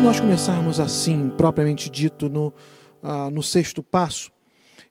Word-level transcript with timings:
de 0.00 0.06
nós 0.06 0.18
começarmos 0.18 0.80
assim, 0.80 1.28
propriamente 1.36 1.90
dito, 1.90 2.30
no, 2.30 2.54
uh, 3.02 3.30
no 3.30 3.42
sexto 3.42 3.82
passo, 3.82 4.32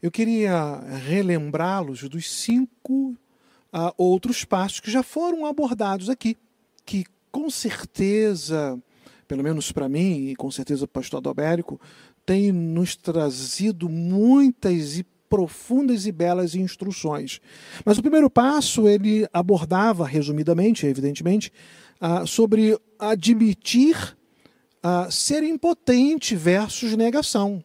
eu 0.04 0.12
queria 0.12 0.81
relembrá-los 1.04 2.08
dos 2.08 2.31
cinco 2.31 3.17
uh, 3.74 3.92
outros 3.97 4.46
passos 4.46 4.79
que 4.79 4.92
já 4.92 5.01
foram 5.01 5.47
abordados 5.47 6.12
aqui, 6.12 6.37
que 6.85 7.06
com 7.31 7.49
certeza, 7.49 8.79
pelo 9.28 9.42
menos 9.42 9.72
para 9.72 9.90
mim, 9.90 10.28
e 10.28 10.35
com 10.35 10.51
certeza 10.51 10.85
para 10.85 10.99
o 10.99 11.01
pastor 11.01 11.17
Adalbérico, 11.17 11.81
tem 12.23 12.51
nos 12.51 12.96
trazido 12.96 13.89
muitas 13.89 14.99
e 14.99 15.03
profundas 15.28 16.05
e 16.05 16.12
belas 16.12 16.53
instruções. 16.53 17.41
Mas 17.84 17.98
o 17.98 18.03
primeiro 18.03 18.30
passo 18.30 18.88
ele 18.88 19.27
abordava, 19.34 20.05
resumidamente, 20.05 20.85
evidentemente, 20.85 21.52
uh, 21.99 22.27
sobre 22.27 22.77
admitir 22.99 24.18
ser 25.11 25.43
impotente 25.43 26.35
versus 26.35 26.95
negação. 26.95 27.63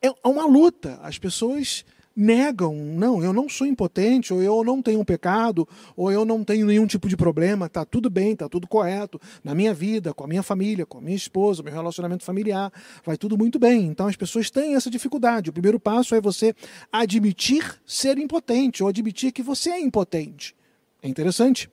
É 0.00 0.28
uma 0.28 0.46
luta. 0.46 0.98
As 1.02 1.18
pessoas 1.18 1.84
negam, 2.14 2.74
não, 2.74 3.22
eu 3.22 3.32
não 3.32 3.48
sou 3.48 3.66
impotente, 3.66 4.32
ou 4.32 4.42
eu 4.42 4.62
não 4.62 4.82
tenho 4.82 5.00
um 5.00 5.04
pecado, 5.04 5.66
ou 5.96 6.12
eu 6.12 6.24
não 6.24 6.44
tenho 6.44 6.66
nenhum 6.66 6.86
tipo 6.86 7.08
de 7.08 7.16
problema, 7.16 7.66
está 7.66 7.84
tudo 7.84 8.10
bem, 8.10 8.32
está 8.32 8.48
tudo 8.48 8.68
correto 8.68 9.20
na 9.42 9.54
minha 9.54 9.72
vida, 9.72 10.12
com 10.12 10.24
a 10.24 10.26
minha 10.26 10.42
família, 10.42 10.84
com 10.84 10.98
a 10.98 11.00
minha 11.00 11.16
esposa, 11.16 11.62
meu 11.62 11.72
relacionamento 11.72 12.22
familiar, 12.22 12.70
vai 13.04 13.16
tudo 13.16 13.36
muito 13.38 13.58
bem. 13.58 13.86
Então 13.86 14.06
as 14.06 14.16
pessoas 14.16 14.50
têm 14.50 14.74
essa 14.74 14.90
dificuldade. 14.90 15.50
O 15.50 15.52
primeiro 15.52 15.80
passo 15.80 16.14
é 16.14 16.20
você 16.20 16.54
admitir 16.92 17.80
ser 17.86 18.18
impotente, 18.18 18.82
ou 18.82 18.88
admitir 18.88 19.32
que 19.32 19.42
você 19.42 19.70
é 19.70 19.80
impotente. 19.80 20.54
É 21.02 21.08
interessante. 21.08 21.70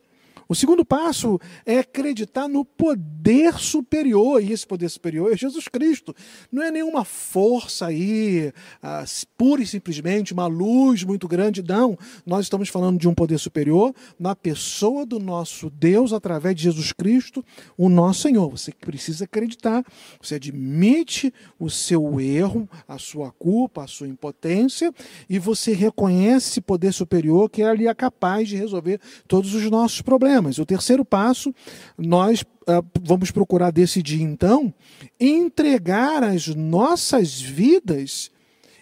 O 0.52 0.56
segundo 0.56 0.84
passo 0.84 1.40
é 1.64 1.78
acreditar 1.78 2.48
no 2.48 2.66
poder 2.66 3.54
superior, 3.60 4.42
e 4.42 4.52
esse 4.52 4.66
poder 4.66 4.90
superior 4.90 5.32
é 5.32 5.38
Jesus 5.38 5.68
Cristo. 5.68 6.12
Não 6.52 6.64
é 6.64 6.72
nenhuma 6.72 7.06
força 7.06 7.86
aí, 7.86 8.52
ah, 8.82 9.06
pura 9.38 9.62
e 9.62 9.68
simplesmente, 9.68 10.34
uma 10.34 10.48
luz 10.48 11.04
muito 11.04 11.28
grande, 11.28 11.62
não. 11.62 11.96
Nós 12.26 12.46
estamos 12.46 12.68
falando 12.68 12.98
de 12.98 13.08
um 13.08 13.14
poder 13.14 13.38
superior 13.38 13.94
na 14.20 14.36
pessoa 14.36 15.06
do 15.06 15.20
nosso 15.20 15.70
Deus, 15.70 16.14
através 16.14 16.56
de 16.56 16.64
Jesus 16.64 16.92
Cristo, 16.94 17.46
o 17.78 17.88
nosso 17.88 18.24
Senhor. 18.24 18.50
Você 18.50 18.72
precisa 18.72 19.26
acreditar, 19.26 19.86
você 20.20 20.34
admite 20.34 21.32
o 21.60 21.70
seu 21.70 22.20
erro, 22.20 22.68
a 22.88 22.98
sua 22.98 23.32
culpa, 23.32 23.84
a 23.84 23.88
sua 23.88 24.08
impotência, 24.08 24.92
e 25.30 25.38
você 25.38 25.74
reconhece 25.74 26.50
esse 26.50 26.62
poder 26.62 26.92
superior 26.92 27.52
que 27.52 27.62
ele 27.62 27.88
é 27.88 27.94
capaz 27.94 28.50
de 28.50 28.56
resolver 28.56 29.00
todos 29.28 29.54
os 29.54 29.70
nossos 29.70 30.02
problemas 30.02 30.39
problemas. 30.40 30.58
O 30.58 30.66
terceiro 30.66 31.06
passo, 31.06 31.54
nós 31.98 32.42
uh, 32.42 32.86
vamos 33.02 33.32
procurar 33.32 33.72
decidir, 33.72 34.22
então, 34.22 34.74
entregar 35.20 36.24
as 36.24 36.48
nossas 36.48 37.40
vidas 37.40 38.32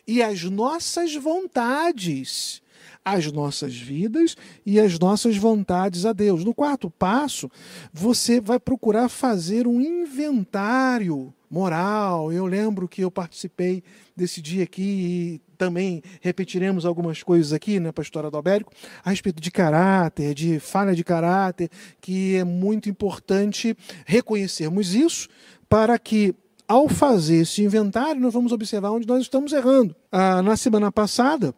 e 0.07 0.21
as 0.21 0.43
nossas 0.43 1.15
vontades 1.15 2.61
as 3.03 3.31
nossas 3.31 3.73
vidas 3.73 4.35
e 4.65 4.81
as 4.81 4.99
nossas 4.99 5.37
vontades 5.37 6.05
a 6.05 6.11
Deus. 6.11 6.43
No 6.43 6.53
quarto 6.53 6.89
passo, 6.89 7.49
você 7.93 8.41
vai 8.41 8.59
procurar 8.59 9.07
fazer 9.07 9.65
um 9.65 9.79
inventário 9.79 11.33
moral. 11.49 12.31
Eu 12.31 12.45
lembro 12.45 12.87
que 12.87 13.01
eu 13.01 13.11
participei 13.11 13.83
desse 14.15 14.41
dia 14.41 14.63
aqui 14.63 14.81
e 14.81 15.41
também 15.57 16.03
repetiremos 16.21 16.85
algumas 16.85 17.23
coisas 17.23 17.53
aqui, 17.53 17.79
né, 17.79 17.91
pastor 17.91 18.25
Adalbérico, 18.25 18.71
a 19.03 19.09
respeito 19.09 19.41
de 19.41 19.51
caráter, 19.51 20.33
de 20.33 20.59
falha 20.59 20.95
de 20.95 21.03
caráter, 21.03 21.69
que 21.99 22.35
é 22.35 22.43
muito 22.43 22.89
importante 22.89 23.75
reconhecermos 24.05 24.93
isso 24.93 25.27
para 25.67 25.97
que 25.97 26.35
ao 26.67 26.89
fazer 26.89 27.37
esse 27.37 27.63
inventário, 27.63 28.19
nós 28.19 28.33
vamos 28.33 28.51
observar 28.51 28.91
onde 28.91 29.07
nós 29.07 29.21
estamos 29.21 29.53
errando. 29.53 29.95
Ah, 30.11 30.41
na 30.41 30.57
semana 30.57 30.91
passada, 30.91 31.55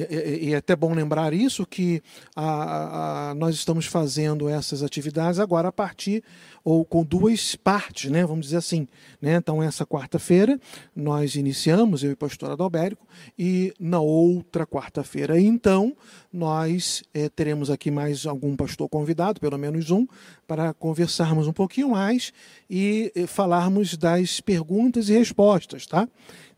e 0.00 0.52
é 0.54 0.56
até 0.56 0.76
bom 0.76 0.94
lembrar 0.94 1.32
isso, 1.32 1.66
que 1.66 2.02
a, 2.34 3.30
a, 3.30 3.34
nós 3.34 3.54
estamos 3.54 3.86
fazendo 3.86 4.48
essas 4.48 4.82
atividades 4.82 5.40
agora 5.40 5.68
a 5.68 5.72
partir, 5.72 6.22
ou 6.64 6.84
com 6.84 7.02
duas 7.02 7.56
partes, 7.56 8.10
né, 8.10 8.24
vamos 8.26 8.46
dizer 8.46 8.58
assim. 8.58 8.86
Né? 9.20 9.34
Então, 9.34 9.62
essa 9.62 9.86
quarta-feira 9.86 10.60
nós 10.94 11.34
iniciamos, 11.34 12.02
eu 12.02 12.10
e 12.10 12.12
o 12.12 12.16
pastor 12.16 12.50
Adalbérico, 12.50 13.06
e 13.38 13.72
na 13.80 14.00
outra 14.00 14.66
quarta-feira, 14.66 15.40
então, 15.40 15.96
nós 16.32 17.02
é, 17.14 17.28
teremos 17.28 17.70
aqui 17.70 17.90
mais 17.90 18.26
algum 18.26 18.54
pastor 18.54 18.88
convidado, 18.88 19.40
pelo 19.40 19.56
menos 19.58 19.90
um, 19.90 20.06
para 20.46 20.74
conversarmos 20.74 21.46
um 21.46 21.52
pouquinho 21.52 21.90
mais 21.90 22.32
e, 22.68 23.10
e 23.14 23.26
falarmos 23.26 23.96
das 23.96 24.40
perguntas 24.40 25.08
e 25.08 25.12
respostas, 25.14 25.86
tá? 25.86 26.08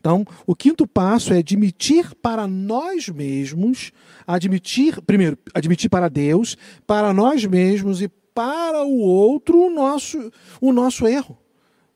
Então, 0.01 0.27
o 0.47 0.57
quinto 0.57 0.87
passo 0.87 1.35
é 1.35 1.39
admitir 1.39 2.15
para 2.23 2.47
nós 2.47 3.09
mesmos, 3.09 3.93
admitir, 4.27 5.01
primeiro, 5.03 5.39
admitir 5.53 5.91
para 5.91 6.09
Deus, 6.09 6.57
para 6.87 7.13
nós 7.13 7.45
mesmos 7.45 8.01
e 8.01 8.09
para 8.35 8.83
o 8.83 8.99
outro 8.99 9.67
o 9.67 9.71
nosso, 9.71 10.33
o 10.59 10.73
nosso 10.73 11.07
erro. 11.07 11.37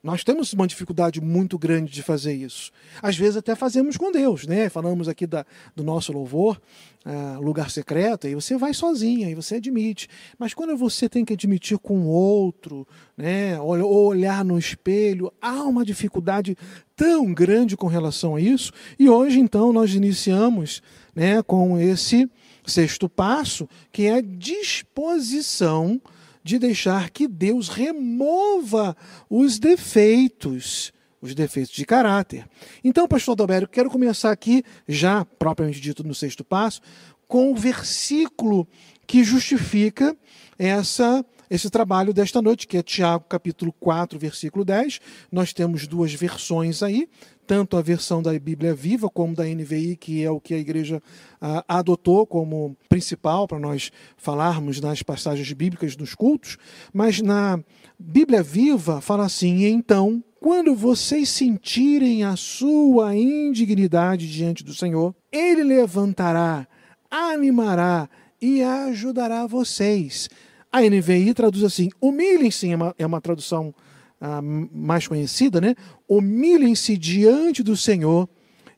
Nós 0.04 0.22
temos 0.22 0.52
uma 0.52 0.66
dificuldade 0.66 1.18
muito 1.18 1.58
grande 1.58 1.90
de 1.90 2.02
fazer 2.02 2.34
isso. 2.34 2.70
Às 3.00 3.16
vezes 3.16 3.38
até 3.38 3.54
fazemos 3.54 3.96
com 3.96 4.12
Deus, 4.12 4.46
né? 4.46 4.68
Falamos 4.68 5.08
aqui 5.08 5.26
da, 5.26 5.46
do 5.74 5.82
nosso 5.82 6.12
louvor, 6.12 6.60
uh, 7.06 7.40
lugar 7.40 7.70
secreto, 7.70 8.28
e 8.28 8.34
você 8.34 8.58
vai 8.58 8.74
sozinha, 8.74 9.30
e 9.30 9.34
você 9.34 9.54
admite. 9.54 10.06
Mas 10.38 10.52
quando 10.52 10.76
você 10.76 11.08
tem 11.08 11.24
que 11.24 11.32
admitir 11.32 11.78
com 11.78 12.04
outro, 12.04 12.86
né? 13.16 13.58
Ou, 13.58 13.80
ou 13.80 14.06
olhar 14.08 14.44
no 14.44 14.58
espelho, 14.58 15.32
há 15.40 15.62
uma 15.62 15.86
dificuldade 15.86 16.54
tão 16.94 17.32
grande 17.32 17.74
com 17.74 17.86
relação 17.86 18.36
a 18.36 18.40
isso. 18.42 18.72
E 18.98 19.08
hoje, 19.08 19.40
então, 19.40 19.72
nós 19.72 19.94
iniciamos 19.94 20.82
né, 21.14 21.42
com 21.42 21.78
esse 21.78 22.30
sexto 22.66 23.08
passo, 23.08 23.66
que 23.90 24.06
é 24.06 24.20
disposição 24.20 25.98
de 26.44 26.58
deixar 26.58 27.08
que 27.08 27.26
Deus 27.26 27.68
remova 27.68 28.94
os 29.30 29.58
defeitos, 29.58 30.92
os 31.20 31.34
defeitos 31.34 31.72
de 31.72 31.86
caráter. 31.86 32.46
Então, 32.84 33.08
pastor 33.08 33.34
Dalbério, 33.34 33.66
quero 33.66 33.88
começar 33.88 34.30
aqui, 34.30 34.62
já 34.86 35.24
propriamente 35.24 35.80
dito 35.80 36.04
no 36.04 36.14
sexto 36.14 36.44
passo, 36.44 36.82
com 37.26 37.50
o 37.50 37.56
versículo 37.56 38.68
que 39.06 39.24
justifica 39.24 40.14
essa 40.58 41.24
esse 41.50 41.70
trabalho 41.70 42.12
desta 42.12 42.40
noite, 42.40 42.66
que 42.66 42.76
é 42.76 42.82
Tiago 42.82 43.26
capítulo 43.28 43.72
4, 43.78 44.18
versículo 44.18 44.64
10. 44.64 45.00
Nós 45.30 45.52
temos 45.52 45.86
duas 45.86 46.12
versões 46.12 46.82
aí, 46.82 47.08
tanto 47.46 47.76
a 47.76 47.82
versão 47.82 48.22
da 48.22 48.36
Bíblia 48.38 48.74
Viva 48.74 49.08
como 49.08 49.34
da 49.34 49.44
NVI, 49.44 49.96
que 49.96 50.22
é 50.22 50.30
o 50.30 50.40
que 50.40 50.54
a 50.54 50.58
igreja 50.58 51.02
ah, 51.40 51.64
adotou 51.68 52.26
como 52.26 52.76
principal 52.88 53.46
para 53.46 53.58
nós 53.58 53.90
falarmos 54.16 54.80
nas 54.80 55.02
passagens 55.02 55.52
bíblicas 55.52 55.96
dos 55.96 56.14
cultos, 56.14 56.56
mas 56.92 57.20
na 57.20 57.58
Bíblia 57.98 58.42
Viva 58.42 59.00
fala 59.00 59.24
assim: 59.26 59.64
então, 59.64 60.22
quando 60.40 60.74
vocês 60.74 61.28
sentirem 61.28 62.24
a 62.24 62.36
sua 62.36 63.14
indignidade 63.16 64.30
diante 64.30 64.64
do 64.64 64.74
Senhor, 64.74 65.14
ele 65.32 65.62
levantará, 65.62 66.66
animará 67.10 68.08
e 68.40 68.62
ajudará 68.62 69.46
vocês. 69.46 70.28
A 70.70 70.82
NVI 70.82 71.32
traduz 71.34 71.62
assim: 71.64 71.90
humilhem-se, 72.00 72.70
é 72.70 72.76
uma, 72.76 72.94
é 72.98 73.06
uma 73.06 73.20
tradução 73.20 73.74
a 74.20 74.40
mais 74.42 75.06
conhecida, 75.06 75.60
né? 75.60 75.74
Humilhem-se 76.08 76.96
diante 76.96 77.62
do 77.62 77.76
Senhor 77.76 78.28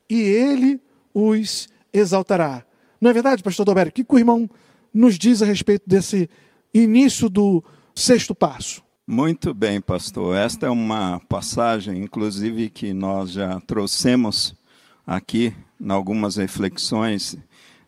e 0.09 0.21
ele 0.21 0.81
os 1.15 1.69
exaltará. 1.93 2.65
Não 3.01 3.11
é 3.11 3.13
verdade, 3.15 3.43
pastor 3.43 3.65
Doberto? 3.65 3.91
O 3.91 3.93
que 4.05 4.15
o 4.15 4.19
irmão 4.19 4.49
nos 4.93 5.19
diz 5.19 5.43
a 5.43 5.47
respeito 5.47 5.85
desse 5.87 6.29
início 6.73 7.28
do 7.28 7.63
sexto 7.95 8.34
passo? 8.34 8.83
Muito 9.07 9.55
bem, 9.55 9.81
pastor. 9.81 10.34
Esta 10.37 10.66
é 10.66 10.71
uma 10.71 11.21
passagem, 11.28 12.03
inclusive, 12.03 12.69
que 12.69 12.93
nós 12.93 13.31
já 13.31 13.60
trouxemos 13.60 14.55
aqui 15.07 15.55
em 15.81 15.91
algumas 15.91 16.37
reflexões 16.37 17.39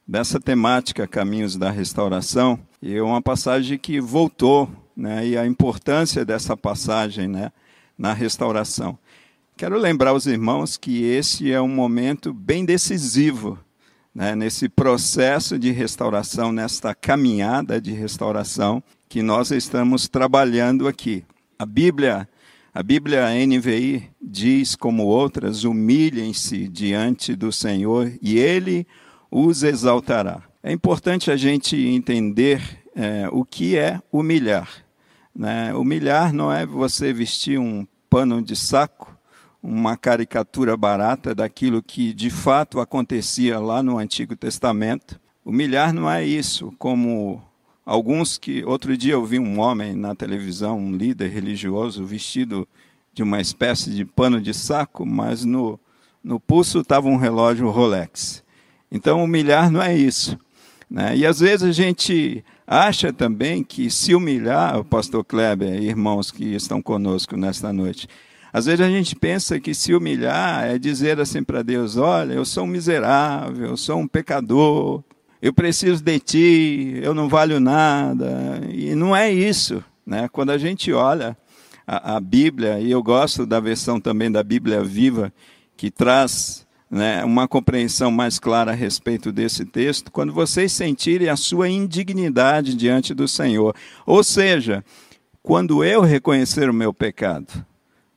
dessa 0.07 0.39
temática 0.39 1.09
Caminhos 1.09 1.57
da 1.57 1.71
Restauração. 1.71 2.59
E 2.81 2.95
é 2.95 3.03
uma 3.03 3.21
passagem 3.21 3.77
que 3.77 4.01
voltou 4.01 4.71
né, 4.99 5.25
e 5.25 5.39
a 5.39 5.47
importância 5.47 6.25
dessa 6.25 6.57
passagem 6.57 7.29
né, 7.29 7.53
na 7.97 8.13
restauração. 8.13 8.99
Quero 9.57 9.79
lembrar 9.79 10.13
os 10.13 10.27
irmãos 10.27 10.77
que 10.77 11.05
esse 11.05 11.53
é 11.53 11.61
um 11.61 11.69
momento 11.69 12.33
bem 12.33 12.65
decisivo 12.65 13.57
né, 14.13 14.35
nesse 14.35 14.69
processo 14.69 15.57
de 15.57 15.71
restauração, 15.71 16.51
nesta 16.51 16.95
caminhada 16.95 17.81
de 17.81 17.93
restauração 17.93 18.83
que 19.09 19.23
nós 19.23 19.53
estamos 19.53 20.09
trabalhando 20.09 20.89
aqui. 20.89 21.25
A 21.57 21.65
Bíblia, 21.65 22.29
a 22.75 22.83
Bíblia 22.83 23.29
NVI 23.47 24.11
diz, 24.21 24.75
como 24.75 25.05
outras, 25.05 25.63
humilhem-se 25.63 26.69
diante 26.69 27.37
do 27.37 27.53
Senhor 27.53 28.13
e 28.21 28.37
Ele 28.39 28.85
os 29.31 29.63
exaltará. 29.63 30.43
É 30.63 30.73
importante 30.73 31.31
a 31.31 31.37
gente 31.37 31.77
entender 31.77 32.61
é, 32.97 33.29
o 33.31 33.45
que 33.45 33.77
é 33.77 34.01
humilhar. 34.11 34.88
Né? 35.39 35.73
Humilhar 35.73 36.33
não 36.33 36.53
é 36.53 36.67
você 36.67 37.13
vestir 37.13 37.61
um 37.61 37.87
pano 38.11 38.43
de 38.43 38.57
saco, 38.57 39.17
uma 39.63 39.97
caricatura 39.97 40.77
barata 40.77 41.33
daquilo 41.33 41.81
que 41.81 42.13
de 42.13 42.29
fato 42.29 42.81
acontecia 42.81 43.61
lá 43.61 43.81
no 43.81 43.99
Antigo 43.99 44.35
Testamento. 44.35 45.21
Humilhar 45.45 45.93
não 45.93 46.11
é 46.11 46.27
isso, 46.27 46.75
como 46.77 47.41
alguns 47.87 48.37
que. 48.37 48.65
Outro 48.65 48.97
dia 48.97 49.13
eu 49.13 49.25
vi 49.25 49.39
um 49.39 49.61
homem 49.61 49.95
na 49.95 50.13
televisão, 50.13 50.77
um 50.77 50.93
líder 50.93 51.29
religioso, 51.29 52.05
vestido 52.05 52.67
de 53.15 53.23
uma 53.23 53.41
espécie 53.41 53.91
de 53.91 54.05
pano 54.05 54.41
de 54.41 54.53
saco, 54.53 55.07
mas 55.07 55.45
no, 55.45 55.79
no 56.23 56.41
pulso 56.41 56.81
estava 56.81 57.07
um 57.07 57.17
relógio 57.17 57.71
Rolex. 57.71 58.43
Então, 58.91 59.23
humilhar 59.23 59.71
não 59.71 59.81
é 59.81 59.97
isso. 59.97 60.37
Né? 60.91 61.17
E 61.17 61.25
às 61.25 61.39
vezes 61.39 61.63
a 61.63 61.73
gente 61.73 62.45
acha 62.69 63.11
também 63.13 63.65
que 63.65 63.91
se 63.91 64.15
humilhar, 64.15 64.79
o 64.79 64.85
pastor 64.85 65.25
Kleber 65.25 65.83
irmãos 65.83 66.31
que 66.31 66.55
estão 66.55 66.83
conosco 66.83 67.35
nesta 67.35 67.73
noite, 67.73 68.07
às 68.53 68.67
vezes 68.67 68.81
a 68.81 68.91
gente 68.91 69.17
pensa 69.17 69.59
que 69.59 69.75
se 69.75 69.95
humilhar 69.95 70.67
é 70.67 70.79
dizer 70.79 71.19
assim 71.19 71.43
para 71.43 71.63
Deus: 71.63 71.97
olha, 71.97 72.35
eu 72.35 72.45
sou 72.45 72.65
um 72.65 72.69
miserável, 72.69 73.69
eu 73.69 73.77
sou 73.77 73.99
um 73.99 74.07
pecador, 74.07 75.03
eu 75.41 75.53
preciso 75.53 76.03
de 76.03 76.19
ti, 76.19 77.01
eu 77.03 77.15
não 77.15 77.29
valho 77.29 77.59
nada. 77.59 78.61
E 78.71 78.95
não 78.95 79.17
é 79.17 79.33
isso. 79.33 79.83
Né? 80.07 80.29
Quando 80.29 80.51
a 80.51 80.59
gente 80.59 80.93
olha 80.93 81.37
a, 81.87 82.17
a 82.17 82.21
Bíblia, 82.21 82.81
e 82.81 82.91
eu 82.91 83.03
gosto 83.03 83.47
da 83.47 83.61
versão 83.61 84.01
também 84.01 84.31
da 84.31 84.43
Bíblia 84.43 84.83
Viva, 84.83 85.33
que 85.77 85.91
traz 85.91 86.67
né, 86.91 87.25
uma 87.25 87.47
compreensão 87.47 88.11
mais 88.11 88.39
clara 88.39 88.73
a 88.73 88.75
respeito 88.75 89.31
desse 89.31 89.65
texto, 89.65 90.11
quando 90.11 90.33
vocês 90.33 90.73
sentirem 90.73 91.29
a 91.29 91.37
sua 91.37 91.69
indignidade 91.69 92.75
diante 92.75 93.13
do 93.13 93.29
Senhor. 93.29 93.75
Ou 94.07 94.25
seja, 94.25 94.85
quando 95.43 95.85
eu 95.85 96.03
reconhecer 96.03 96.69
o 96.69 96.75
meu 96.75 96.93
pecado, 96.93 97.65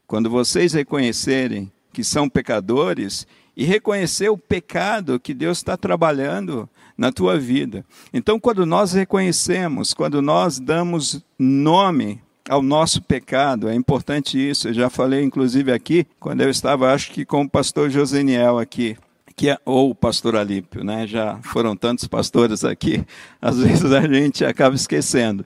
quando 0.08 0.30
vocês 0.30 0.74
reconhecerem 0.74 1.72
que 1.94 2.04
são 2.04 2.30
pecadores 2.30 3.28
e 3.56 3.66
reconhecer 3.66 4.30
o 4.30 4.38
pecado 4.38 5.20
que 5.20 5.34
Deus 5.34 5.58
está 5.58 5.76
trabalhando 5.76 6.70
na 6.98 7.12
tua 7.12 7.38
vida. 7.38 7.86
Então, 8.14 8.40
quando 8.40 8.66
nós 8.66 8.94
reconhecemos, 8.94 9.94
quando 9.94 10.22
nós 10.22 10.60
damos 10.60 11.24
nome 11.38 12.22
ao 12.52 12.62
nosso 12.62 13.02
pecado, 13.02 13.70
é 13.70 13.74
importante 13.74 14.38
isso. 14.38 14.68
Eu 14.68 14.74
já 14.74 14.90
falei, 14.90 15.24
inclusive, 15.24 15.72
aqui, 15.72 16.06
quando 16.20 16.42
eu 16.42 16.50
estava, 16.50 16.94
acho 16.94 17.10
que 17.12 17.24
com 17.24 17.44
o 17.44 17.50
pastor 17.50 17.90
Joseniel 17.90 18.60
aqui, 18.60 18.98
que 19.38 19.50
é, 19.50 19.58
ou 19.64 19.92
o 19.92 19.96
pastor 19.96 20.36
Alípio, 20.36 20.84
né? 20.84 21.08
Já 21.08 21.40
foram 21.44 21.78
tantos 21.78 22.10
pastores 22.10 22.66
aqui, 22.66 23.06
às 23.42 23.58
vezes 23.58 23.94
a 23.94 24.02
gente 24.02 24.44
acaba 24.44 24.76
esquecendo. 24.76 25.46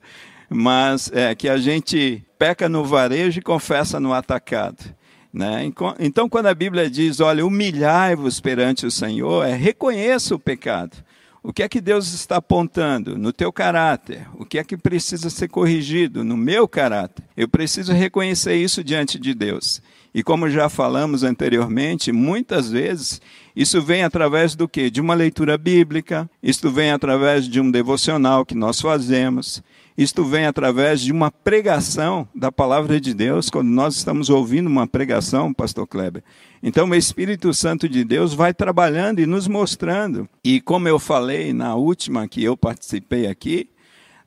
Mas 0.49 1.11
é 1.13 1.35
que 1.35 1.47
a 1.47 1.57
gente 1.57 2.23
peca 2.39 2.67
no 2.67 2.83
varejo 2.83 3.37
e 3.37 3.43
confessa 3.43 3.99
no 3.99 4.11
atacado. 4.11 4.83
Né? 5.31 5.69
Então, 5.99 6.27
quando 6.27 6.47
a 6.47 6.55
Bíblia 6.55 6.89
diz, 6.89 7.19
olha, 7.19 7.45
humilhai-vos 7.45 8.39
perante 8.39 8.83
o 8.85 8.91
Senhor, 8.91 9.45
é 9.45 9.53
reconheça 9.53 10.33
o 10.33 10.39
pecado. 10.39 10.97
O 11.47 11.53
que 11.53 11.61
é 11.61 11.69
que 11.69 11.79
Deus 11.79 12.11
está 12.11 12.37
apontando 12.37 13.19
no 13.19 13.31
teu 13.31 13.53
caráter? 13.53 14.27
O 14.33 14.43
que 14.43 14.57
é 14.57 14.63
que 14.63 14.75
precisa 14.75 15.29
ser 15.29 15.47
corrigido 15.47 16.23
no 16.23 16.35
meu 16.35 16.67
caráter? 16.67 17.23
Eu 17.37 17.47
preciso 17.47 17.93
reconhecer 17.93 18.55
isso 18.55 18.83
diante 18.83 19.19
de 19.19 19.31
Deus. 19.35 19.79
E 20.11 20.23
como 20.23 20.49
já 20.49 20.69
falamos 20.69 21.21
anteriormente, 21.21 22.11
muitas 22.11 22.71
vezes 22.71 23.21
isso 23.55 23.79
vem 23.79 24.01
através 24.03 24.55
do 24.55 24.67
quê? 24.67 24.89
De 24.89 24.99
uma 24.99 25.13
leitura 25.13 25.55
bíblica, 25.55 26.27
isto 26.41 26.71
vem 26.71 26.89
através 26.89 27.47
de 27.47 27.61
um 27.61 27.69
devocional 27.69 28.43
que 28.43 28.55
nós 28.55 28.81
fazemos, 28.81 29.61
isto 29.97 30.25
vem 30.25 30.45
através 30.45 30.99
de 30.99 31.11
uma 31.11 31.31
pregação 31.31 32.27
da 32.35 32.51
palavra 32.51 32.99
de 32.99 33.13
Deus, 33.13 33.49
quando 33.49 33.69
nós 33.69 33.95
estamos 33.95 34.29
ouvindo 34.29 34.67
uma 34.67 34.85
pregação, 34.85 35.53
pastor 35.53 35.87
Kleber. 35.87 36.21
Então, 36.61 36.89
o 36.89 36.95
Espírito 36.95 37.53
Santo 37.53 37.87
de 37.87 38.03
Deus 38.03 38.33
vai 38.33 38.53
trabalhando 38.53 39.19
e 39.19 39.25
nos 39.25 39.47
mostrando. 39.47 40.27
E 40.43 40.59
como 40.59 40.87
eu 40.89 40.99
falei 40.99 41.53
na 41.53 41.75
última 41.75 42.27
que 42.27 42.43
eu 42.43 42.57
participei 42.57 43.27
aqui, 43.27 43.69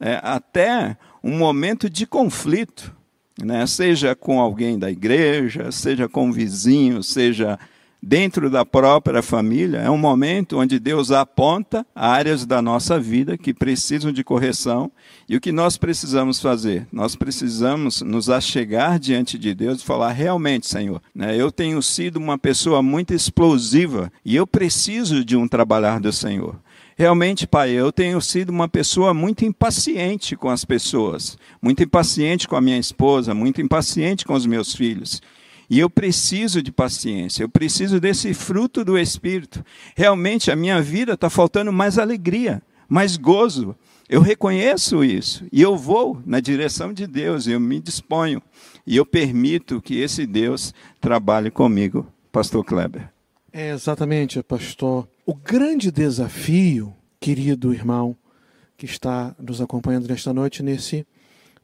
é, 0.00 0.18
até 0.22 0.96
um 1.22 1.36
momento 1.36 1.90
de 1.90 2.06
conflito, 2.06 2.94
né? 3.42 3.66
seja 3.66 4.14
com 4.14 4.40
alguém 4.40 4.78
da 4.78 4.90
igreja, 4.90 5.70
seja 5.70 6.08
com 6.08 6.32
vizinho, 6.32 7.02
seja 7.02 7.58
dentro 8.02 8.48
da 8.48 8.64
própria 8.64 9.22
família, 9.22 9.78
é 9.78 9.90
um 9.90 9.98
momento 9.98 10.58
onde 10.58 10.78
Deus 10.78 11.10
aponta 11.10 11.86
áreas 11.94 12.46
da 12.46 12.62
nossa 12.62 12.98
vida 12.98 13.36
que 13.36 13.52
precisam 13.52 14.12
de 14.12 14.24
correção 14.24 14.90
e 15.28 15.36
o 15.36 15.40
que 15.40 15.52
nós 15.52 15.76
precisamos 15.76 16.40
fazer? 16.40 16.86
Nós 16.92 17.16
precisamos 17.16 18.00
nos 18.02 18.30
achegar 18.30 18.98
diante 18.98 19.38
de 19.38 19.54
Deus 19.54 19.80
e 19.80 19.84
falar: 19.84 20.12
realmente, 20.12 20.66
Senhor, 20.66 21.02
né, 21.14 21.36
eu 21.36 21.50
tenho 21.50 21.82
sido 21.82 22.16
uma 22.16 22.38
pessoa 22.38 22.82
muito 22.82 23.12
explosiva 23.12 24.12
e 24.24 24.36
eu 24.36 24.46
preciso 24.46 25.24
de 25.24 25.36
um 25.36 25.48
trabalhar 25.48 26.00
do 26.00 26.12
Senhor. 26.12 26.56
Realmente, 26.96 27.46
Pai, 27.46 27.70
eu 27.70 27.92
tenho 27.92 28.20
sido 28.20 28.50
uma 28.50 28.68
pessoa 28.68 29.14
muito 29.14 29.44
impaciente 29.44 30.34
com 30.34 30.48
as 30.48 30.64
pessoas, 30.64 31.38
muito 31.62 31.80
impaciente 31.80 32.48
com 32.48 32.56
a 32.56 32.60
minha 32.60 32.76
esposa, 32.76 33.32
muito 33.32 33.62
impaciente 33.62 34.24
com 34.24 34.34
os 34.34 34.44
meus 34.44 34.74
filhos. 34.74 35.22
E 35.70 35.78
eu 35.78 35.90
preciso 35.90 36.62
de 36.62 36.72
paciência, 36.72 37.42
eu 37.42 37.48
preciso 37.48 38.00
desse 38.00 38.32
fruto 38.32 38.84
do 38.84 38.98
Espírito. 38.98 39.64
Realmente 39.94 40.50
a 40.50 40.56
minha 40.56 40.80
vida 40.80 41.12
está 41.12 41.28
faltando 41.28 41.72
mais 41.72 41.98
alegria, 41.98 42.62
mais 42.88 43.16
gozo. 43.16 43.76
Eu 44.08 44.22
reconheço 44.22 45.04
isso 45.04 45.46
e 45.52 45.60
eu 45.60 45.76
vou 45.76 46.22
na 46.24 46.40
direção 46.40 46.94
de 46.94 47.06
Deus, 47.06 47.46
eu 47.46 47.60
me 47.60 47.78
disponho 47.78 48.42
e 48.86 48.96
eu 48.96 49.04
permito 49.04 49.82
que 49.82 50.00
esse 50.00 50.26
Deus 50.26 50.72
trabalhe 50.98 51.50
comigo, 51.50 52.06
Pastor 52.32 52.64
Kleber. 52.64 53.10
É 53.52 53.70
exatamente, 53.70 54.42
pastor. 54.42 55.06
O 55.26 55.34
grande 55.34 55.90
desafio, 55.90 56.94
querido 57.20 57.74
irmão, 57.74 58.16
que 58.78 58.86
está 58.86 59.34
nos 59.38 59.60
acompanhando 59.60 60.08
nesta 60.08 60.32
noite 60.32 60.62
nesse 60.62 61.06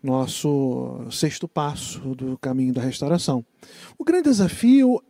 nosso 0.05 1.06
sexto 1.11 1.49
passo 1.49 2.15
do 2.15 2.37
caminho 2.39 2.75
da 2.75 2.83
restauração. 2.83 3.45
O 3.99 4.05
grande 4.05 4.29
desafio 4.29 5.03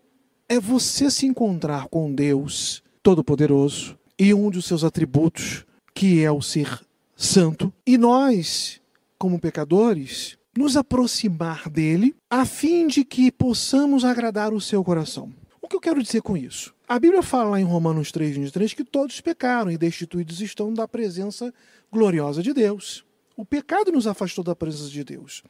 é 0.49 0.61
você 0.61 1.11
se 1.11 1.27
encontrar 1.27 1.89
com 1.89 2.15
Deus 2.15 2.83
Todo-Poderoso 3.03 3.99
e 4.19 4.33
um 4.33 4.51
dos 4.51 4.67
seus 4.67 4.85
atributos, 4.85 5.67
que 5.93 6.23
é 6.23 6.31
o 6.31 6.41
ser 6.41 6.81
santo, 7.17 7.73
e 7.87 7.99
nós, 7.99 8.81
como 9.19 9.41
pecadores, 9.41 10.39
nos 10.57 10.77
aproximar 10.77 11.69
dele 11.69 12.15
a 12.31 12.45
fim 12.45 12.87
de 12.87 13.05
que 13.05 13.33
possamos 13.33 14.05
agradar 14.05 14.53
o 14.53 14.61
seu 14.61 14.85
coração. 14.85 15.33
O 15.61 15.69
que 15.69 15.75
eu 15.75 15.81
quero 15.81 16.03
dizer 16.03 16.23
com 16.23 16.37
isso? 16.37 16.75
A 16.87 16.99
Bíblia 16.99 17.23
fala 17.23 17.51
lá 17.51 17.61
em 17.61 17.65
Romanos 17.65 18.13
3, 18.13 18.37
23 18.37 18.75
que 18.75 18.85
todos 18.85 19.21
pecaram 19.21 19.71
e 19.71 19.79
destituídos 19.79 20.41
estão 20.41 20.73
da 20.73 20.87
presença 20.87 21.53
gloriosa 21.91 22.43
de 22.43 22.53
Deus. 22.53 23.05
O 23.37 23.45
pecado 23.45 23.91
nos 23.91 24.07
afastou 24.07 24.45
da 24.45 24.55
presença 24.55 24.89
de 24.89 25.03
Deus. 25.03 25.43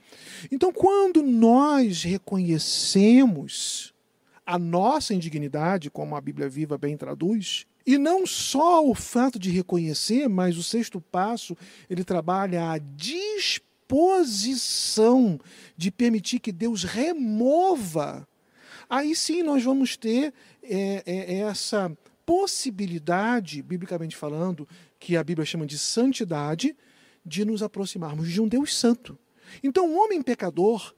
Então, 0.50 0.72
quando 0.72 1.22
nós 1.22 2.02
reconhecemos 2.02 3.92
a 4.46 4.58
nossa 4.58 5.14
indignidade, 5.14 5.90
como 5.90 6.16
a 6.16 6.20
Bíblia 6.20 6.48
Viva 6.48 6.78
bem 6.78 6.96
traduz, 6.96 7.66
e 7.86 7.98
não 7.98 8.26
só 8.26 8.82
o 8.88 8.94
fato 8.94 9.38
de 9.38 9.50
reconhecer, 9.50 10.26
mas 10.28 10.56
o 10.56 10.62
sexto 10.62 10.98
passo, 11.00 11.54
ele 11.88 12.02
trabalha 12.02 12.70
a 12.70 12.78
disposição 12.78 13.38
de 15.76 15.90
permitir 15.90 16.38
que 16.38 16.50
Deus 16.52 16.84
remova. 16.84 18.26
Aí 18.88 19.14
sim 19.14 19.42
nós 19.42 19.62
vamos 19.62 19.96
ter 19.96 20.32
é, 20.62 21.02
é, 21.04 21.40
essa 21.40 21.94
possibilidade, 22.24 23.60
biblicamente 23.62 24.16
falando, 24.16 24.66
que 24.98 25.14
a 25.16 25.24
Bíblia 25.24 25.44
chama 25.44 25.66
de 25.66 25.78
santidade, 25.78 26.74
de 27.24 27.44
nos 27.44 27.62
aproximarmos 27.62 28.30
de 28.30 28.40
um 28.40 28.48
Deus 28.48 28.74
santo. 28.74 29.18
Então, 29.62 29.88
o 29.90 30.02
homem 30.02 30.22
pecador, 30.22 30.94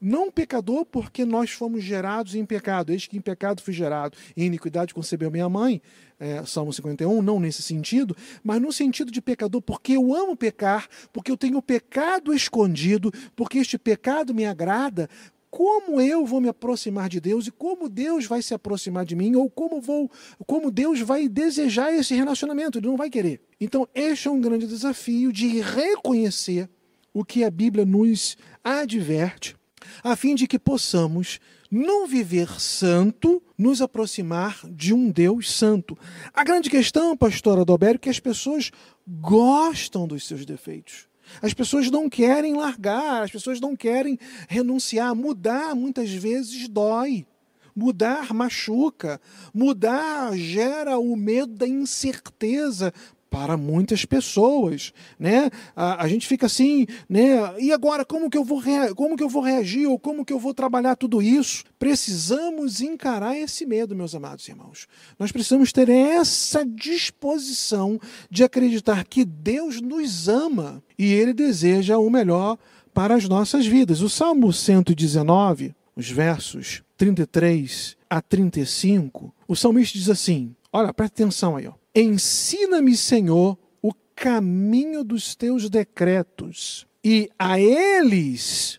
não 0.00 0.30
pecador 0.30 0.84
porque 0.84 1.24
nós 1.24 1.50
fomos 1.50 1.82
gerados 1.82 2.34
em 2.34 2.44
pecado, 2.44 2.92
eis 2.92 3.06
que 3.06 3.16
em 3.16 3.20
pecado 3.20 3.62
fui 3.62 3.74
gerado, 3.74 4.16
em 4.36 4.46
iniquidade 4.46 4.94
concebeu 4.94 5.30
minha 5.30 5.48
mãe, 5.48 5.82
é, 6.20 6.44
Salmo 6.44 6.72
51, 6.72 7.22
não 7.22 7.38
nesse 7.38 7.62
sentido, 7.62 8.16
mas 8.42 8.60
no 8.60 8.72
sentido 8.72 9.10
de 9.10 9.20
pecador, 9.20 9.60
porque 9.60 9.92
eu 9.92 10.14
amo 10.14 10.36
pecar, 10.36 10.88
porque 11.12 11.30
eu 11.30 11.36
tenho 11.36 11.60
pecado 11.60 12.32
escondido, 12.32 13.12
porque 13.34 13.58
este 13.58 13.78
pecado 13.78 14.34
me 14.34 14.44
agrada, 14.46 15.08
como 15.50 16.00
eu 16.00 16.26
vou 16.26 16.40
me 16.40 16.48
aproximar 16.48 17.08
de 17.08 17.20
Deus 17.20 17.46
e 17.46 17.50
como 17.50 17.88
Deus 17.88 18.26
vai 18.26 18.42
se 18.42 18.54
aproximar 18.54 19.04
de 19.04 19.16
mim 19.16 19.34
ou 19.34 19.48
como 19.48 19.80
vou, 19.80 20.10
como 20.46 20.70
Deus 20.70 21.00
vai 21.00 21.28
desejar 21.28 21.92
esse 21.92 22.14
relacionamento, 22.14 22.78
ele 22.78 22.86
não 22.86 22.96
vai 22.96 23.08
querer. 23.08 23.40
Então, 23.60 23.88
este 23.94 24.28
é 24.28 24.30
um 24.30 24.40
grande 24.40 24.66
desafio 24.66 25.32
de 25.32 25.60
reconhecer 25.60 26.68
o 27.12 27.24
que 27.24 27.44
a 27.44 27.50
Bíblia 27.50 27.84
nos 27.84 28.36
adverte, 28.62 29.56
a 30.04 30.14
fim 30.14 30.34
de 30.34 30.46
que 30.46 30.58
possamos 30.58 31.40
não 31.70 32.06
viver 32.06 32.60
santo, 32.60 33.42
nos 33.56 33.82
aproximar 33.82 34.60
de 34.70 34.94
um 34.94 35.10
Deus 35.10 35.50
santo. 35.50 35.98
A 36.32 36.44
grande 36.44 36.70
questão, 36.70 37.16
pastora 37.16 37.62
Adalberto, 37.62 37.96
é 37.96 37.98
que 38.04 38.08
as 38.08 38.20
pessoas 38.20 38.70
gostam 39.06 40.06
dos 40.06 40.26
seus 40.26 40.46
defeitos. 40.46 41.07
As 41.42 41.54
pessoas 41.54 41.90
não 41.90 42.08
querem 42.08 42.54
largar, 42.54 43.22
as 43.22 43.30
pessoas 43.30 43.60
não 43.60 43.76
querem 43.76 44.18
renunciar. 44.48 45.14
Mudar 45.14 45.74
muitas 45.74 46.10
vezes 46.10 46.68
dói. 46.68 47.26
Mudar 47.74 48.34
machuca. 48.34 49.20
Mudar 49.54 50.36
gera 50.36 50.98
o 50.98 51.14
medo 51.16 51.54
da 51.54 51.66
incerteza 51.66 52.92
para 53.30 53.56
muitas 53.56 54.04
pessoas, 54.04 54.92
né? 55.18 55.50
A, 55.76 56.04
a, 56.04 56.08
gente 56.08 56.26
fica 56.26 56.46
assim, 56.46 56.86
né? 57.08 57.54
E 57.58 57.72
agora 57.72 58.04
como 58.04 58.30
que 58.30 58.38
eu 58.38 58.44
vou 58.44 58.62
como 58.96 59.16
que 59.16 59.22
eu 59.22 59.28
vou 59.28 59.42
reagir 59.42 59.86
ou 59.86 59.98
como 59.98 60.24
que 60.24 60.32
eu 60.32 60.38
vou 60.38 60.54
trabalhar 60.54 60.96
tudo 60.96 61.20
isso? 61.20 61.64
Precisamos 61.78 62.80
encarar 62.80 63.36
esse 63.36 63.66
medo, 63.66 63.94
meus 63.94 64.14
amados 64.14 64.48
irmãos. 64.48 64.86
Nós 65.18 65.30
precisamos 65.30 65.72
ter 65.72 65.88
essa 65.88 66.64
disposição 66.64 68.00
de 68.30 68.44
acreditar 68.44 69.04
que 69.04 69.24
Deus 69.24 69.80
nos 69.80 70.28
ama 70.28 70.82
e 70.98 71.12
ele 71.12 71.32
deseja 71.32 71.98
o 71.98 72.10
melhor 72.10 72.58
para 72.94 73.14
as 73.14 73.28
nossas 73.28 73.66
vidas. 73.66 74.00
O 74.00 74.08
Salmo 74.08 74.52
119, 74.52 75.74
os 75.94 76.10
versos 76.10 76.82
33 76.96 77.96
a 78.08 78.20
35, 78.20 79.32
o 79.46 79.54
salmista 79.54 79.98
diz 79.98 80.08
assim: 80.08 80.54
Olha, 80.72 80.92
presta 80.92 81.22
atenção 81.22 81.56
aí, 81.56 81.66
ó. 81.66 81.72
Ensina-me, 82.00 82.96
Senhor, 82.96 83.58
o 83.82 83.92
caminho 84.14 85.02
dos 85.02 85.34
teus 85.34 85.68
decretos, 85.68 86.86
e 87.02 87.28
a 87.36 87.58
eles 87.58 88.78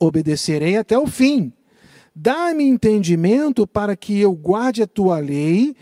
obedecerei 0.00 0.76
até 0.76 0.98
o 0.98 1.06
fim. 1.06 1.52
Dá-me 2.12 2.64
entendimento 2.64 3.68
para 3.68 3.94
que 3.94 4.18
eu 4.18 4.32
guarde 4.32 4.82
a 4.82 4.86
tua 4.88 5.20
lei 5.20 5.76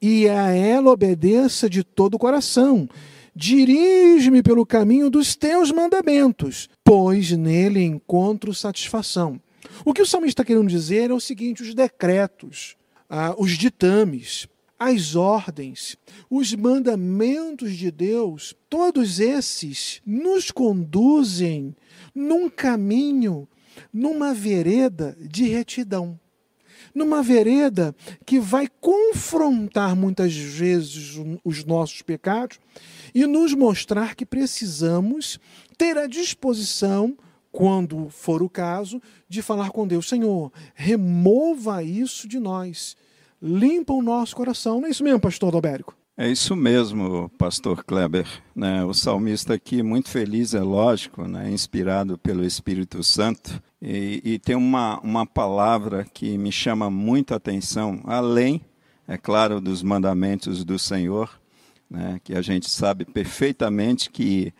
e 0.00 0.30
a 0.30 0.48
ela 0.48 0.90
obedeça 0.90 1.68
de 1.68 1.84
todo 1.84 2.14
o 2.14 2.18
coração. 2.18 2.88
Dirige-me 3.36 4.42
pelo 4.42 4.64
caminho 4.64 5.10
dos 5.10 5.36
teus 5.36 5.70
mandamentos, 5.70 6.70
pois 6.82 7.32
nele 7.32 7.82
encontro 7.82 8.54
satisfação. 8.54 9.38
O 9.84 9.92
que 9.92 10.00
o 10.00 10.06
salmista 10.06 10.40
está 10.40 10.44
querendo 10.46 10.70
dizer 10.70 11.10
é 11.10 11.14
o 11.14 11.20
seguinte: 11.20 11.62
os 11.62 11.74
decretos, 11.74 12.76
ah, 13.10 13.34
os 13.36 13.58
ditames, 13.58 14.48
as 14.80 15.14
ordens, 15.14 15.94
os 16.30 16.54
mandamentos 16.54 17.76
de 17.76 17.90
Deus, 17.90 18.56
todos 18.70 19.20
esses 19.20 20.00
nos 20.06 20.50
conduzem 20.50 21.76
num 22.14 22.48
caminho, 22.48 23.46
numa 23.92 24.32
vereda 24.32 25.14
de 25.20 25.44
retidão. 25.44 26.18
Numa 26.94 27.22
vereda 27.22 27.94
que 28.24 28.40
vai 28.40 28.66
confrontar 28.80 29.94
muitas 29.94 30.34
vezes 30.34 31.14
os 31.44 31.62
nossos 31.62 32.00
pecados 32.00 32.58
e 33.14 33.26
nos 33.26 33.52
mostrar 33.52 34.14
que 34.14 34.24
precisamos 34.24 35.38
ter 35.76 35.98
a 35.98 36.06
disposição, 36.06 37.16
quando 37.52 38.08
for 38.08 38.42
o 38.42 38.48
caso, 38.48 39.00
de 39.28 39.42
falar 39.42 39.70
com 39.70 39.86
Deus: 39.86 40.08
Senhor, 40.08 40.50
remova 40.74 41.82
isso 41.82 42.26
de 42.26 42.40
nós 42.40 42.96
limpa 43.40 43.92
o 43.92 44.02
nosso 44.02 44.36
coração. 44.36 44.80
Não 44.80 44.88
é 44.88 44.90
isso 44.90 45.04
mesmo, 45.04 45.20
pastor 45.20 45.52
Dobérico? 45.52 45.94
É 46.16 46.28
isso 46.28 46.54
mesmo, 46.54 47.30
pastor 47.38 47.82
Kleber. 47.82 48.26
Né? 48.54 48.84
O 48.84 48.92
salmista 48.92 49.54
aqui, 49.54 49.82
muito 49.82 50.10
feliz, 50.10 50.52
é 50.52 50.60
lógico, 50.60 51.26
né? 51.26 51.50
inspirado 51.50 52.18
pelo 52.18 52.44
Espírito 52.44 53.02
Santo. 53.02 53.62
E, 53.80 54.20
e 54.22 54.38
tem 54.38 54.54
uma, 54.54 55.00
uma 55.00 55.24
palavra 55.24 56.04
que 56.04 56.36
me 56.36 56.52
chama 56.52 56.90
muito 56.90 57.32
a 57.32 57.38
atenção, 57.38 58.02
além, 58.04 58.60
é 59.08 59.16
claro, 59.16 59.62
dos 59.62 59.82
mandamentos 59.82 60.62
do 60.62 60.78
Senhor, 60.78 61.30
né? 61.88 62.20
que 62.22 62.34
a 62.34 62.42
gente 62.42 62.68
sabe 62.68 63.06
perfeitamente 63.06 64.10
que 64.10 64.52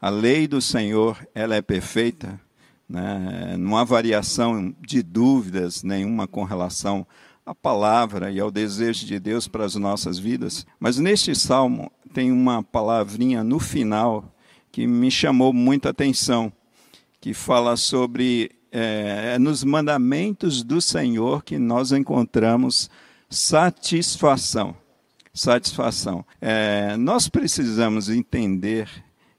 a 0.00 0.10
lei 0.10 0.46
do 0.46 0.62
Senhor 0.62 1.18
ela 1.34 1.56
é 1.56 1.60
perfeita, 1.60 2.40
né? 2.88 3.56
não 3.58 3.76
há 3.76 3.82
variação 3.82 4.72
de 4.80 5.02
dúvidas 5.02 5.82
nenhuma 5.82 6.28
com 6.28 6.44
relação 6.44 7.04
à 7.48 7.54
palavra 7.54 8.30
e 8.30 8.38
ao 8.38 8.50
desejo 8.50 9.06
de 9.06 9.18
Deus 9.18 9.48
para 9.48 9.64
as 9.64 9.74
nossas 9.74 10.18
vidas. 10.18 10.66
Mas 10.78 10.98
neste 10.98 11.34
salmo 11.34 11.90
tem 12.12 12.30
uma 12.30 12.62
palavrinha 12.62 13.42
no 13.42 13.58
final 13.58 14.36
que 14.70 14.86
me 14.86 15.10
chamou 15.10 15.50
muita 15.50 15.88
atenção, 15.88 16.52
que 17.18 17.32
fala 17.32 17.74
sobre 17.74 18.50
é, 18.70 19.32
é 19.34 19.38
nos 19.38 19.64
mandamentos 19.64 20.62
do 20.62 20.78
Senhor 20.78 21.42
que 21.42 21.58
nós 21.58 21.90
encontramos 21.90 22.90
satisfação. 23.30 24.76
Satisfação. 25.32 26.26
É, 26.42 26.98
nós 26.98 27.28
precisamos 27.28 28.10
entender 28.10 28.90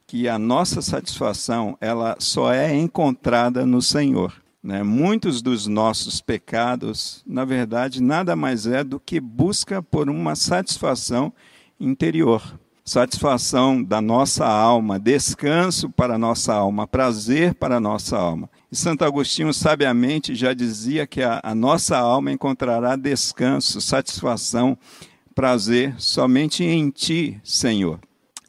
que 0.07 0.27
a 0.27 0.39
nossa 0.39 0.81
satisfação 0.81 1.77
ela 1.79 2.15
só 2.17 2.51
é 2.51 2.75
encontrada 2.75 3.67
no 3.67 3.83
Senhor. 3.83 4.33
Né? 4.61 4.83
Muitos 4.83 5.41
dos 5.41 5.67
nossos 5.67 6.21
pecados, 6.21 7.23
na 7.25 7.45
verdade, 7.45 8.01
nada 8.01 8.35
mais 8.35 8.67
é 8.67 8.83
do 8.83 8.99
que 8.99 9.19
busca 9.19 9.81
por 9.81 10.09
uma 10.09 10.35
satisfação 10.35 11.33
interior. 11.79 12.59
Satisfação 12.83 13.83
da 13.83 14.01
nossa 14.01 14.47
alma, 14.47 14.99
descanso 14.99 15.89
para 15.91 16.15
a 16.15 16.17
nossa 16.17 16.53
alma, 16.53 16.87
prazer 16.87 17.53
para 17.53 17.77
a 17.77 17.79
nossa 17.79 18.17
alma. 18.17 18.49
E 18.71 18.75
Santo 18.75 19.05
Agostinho 19.05 19.53
sabiamente 19.53 20.33
já 20.33 20.53
dizia 20.53 21.05
que 21.05 21.21
a, 21.21 21.39
a 21.43 21.53
nossa 21.53 21.97
alma 21.97 22.31
encontrará 22.31 22.95
descanso, 22.95 23.79
satisfação, 23.79 24.75
prazer 25.35 25.93
somente 25.99 26.63
em 26.63 26.89
Ti, 26.89 27.39
Senhor. 27.43 27.99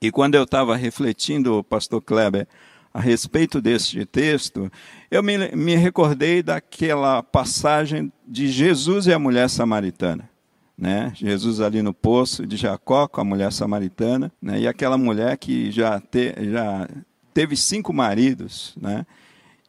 E 0.02 0.10
quando 0.10 0.34
eu 0.34 0.44
estava 0.44 0.74
refletindo, 0.74 1.62
pastor 1.64 2.00
Kleber, 2.00 2.48
a 2.92 3.00
respeito 3.00 3.60
deste 3.60 4.04
texto, 4.04 4.70
eu 5.10 5.22
me, 5.22 5.38
me 5.54 5.76
recordei 5.76 6.42
daquela 6.42 7.22
passagem 7.22 8.12
de 8.26 8.48
Jesus 8.48 9.06
e 9.06 9.12
a 9.12 9.18
mulher 9.18 9.48
samaritana. 9.48 10.28
Né? 10.76 11.12
Jesus 11.14 11.60
ali 11.60 11.82
no 11.82 11.92
poço 11.92 12.46
de 12.46 12.56
Jacó 12.56 13.06
com 13.06 13.20
a 13.20 13.24
mulher 13.24 13.52
samaritana, 13.52 14.32
né? 14.40 14.60
e 14.60 14.66
aquela 14.66 14.96
mulher 14.96 15.36
que 15.36 15.70
já, 15.70 16.00
te, 16.00 16.34
já 16.50 16.88
teve 17.34 17.54
cinco 17.54 17.92
maridos. 17.92 18.74
Né? 18.80 19.06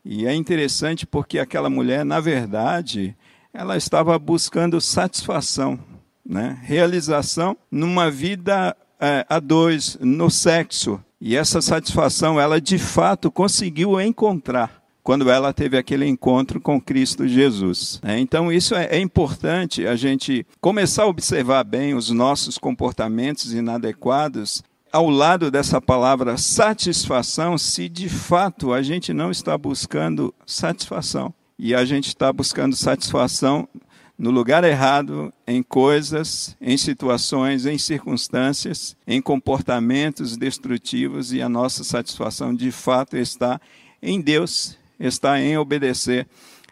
E 0.04 0.26
é 0.26 0.34
interessante 0.34 1.06
porque 1.06 1.38
aquela 1.38 1.70
mulher, 1.70 2.04
na 2.04 2.20
verdade, 2.20 3.16
ela 3.54 3.78
estava 3.78 4.18
buscando 4.18 4.80
satisfação, 4.82 5.78
né? 6.26 6.58
realização 6.64 7.58
numa 7.70 8.10
vida 8.10 8.76
é, 9.02 9.26
a 9.28 9.40
dois, 9.40 9.98
no 10.00 10.30
sexo. 10.30 11.04
E 11.20 11.36
essa 11.36 11.62
satisfação 11.62 12.40
ela 12.40 12.62
de 12.62 12.78
fato 12.78 13.32
conseguiu 13.32 14.00
encontrar 14.00 14.82
quando 15.04 15.30
ela 15.30 15.52
teve 15.52 15.78
aquele 15.78 16.06
encontro 16.06 16.62
com 16.62 16.80
Cristo 16.80 17.28
Jesus. 17.28 18.00
É, 18.04 18.20
então, 18.20 18.52
isso 18.52 18.76
é, 18.76 18.86
é, 18.86 19.00
importante 19.00 19.88
a 19.88 19.96
gente 19.96 20.46
começar 20.60 21.04
a 21.04 21.08
observar 21.08 21.64
bem 21.64 21.96
os 21.96 22.12
nossos 22.12 22.58
comportamentos 22.58 23.54
inadequados 23.54 24.64
ao 24.92 25.10
lado 25.10 25.50
dessa 25.50 25.82
palavra 25.82 26.38
satisfação, 26.38 27.58
se 27.58 27.88
de 27.88 28.10
fato 28.10 28.74
a 28.74 28.82
gente 28.82 29.14
não 29.14 29.32
está 29.32 29.58
buscando 29.58 30.34
satisfação. 30.46 31.34
E 31.58 31.74
a 31.74 31.86
gente 31.86 32.08
está 32.08 32.32
buscando 32.34 32.76
satisfação 32.76 33.68
no 34.22 34.30
lugar 34.30 34.64
errado, 34.64 35.34
em 35.48 35.64
coisas, 35.64 36.56
em 36.62 36.78
situações, 36.78 37.66
em 37.66 37.80
circunstâncias, 37.80 38.96
em 39.08 39.20
comportamentos 39.20 40.38
destrutivos 40.38 41.34
e 41.34 41.42
a 41.42 41.50
nossa 41.50 41.84
satisfação 41.84 42.54
de 42.54 42.72
fato 42.72 43.18
está 43.18 43.60
em 44.00 44.22
Deus, 44.22 44.78
está 45.00 45.42
em 45.42 45.58
obedecer 45.58 46.28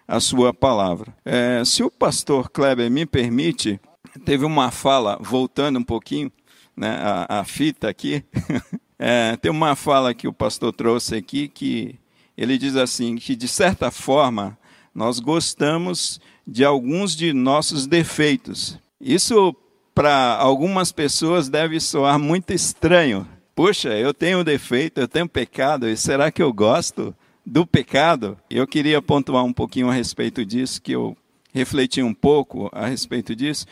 a 0.08 0.20
sua 0.20 0.54
palavra. 0.54 1.12
É, 1.26 1.64
se 1.66 1.82
o 1.82 1.90
pastor 1.90 2.52
Kleber 2.52 2.92
me 2.92 3.04
permite, 3.04 3.82
teve 4.24 4.46
uma 4.46 4.70
fala, 4.70 5.18
voltando 5.20 5.80
um 5.80 5.84
pouquinho, 5.84 6.32
né, 6.78 7.00
a, 7.02 7.40
a 7.40 7.44
fita 7.44 7.90
aqui, 7.90 8.24
é, 9.00 9.36
tem 9.38 9.50
uma 9.50 9.76
fala 9.76 10.14
que 10.14 10.28
o 10.28 10.34
pastor 10.34 10.72
trouxe 10.72 11.16
aqui 11.16 11.48
que 11.48 11.96
ele 12.38 12.60
diz 12.60 12.76
assim, 12.76 13.16
que 13.16 13.36
de 13.36 13.48
certa 13.48 13.90
forma 13.90 14.56
nós 14.94 15.20
gostamos 15.20 16.20
de 16.50 16.66
alguns 16.66 17.16
de 17.16 17.32
nossos 17.32 17.86
defeitos. 17.86 18.80
Isso, 19.00 19.56
para 19.94 20.36
algumas 20.36 20.92
pessoas, 20.92 21.48
deve 21.48 21.80
soar 21.80 22.18
muito 22.18 22.52
estranho. 22.52 23.28
Puxa, 23.56 23.90
eu 23.90 24.14
tenho 24.14 24.44
defeito, 24.44 25.00
eu 25.00 25.08
tenho 25.08 25.30
pecado, 25.30 25.88
e 25.88 25.96
será 25.96 26.32
que 26.32 26.42
eu 26.42 26.52
gosto 26.52 27.16
do 27.46 27.68
pecado? 27.68 28.38
Eu 28.50 28.66
queria 28.66 29.02
pontuar 29.02 29.44
um 29.44 29.54
pouquinho 29.54 29.90
a 29.90 29.94
respeito 29.94 30.44
disso, 30.44 30.82
que 30.82 30.92
eu 30.92 31.16
refleti 31.54 32.02
um 32.02 32.14
pouco 32.14 32.70
a 32.74 32.88
respeito 32.88 33.36
disso. 33.36 33.66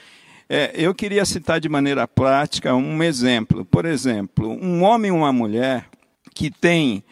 É, 0.48 0.72
eu 0.75 0.93
queria 0.93 1.25
citar 1.25 1.60
de 1.60 1.67
maneira 1.67 2.07
prática 2.07 2.75
um 2.75 3.01
exemplo. 3.01 3.65
Por 3.65 3.86
exemplo, 3.86 4.50
um 4.50 4.84
homem 4.84 5.12
ou 5.12 5.17
uma 5.17 5.34
mulher 5.34 5.89
que 6.34 6.51
tem 6.51 7.03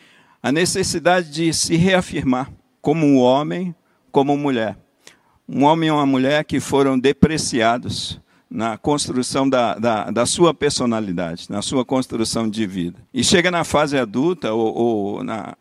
a 0.44 0.52
necessidade 0.52 1.32
de 1.32 1.52
se 1.54 1.76
reafirmar 1.76 2.52
como 2.82 3.18
homem, 3.18 3.74
como 4.12 4.38
mulher 4.38 4.78
um 5.48 5.64
homem 5.64 5.90
e 5.90 5.92
uma 5.92 6.06
mulher 6.06 6.44
que 6.44 6.60
foram 6.60 6.98
depreciados 6.98 8.20
na 8.50 8.78
construção 8.78 9.50
da, 9.50 9.76
da, 9.76 10.12
da, 10.12 10.26
sua 10.26 10.54
personalidade, 10.54 11.48
na 11.50 11.62
sua 11.62 11.84
construção 11.84 12.50
de 12.50 12.66
vida. 12.66 13.00
E 13.14 13.24
chega 13.24 13.50
na 13.52 13.64
fase 13.64 13.98
adulta 13.98 14.54
ou, 14.54 14.74
ou 14.74 15.24
na 15.24 15.56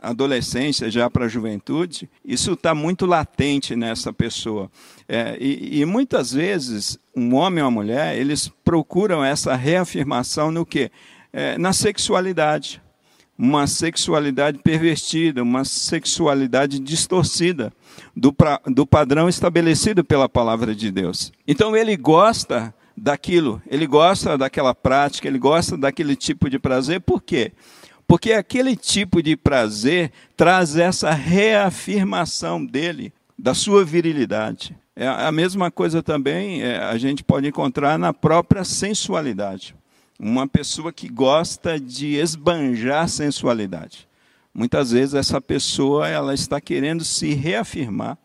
adolescência, 0.00 0.90
já 0.90 1.10
para 1.10 1.26
a 1.26 1.28
juventude, 1.28 2.08
isso 2.24 2.52
está 2.52 2.74
muito 2.74 3.04
latente 3.04 3.74
nessa 3.76 4.12
pessoa. 4.12 4.70
É, 5.08 5.36
e, 5.40 5.80
e, 5.80 5.84
muitas 5.84 6.32
vezes, 6.32 6.98
um 7.14 7.34
homem 7.34 7.62
ou 7.62 7.68
uma 7.68 7.82
mulher, 7.82 8.16
eles 8.16 8.50
procuram 8.64 9.24
essa 9.24 9.54
reafirmação 9.54 10.50
no 10.50 10.64
quê? 10.64 10.90
É, 11.32 11.58
na 11.58 11.72
sexualidade. 11.72 12.80
Uma 13.36 13.66
sexualidade 13.66 14.58
pervertida, 14.58 15.42
uma 15.42 15.64
sexualidade 15.64 16.78
distorcida 16.78 17.72
do, 18.16 18.32
pra, 18.32 18.60
do 18.66 18.86
padrão 18.86 19.28
estabelecido 19.28 20.04
pela 20.04 20.28
palavra 20.28 20.74
de 20.74 20.90
Deus. 20.90 21.32
Então 21.46 21.76
ele 21.76 21.96
gosta 21.96 22.74
daquilo, 22.96 23.62
ele 23.66 23.86
gosta 23.86 24.36
daquela 24.36 24.74
prática, 24.74 25.26
ele 25.26 25.38
gosta 25.38 25.76
daquele 25.76 26.14
tipo 26.14 26.50
de 26.50 26.58
prazer, 26.58 27.00
por 27.00 27.22
quê? 27.22 27.52
Porque 28.06 28.32
aquele 28.32 28.74
tipo 28.74 29.22
de 29.22 29.36
prazer 29.36 30.10
traz 30.36 30.76
essa 30.76 31.12
reafirmação 31.12 32.64
dele, 32.64 33.12
da 33.38 33.54
sua 33.54 33.84
virilidade. 33.84 34.76
É 34.96 35.06
a 35.06 35.32
mesma 35.32 35.70
coisa 35.70 36.02
também 36.02 36.60
é, 36.62 36.76
a 36.78 36.98
gente 36.98 37.24
pode 37.24 37.46
encontrar 37.46 37.98
na 37.98 38.12
própria 38.12 38.64
sensualidade. 38.64 39.74
Uma 40.18 40.46
pessoa 40.46 40.92
que 40.92 41.08
gosta 41.08 41.80
de 41.80 42.16
esbanjar 42.16 43.08
sensualidade. 43.08 44.09
Muitas 44.54 44.90
vezes 44.90 45.14
essa 45.14 45.40
pessoa 45.40 46.08
ela 46.08 46.34
está 46.34 46.60
querendo 46.60 47.04
se 47.04 47.34
reafirmar 47.34 48.18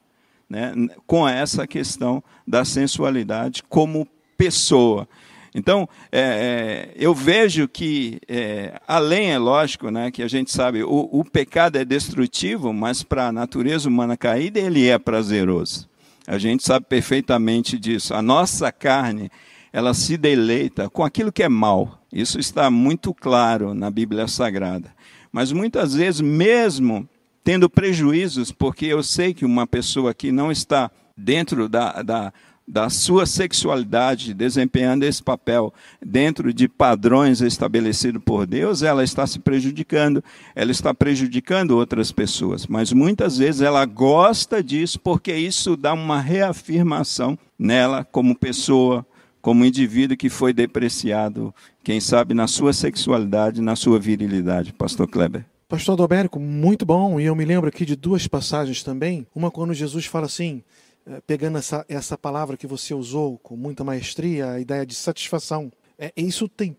né, 0.50 0.74
com 1.06 1.28
essa 1.28 1.68
questão 1.68 2.24
da 2.48 2.66
sensualidade 2.66 3.64
como 3.68 4.08
pessoa. 4.38 5.08
Então, 5.54 5.88
é, 6.12 6.20
é, 6.20 6.94
eu 6.98 7.16
vejo 7.16 7.66
que, 7.68 8.20
é, 8.28 8.80
além, 8.86 9.32
é 9.32 9.38
lógico, 9.38 9.90
né, 9.90 10.12
que 10.12 10.22
a 10.22 10.28
gente 10.28 10.52
sabe, 10.52 10.84
o, 10.84 11.10
o 11.12 11.24
pecado 11.24 11.78
é 11.78 11.86
destrutivo, 11.86 12.74
mas 12.74 13.04
para 13.04 13.28
a 13.28 13.32
natureza 13.32 13.88
humana 13.88 14.18
caída, 14.18 14.60
ele 14.60 14.86
é 14.88 15.00
prazeroso. 15.00 15.88
A 16.28 16.38
gente 16.38 16.66
sabe 16.66 16.86
perfeitamente 16.88 17.80
disso. 17.80 18.14
A 18.14 18.22
nossa 18.22 18.72
carne, 18.72 19.30
ela 19.72 19.94
se 19.94 20.18
deleita 20.18 20.90
com 20.90 21.06
aquilo 21.06 21.32
que 21.32 21.44
é 21.44 21.50
mal. 21.50 22.02
Isso 22.12 22.40
está 22.40 22.70
muito 22.70 23.14
claro 23.14 23.74
na 23.74 23.90
Bíblia 23.90 24.28
Sagrada. 24.28 24.95
Mas 25.36 25.52
muitas 25.52 25.94
vezes, 25.94 26.22
mesmo 26.22 27.10
tendo 27.44 27.70
prejuízos, 27.70 28.54
porque 28.54 28.86
eu 28.86 29.04
sei 29.04 29.34
que 29.34 29.44
uma 29.44 29.68
pessoa 29.68 30.14
que 30.14 30.32
não 30.32 30.50
está 30.50 30.90
dentro 31.18 31.68
da, 31.68 32.02
da, 32.02 32.34
da 32.66 32.90
sua 32.90 33.26
sexualidade, 33.26 34.34
desempenhando 34.34 35.04
esse 35.04 35.22
papel 35.22 35.74
dentro 36.02 36.54
de 36.54 36.70
padrões 36.70 37.42
estabelecidos 37.42 38.24
por 38.24 38.48
Deus, 38.48 38.82
ela 38.82 39.04
está 39.04 39.28
se 39.28 39.38
prejudicando, 39.40 40.24
ela 40.56 40.72
está 40.72 40.94
prejudicando 40.94 41.72
outras 41.72 42.14
pessoas. 42.14 42.66
Mas 42.66 42.94
muitas 42.94 43.38
vezes 43.38 43.60
ela 43.60 43.86
gosta 43.86 44.64
disso 44.64 44.98
porque 45.02 45.36
isso 45.36 45.76
dá 45.76 45.94
uma 45.94 46.22
reafirmação 46.22 47.38
nela 47.60 48.06
como 48.06 48.40
pessoa, 48.40 49.06
como 49.46 49.64
indivíduo 49.64 50.18
que 50.18 50.28
foi 50.28 50.52
depreciado 50.52 51.54
quem 51.84 52.02
sabe 52.02 52.34
na 52.34 52.48
sua 52.48 52.74
sexualidade, 52.74 53.62
na 53.62 53.76
sua 53.76 54.00
virilidade, 54.00 54.74
pastor 54.74 55.08
Kleber. 55.08 55.46
Pastor 55.70 55.94
Adalberico, 55.94 56.40
muito 56.40 56.84
bom. 56.84 57.20
E 57.20 57.26
eu 57.26 57.36
me 57.36 57.46
lembro 57.46 57.70
aqui 57.70 57.86
de 57.86 57.96
duas 57.96 58.26
passagens 58.26 58.82
também. 58.82 59.28
Uma 59.36 59.52
quando 59.52 59.72
Jesus 59.72 60.08
fala 60.08 60.26
assim, 60.26 60.64
eh, 61.06 61.22
pegando 61.28 61.60
essa, 61.60 61.86
essa 61.88 62.18
palavra 62.18 62.58
que 62.58 62.66
você 62.66 62.96
usou 62.96 63.38
com 63.38 63.56
muita 63.56 63.84
maestria, 63.84 64.54
a 64.54 64.60
ideia 64.60 64.84
de 64.84 64.96
satisfação. 64.96 65.72
É, 66.00 66.12
isso 66.18 66.50
tem, 66.50 66.76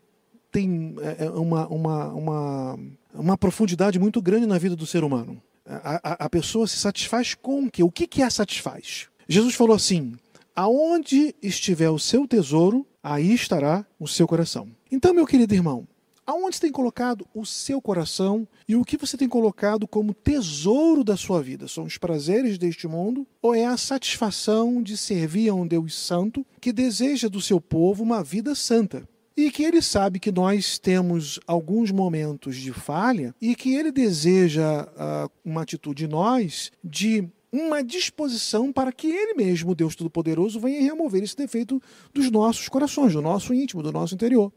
tem 0.50 0.96
é, 1.02 1.26
é 1.26 1.30
uma, 1.30 1.68
uma, 1.68 2.08
uma, 2.08 2.78
uma 3.14 3.38
profundidade 3.38 3.96
muito 3.96 4.20
grande 4.20 4.44
na 4.44 4.58
vida 4.58 4.74
do 4.74 4.86
ser 4.86 5.04
humano. 5.04 5.40
A, 5.64 6.00
a, 6.02 6.24
a 6.24 6.28
pessoa 6.28 6.66
se 6.66 6.78
satisfaz 6.78 7.32
com 7.32 7.66
o 7.66 7.70
quê? 7.70 7.84
O 7.84 7.92
que, 7.92 8.08
que 8.08 8.22
a 8.22 8.28
satisfaz? 8.28 9.06
Jesus 9.28 9.54
falou 9.54 9.76
assim: 9.76 10.16
aonde 10.56 11.34
estiver 11.42 11.90
o 11.90 11.98
seu 11.98 12.26
tesouro, 12.26 12.86
aí 13.02 13.34
estará 13.34 13.86
o 14.00 14.08
seu 14.08 14.26
coração. 14.26 14.68
Então, 14.90 15.12
meu 15.12 15.26
querido 15.26 15.54
irmão, 15.54 15.86
aonde 16.26 16.56
você 16.56 16.62
tem 16.62 16.72
colocado 16.72 17.26
o 17.34 17.44
seu 17.44 17.80
coração 17.80 18.48
e 18.66 18.74
o 18.74 18.84
que 18.84 18.96
você 18.96 19.16
tem 19.16 19.28
colocado 19.28 19.86
como 19.86 20.14
tesouro 20.14 21.04
da 21.04 21.16
sua 21.16 21.42
vida? 21.42 21.68
São 21.68 21.84
os 21.84 21.98
prazeres 21.98 22.58
deste 22.58 22.88
mundo 22.88 23.26
ou 23.40 23.54
é 23.54 23.66
a 23.66 23.76
satisfação 23.76 24.82
de 24.82 24.96
servir 24.96 25.50
a 25.50 25.54
um 25.54 25.66
Deus 25.66 25.94
santo 25.94 26.44
que 26.60 26.72
deseja 26.72 27.28
do 27.28 27.40
seu 27.40 27.60
povo 27.60 28.02
uma 28.02 28.24
vida 28.24 28.54
santa? 28.54 29.06
E 29.36 29.50
que 29.50 29.62
ele 29.62 29.82
sabe 29.82 30.18
que 30.18 30.32
nós 30.32 30.78
temos 30.78 31.38
alguns 31.46 31.90
momentos 31.90 32.56
de 32.56 32.72
falha 32.72 33.34
e 33.38 33.54
que 33.54 33.74
ele 33.74 33.92
deseja 33.92 34.84
uh, 34.84 35.30
uma 35.44 35.60
atitude 35.60 36.06
em 36.06 36.08
nós 36.08 36.72
de 36.82 37.28
uma 37.56 37.82
disposição 37.82 38.72
para 38.72 38.92
que 38.92 39.06
Ele 39.06 39.34
mesmo, 39.34 39.74
Deus 39.74 39.96
Todo-Poderoso, 39.96 40.60
venha 40.60 40.80
remover 40.82 41.22
esse 41.22 41.36
defeito 41.36 41.80
dos 42.12 42.30
nossos 42.30 42.68
corações, 42.68 43.12
do 43.12 43.22
nosso 43.22 43.52
íntimo, 43.54 43.82
do 43.82 43.92
nosso 43.92 44.14
interior. 44.14 44.52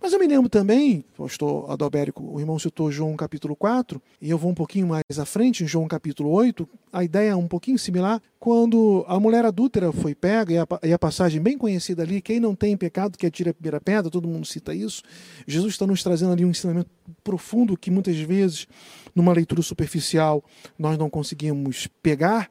Mas 0.00 0.12
eu 0.12 0.20
me 0.20 0.28
lembro 0.28 0.48
também, 0.48 1.04
pastor 1.16 1.68
Adalberico, 1.68 2.22
o 2.22 2.38
irmão 2.38 2.56
citou 2.56 2.90
João 2.90 3.16
capítulo 3.16 3.56
4, 3.56 4.00
e 4.22 4.30
eu 4.30 4.38
vou 4.38 4.52
um 4.52 4.54
pouquinho 4.54 4.86
mais 4.86 5.18
à 5.18 5.24
frente, 5.24 5.64
em 5.64 5.66
João 5.66 5.88
capítulo 5.88 6.30
8, 6.30 6.68
a 6.92 7.02
ideia 7.02 7.30
é 7.30 7.36
um 7.36 7.48
pouquinho 7.48 7.76
similar, 7.76 8.22
quando 8.38 9.04
a 9.08 9.18
mulher 9.18 9.44
adúltera 9.44 9.90
foi 9.90 10.14
pega, 10.14 10.52
e 10.52 10.58
a, 10.58 10.66
e 10.84 10.92
a 10.92 10.98
passagem 10.98 11.40
bem 11.42 11.58
conhecida 11.58 12.04
ali, 12.04 12.22
quem 12.22 12.38
não 12.38 12.54
tem 12.54 12.76
pecado 12.76 13.18
que 13.18 13.26
atire 13.26 13.50
a 13.50 13.54
primeira 13.54 13.80
pedra, 13.80 14.08
todo 14.08 14.28
mundo 14.28 14.46
cita 14.46 14.72
isso. 14.72 15.02
Jesus 15.48 15.74
está 15.74 15.84
nos 15.84 16.00
trazendo 16.00 16.32
ali 16.32 16.44
um 16.44 16.50
ensinamento 16.50 16.90
profundo 17.24 17.76
que 17.76 17.90
muitas 17.90 18.16
vezes, 18.18 18.68
numa 19.12 19.32
leitura 19.32 19.62
superficial, 19.62 20.44
nós 20.78 20.96
não 20.96 21.10
conseguimos 21.10 21.88
pegar, 22.00 22.48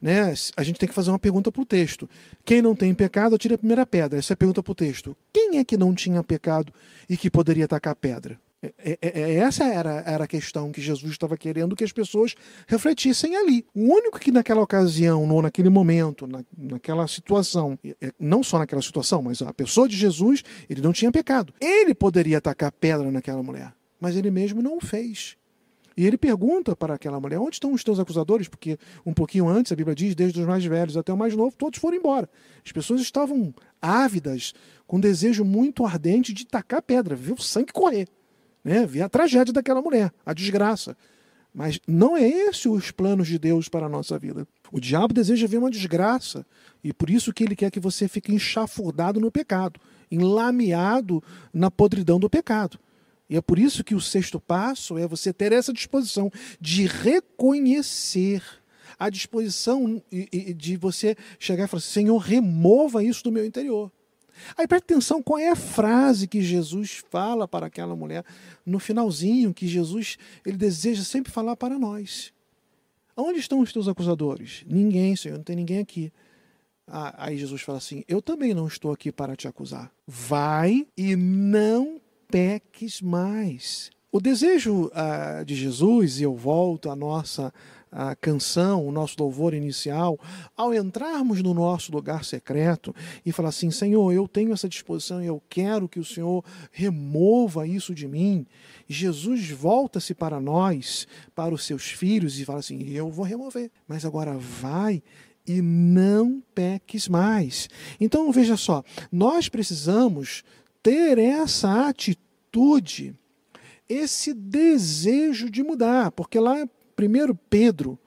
né, 0.00 0.32
a 0.56 0.62
gente 0.62 0.78
tem 0.78 0.88
que 0.88 0.94
fazer 0.94 1.10
uma 1.10 1.18
pergunta 1.18 1.52
para 1.52 1.62
o 1.62 1.66
texto. 1.66 2.08
Quem 2.44 2.62
não 2.62 2.74
tem 2.74 2.94
pecado, 2.94 3.34
atira 3.34 3.54
a 3.54 3.58
primeira 3.58 3.84
pedra. 3.84 4.18
Essa 4.18 4.32
é 4.32 4.34
a 4.34 4.36
pergunta 4.36 4.62
para 4.62 4.72
o 4.72 4.74
texto. 4.74 5.16
Quem 5.32 5.58
é 5.58 5.64
que 5.64 5.76
não 5.76 5.94
tinha 5.94 6.22
pecado 6.22 6.72
e 7.08 7.16
que 7.16 7.30
poderia 7.30 7.66
atacar 7.66 7.92
a 7.92 7.96
pedra? 7.96 8.38
É, 8.62 8.72
é, 8.78 8.98
é, 9.00 9.20
é, 9.20 9.34
essa 9.36 9.64
era, 9.64 10.02
era 10.06 10.24
a 10.24 10.26
questão 10.26 10.70
que 10.70 10.82
Jesus 10.82 11.12
estava 11.12 11.36
querendo 11.36 11.74
que 11.74 11.84
as 11.84 11.92
pessoas 11.92 12.34
refletissem 12.66 13.34
ali. 13.34 13.64
O 13.74 13.80
único 13.94 14.18
que 14.18 14.30
naquela 14.30 14.60
ocasião, 14.60 15.26
ou 15.30 15.42
naquele 15.42 15.70
momento, 15.70 16.26
na, 16.26 16.44
naquela 16.56 17.08
situação, 17.08 17.78
não 18.18 18.42
só 18.42 18.58
naquela 18.58 18.82
situação, 18.82 19.22
mas 19.22 19.40
a 19.40 19.52
pessoa 19.52 19.88
de 19.88 19.96
Jesus, 19.96 20.44
ele 20.68 20.82
não 20.82 20.92
tinha 20.92 21.10
pecado. 21.10 21.54
Ele 21.60 21.94
poderia 21.94 22.38
atacar 22.38 22.70
pedra 22.72 23.10
naquela 23.10 23.42
mulher, 23.42 23.72
mas 23.98 24.14
ele 24.14 24.30
mesmo 24.30 24.60
não 24.60 24.76
o 24.76 24.80
fez. 24.80 25.36
E 26.00 26.06
ele 26.06 26.16
pergunta 26.16 26.74
para 26.74 26.94
aquela 26.94 27.20
mulher: 27.20 27.38
onde 27.38 27.56
estão 27.56 27.74
os 27.74 27.84
teus 27.84 28.00
acusadores? 28.00 28.48
Porque 28.48 28.78
um 29.04 29.12
pouquinho 29.12 29.46
antes, 29.46 29.70
a 29.70 29.76
Bíblia 29.76 29.94
diz, 29.94 30.14
desde 30.14 30.40
os 30.40 30.46
mais 30.46 30.64
velhos 30.64 30.96
até 30.96 31.12
o 31.12 31.16
mais 31.16 31.36
novo, 31.36 31.54
todos 31.54 31.78
foram 31.78 31.98
embora. 31.98 32.26
As 32.64 32.72
pessoas 32.72 33.02
estavam 33.02 33.52
ávidas, 33.82 34.54
com 34.86 34.96
um 34.96 35.00
desejo 35.00 35.44
muito 35.44 35.84
ardente 35.84 36.32
de 36.32 36.46
tacar 36.46 36.80
pedra, 36.80 37.14
ver 37.14 37.34
o 37.34 37.42
sangue 37.42 37.70
correr. 37.70 38.08
Né? 38.64 38.86
Ver 38.86 39.02
a 39.02 39.10
tragédia 39.10 39.52
daquela 39.52 39.82
mulher, 39.82 40.10
a 40.24 40.32
desgraça. 40.32 40.96
Mas 41.52 41.78
não 41.86 42.16
é 42.16 42.26
esse 42.26 42.66
os 42.66 42.90
planos 42.90 43.28
de 43.28 43.38
Deus 43.38 43.68
para 43.68 43.84
a 43.84 43.88
nossa 43.88 44.18
vida. 44.18 44.48
O 44.72 44.80
diabo 44.80 45.12
deseja 45.12 45.46
ver 45.46 45.58
uma 45.58 45.70
desgraça. 45.70 46.46
E 46.82 46.94
por 46.94 47.10
isso 47.10 47.30
que 47.30 47.44
ele 47.44 47.54
quer 47.54 47.70
que 47.70 47.78
você 47.78 48.08
fique 48.08 48.34
enxafurdado 48.34 49.20
no 49.20 49.30
pecado, 49.30 49.78
enlameado 50.10 51.22
na 51.52 51.70
podridão 51.70 52.18
do 52.18 52.30
pecado. 52.30 52.78
E 53.30 53.36
é 53.36 53.40
por 53.40 53.60
isso 53.60 53.84
que 53.84 53.94
o 53.94 54.00
sexto 54.00 54.40
passo 54.40 54.98
é 54.98 55.06
você 55.06 55.32
ter 55.32 55.52
essa 55.52 55.72
disposição 55.72 56.32
de 56.60 56.86
reconhecer 56.86 58.42
a 58.98 59.08
disposição 59.08 60.02
de 60.56 60.76
você 60.76 61.16
chegar 61.38 61.64
e 61.64 61.68
falar 61.68 61.78
assim, 61.78 62.00
Senhor, 62.00 62.18
remova 62.18 63.04
isso 63.04 63.22
do 63.22 63.30
meu 63.32 63.46
interior. 63.46 63.90
Aí 64.56 64.66
presta 64.66 64.92
atenção 64.92 65.22
qual 65.22 65.38
é 65.38 65.48
a 65.48 65.56
frase 65.56 66.26
que 66.26 66.42
Jesus 66.42 67.02
fala 67.08 67.46
para 67.46 67.66
aquela 67.66 67.94
mulher 67.94 68.24
no 68.66 68.78
finalzinho, 68.78 69.54
que 69.54 69.68
Jesus 69.68 70.18
ele 70.44 70.56
deseja 70.56 71.04
sempre 71.04 71.30
falar 71.30 71.56
para 71.56 71.78
nós. 71.78 72.32
Onde 73.16 73.38
estão 73.38 73.60
os 73.60 73.72
teus 73.72 73.86
acusadores? 73.86 74.64
Ninguém, 74.66 75.14
Senhor, 75.14 75.36
não 75.36 75.44
tem 75.44 75.56
ninguém 75.56 75.78
aqui. 75.78 76.12
Ah, 76.86 77.26
aí 77.26 77.38
Jesus 77.38 77.62
fala 77.62 77.78
assim: 77.78 78.02
Eu 78.08 78.20
também 78.20 78.54
não 78.54 78.66
estou 78.66 78.92
aqui 78.92 79.12
para 79.12 79.36
te 79.36 79.46
acusar. 79.46 79.92
Vai 80.06 80.86
e 80.96 81.14
não 81.16 82.00
peques 82.30 83.00
mais. 83.00 83.90
O 84.12 84.20
desejo 84.20 84.86
uh, 84.86 85.44
de 85.44 85.54
Jesus, 85.54 86.20
e 86.20 86.24
eu 86.24 86.34
volto 86.34 86.90
à 86.90 86.96
nossa 86.96 87.52
uh, 87.92 88.16
canção, 88.20 88.86
o 88.86 88.90
nosso 88.90 89.16
louvor 89.18 89.54
inicial, 89.54 90.18
ao 90.56 90.74
entrarmos 90.74 91.42
no 91.42 91.54
nosso 91.54 91.92
lugar 91.92 92.24
secreto 92.24 92.94
e 93.24 93.30
falar 93.30 93.50
assim: 93.50 93.70
Senhor, 93.70 94.12
eu 94.12 94.26
tenho 94.26 94.52
essa 94.52 94.68
disposição 94.68 95.22
e 95.22 95.26
eu 95.26 95.40
quero 95.48 95.88
que 95.88 96.00
o 96.00 96.04
Senhor 96.04 96.44
remova 96.72 97.66
isso 97.66 97.94
de 97.94 98.08
mim. 98.08 98.46
Jesus 98.88 99.48
volta-se 99.50 100.12
para 100.14 100.40
nós, 100.40 101.06
para 101.34 101.54
os 101.54 101.64
seus 101.64 101.84
filhos, 101.84 102.38
e 102.38 102.44
fala 102.44 102.58
assim: 102.58 102.90
Eu 102.90 103.10
vou 103.10 103.24
remover, 103.24 103.70
mas 103.86 104.04
agora 104.04 104.36
vai 104.36 105.02
e 105.46 105.62
não 105.62 106.42
peques 106.54 107.08
mais. 107.08 107.68
Então 108.00 108.30
veja 108.32 108.56
só, 108.56 108.84
nós 109.10 109.48
precisamos 109.48 110.42
ter 110.82 111.18
essa 111.18 111.88
atitude, 111.88 113.14
esse 113.88 114.32
desejo 114.32 115.50
de 115.50 115.62
mudar, 115.62 116.10
porque 116.12 116.38
lá 116.38 116.56
1 116.56 116.68
Pedro, 117.48 117.98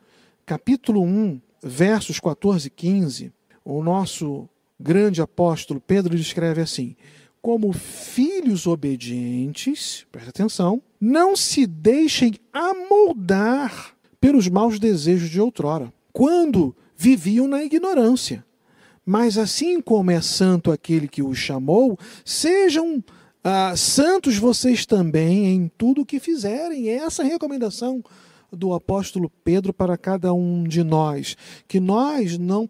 capítulo 0.45 1.01
1, 1.01 1.41
versos 1.61 2.19
14 2.19 2.67
e 2.67 2.69
15, 2.69 3.33
o 3.63 3.83
nosso 3.83 4.49
grande 4.79 5.21
apóstolo 5.21 5.79
Pedro 5.79 6.15
escreve 6.15 6.61
assim: 6.61 6.95
como 7.41 7.73
filhos 7.73 8.67
obedientes, 8.67 10.05
presta 10.11 10.29
atenção, 10.29 10.81
não 10.99 11.35
se 11.35 11.67
deixem 11.67 12.35
amoldar 12.53 13.95
pelos 14.19 14.47
maus 14.47 14.79
desejos 14.79 15.29
de 15.29 15.41
outrora, 15.41 15.93
quando 16.13 16.75
viviam 16.95 17.47
na 17.47 17.61
ignorância. 17.63 18.45
Mas 19.05 19.37
assim 19.37 19.81
como 19.81 20.11
é 20.11 20.21
santo 20.21 20.71
aquele 20.71 21.07
que 21.07 21.21
os 21.21 21.37
chamou, 21.37 21.97
sejam 22.23 23.03
ah, 23.43 23.75
santos 23.75 24.37
vocês 24.37 24.85
também 24.85 25.47
em 25.47 25.71
tudo 25.77 26.01
o 26.01 26.05
que 26.05 26.19
fizerem. 26.19 26.89
É 26.89 26.95
essa 26.95 27.23
a 27.23 27.25
recomendação 27.25 28.01
do 28.53 28.73
apóstolo 28.73 29.29
Pedro 29.43 29.73
para 29.73 29.97
cada 29.97 30.33
um 30.33 30.63
de 30.63 30.83
nós, 30.83 31.35
que 31.67 31.79
nós 31.79 32.37
não 32.37 32.67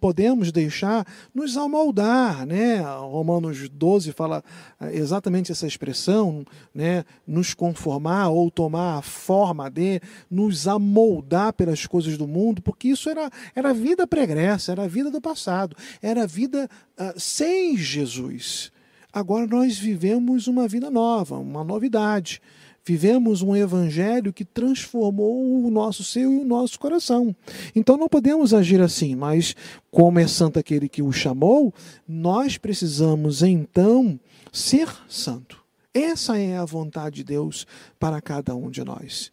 podemos 0.00 0.52
deixar 0.52 1.06
nos 1.34 1.56
amoldar, 1.56 2.46
né? 2.46 2.80
Romanos 2.80 3.68
12 3.68 4.12
fala 4.12 4.42
ah, 4.78 4.92
exatamente 4.92 5.52
essa 5.52 5.66
expressão, 5.66 6.44
né? 6.74 7.04
Nos 7.26 7.54
conformar 7.54 8.28
ou 8.28 8.50
tomar 8.50 8.98
a 8.98 9.02
forma 9.02 9.70
de 9.70 10.00
nos 10.30 10.68
amoldar 10.68 11.52
pelas 11.52 11.86
coisas 11.86 12.16
do 12.16 12.26
mundo, 12.26 12.62
porque 12.62 12.88
isso 12.88 13.08
era 13.10 13.30
era 13.54 13.74
vida 13.74 14.06
pregressa, 14.06 14.72
era 14.72 14.88
vida 14.88 15.10
do 15.10 15.20
passado, 15.20 15.76
era 16.00 16.26
vida 16.26 16.68
uh, 16.98 17.18
sem 17.18 17.76
Jesus. 17.76 18.70
Agora 19.12 19.46
nós 19.46 19.78
vivemos 19.78 20.46
uma 20.46 20.68
vida 20.68 20.90
nova, 20.90 21.38
uma 21.38 21.64
novidade. 21.64 22.40
Vivemos 22.86 23.42
um 23.42 23.56
evangelho 23.56 24.32
que 24.32 24.44
transformou 24.44 25.66
o 25.66 25.68
nosso 25.72 26.04
ser 26.04 26.20
e 26.20 26.26
o 26.26 26.44
nosso 26.44 26.78
coração. 26.78 27.34
Então 27.74 27.96
não 27.96 28.08
podemos 28.08 28.54
agir 28.54 28.80
assim, 28.80 29.16
mas 29.16 29.56
como 29.90 30.20
é 30.20 30.28
santo 30.28 30.60
aquele 30.60 30.88
que 30.88 31.02
o 31.02 31.10
chamou, 31.10 31.74
nós 32.06 32.56
precisamos 32.56 33.42
então 33.42 34.20
ser 34.52 34.88
santo. 35.08 35.60
Essa 35.92 36.38
é 36.38 36.56
a 36.56 36.64
vontade 36.64 37.16
de 37.16 37.24
Deus 37.24 37.66
para 37.98 38.20
cada 38.20 38.54
um 38.54 38.70
de 38.70 38.84
nós. 38.84 39.32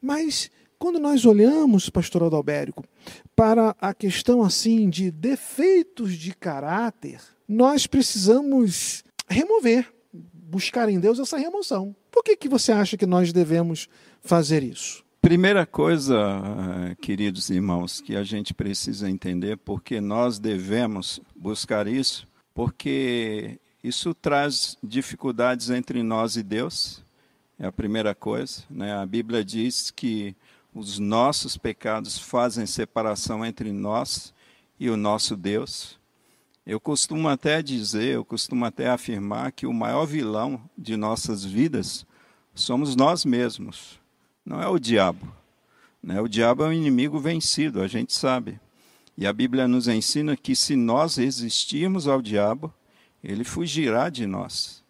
Mas 0.00 0.50
quando 0.78 0.98
nós 0.98 1.26
olhamos, 1.26 1.90
pastor 1.90 2.22
Adalbérico, 2.22 2.84
para 3.36 3.76
a 3.78 3.92
questão 3.92 4.42
assim 4.42 4.88
de 4.88 5.10
defeitos 5.10 6.14
de 6.14 6.34
caráter, 6.34 7.20
nós 7.46 7.86
precisamos 7.86 9.04
remover, 9.28 9.92
buscar 10.50 10.88
em 10.88 11.00
Deus 11.00 11.18
essa 11.18 11.36
remoção. 11.36 11.94
Por 12.10 12.22
que, 12.22 12.36
que 12.36 12.48
você 12.48 12.72
acha 12.72 12.96
que 12.96 13.06
nós 13.06 13.32
devemos 13.32 13.88
fazer 14.22 14.62
isso? 14.62 15.04
Primeira 15.20 15.64
coisa, 15.64 16.94
queridos 17.00 17.48
irmãos, 17.48 18.00
que 18.00 18.14
a 18.14 18.22
gente 18.22 18.52
precisa 18.52 19.08
entender, 19.08 19.56
porque 19.56 20.00
nós 20.00 20.38
devemos 20.38 21.18
buscar 21.34 21.86
isso, 21.86 22.28
porque 22.54 23.58
isso 23.82 24.14
traz 24.14 24.76
dificuldades 24.82 25.70
entre 25.70 26.02
nós 26.02 26.36
e 26.36 26.42
Deus, 26.42 27.02
é 27.58 27.66
a 27.66 27.72
primeira 27.72 28.14
coisa. 28.14 28.62
Né? 28.68 28.92
A 28.92 29.06
Bíblia 29.06 29.44
diz 29.44 29.90
que 29.90 30.36
os 30.74 30.98
nossos 30.98 31.56
pecados 31.56 32.18
fazem 32.18 32.66
separação 32.66 33.44
entre 33.44 33.72
nós 33.72 34.34
e 34.78 34.90
o 34.90 34.96
nosso 34.96 35.36
Deus. 35.36 35.98
Eu 36.66 36.80
costumo 36.80 37.28
até 37.28 37.60
dizer, 37.62 38.14
eu 38.14 38.24
costumo 38.24 38.64
até 38.64 38.88
afirmar 38.88 39.52
que 39.52 39.66
o 39.66 39.72
maior 39.72 40.06
vilão 40.06 40.60
de 40.76 40.96
nossas 40.96 41.44
vidas 41.44 42.06
somos 42.54 42.96
nós 42.96 43.24
mesmos, 43.24 44.00
não 44.44 44.62
é 44.62 44.68
o 44.68 44.78
diabo. 44.78 45.26
Né? 46.02 46.20
O 46.20 46.28
diabo 46.28 46.62
é 46.64 46.68
um 46.68 46.72
inimigo 46.72 47.18
vencido, 47.18 47.82
a 47.82 47.86
gente 47.86 48.12
sabe. 48.12 48.58
E 49.16 49.26
a 49.26 49.32
Bíblia 49.32 49.68
nos 49.68 49.88
ensina 49.88 50.36
que 50.36 50.56
se 50.56 50.74
nós 50.74 51.16
resistirmos 51.16 52.08
ao 52.08 52.20
diabo, 52.20 52.72
ele 53.22 53.44
fugirá 53.44 54.08
de 54.08 54.26
nós. 54.26 54.82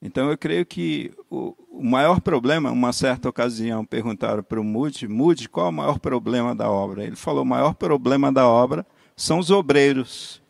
Então 0.00 0.30
eu 0.30 0.36
creio 0.36 0.66
que 0.66 1.12
o, 1.30 1.56
maior 1.82 2.20
problema, 2.20 2.70
uma 2.70 2.92
certa 2.92 3.28
ocasião 3.28 3.84
perguntaram 3.84 4.42
para 4.42 4.60
o 4.60 4.64
Moody, 4.64 5.08
Moody, 5.08 5.48
qual 5.48 5.66
é 5.66 5.70
o 5.70 5.72
maior 5.72 5.98
problema 5.98 6.54
da 6.54 6.70
obra? 6.70 7.04
Ele 7.04 7.16
falou, 7.16 7.42
o 7.42 7.46
maior 7.46 7.74
problema 7.74 8.32
da 8.32 8.46
obra 8.46 8.86
são 9.16 9.38
os 9.38 9.50
obreiros. 9.50 10.42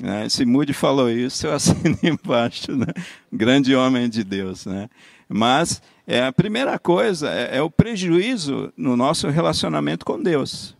Né? 0.00 0.28
Se 0.28 0.44
Moody 0.44 0.72
falou 0.72 1.10
isso, 1.10 1.46
eu 1.46 1.52
assino 1.54 1.98
embaixo, 2.02 2.74
né? 2.74 2.86
grande 3.32 3.74
homem 3.74 4.08
de 4.08 4.24
Deus. 4.24 4.66
Né? 4.66 4.88
Mas 5.28 5.82
é, 6.06 6.24
a 6.24 6.32
primeira 6.32 6.78
coisa 6.78 7.30
é, 7.30 7.58
é 7.58 7.62
o 7.62 7.70
prejuízo 7.70 8.72
no 8.76 8.96
nosso 8.96 9.28
relacionamento 9.28 10.04
com 10.04 10.20
Deus. 10.20 10.76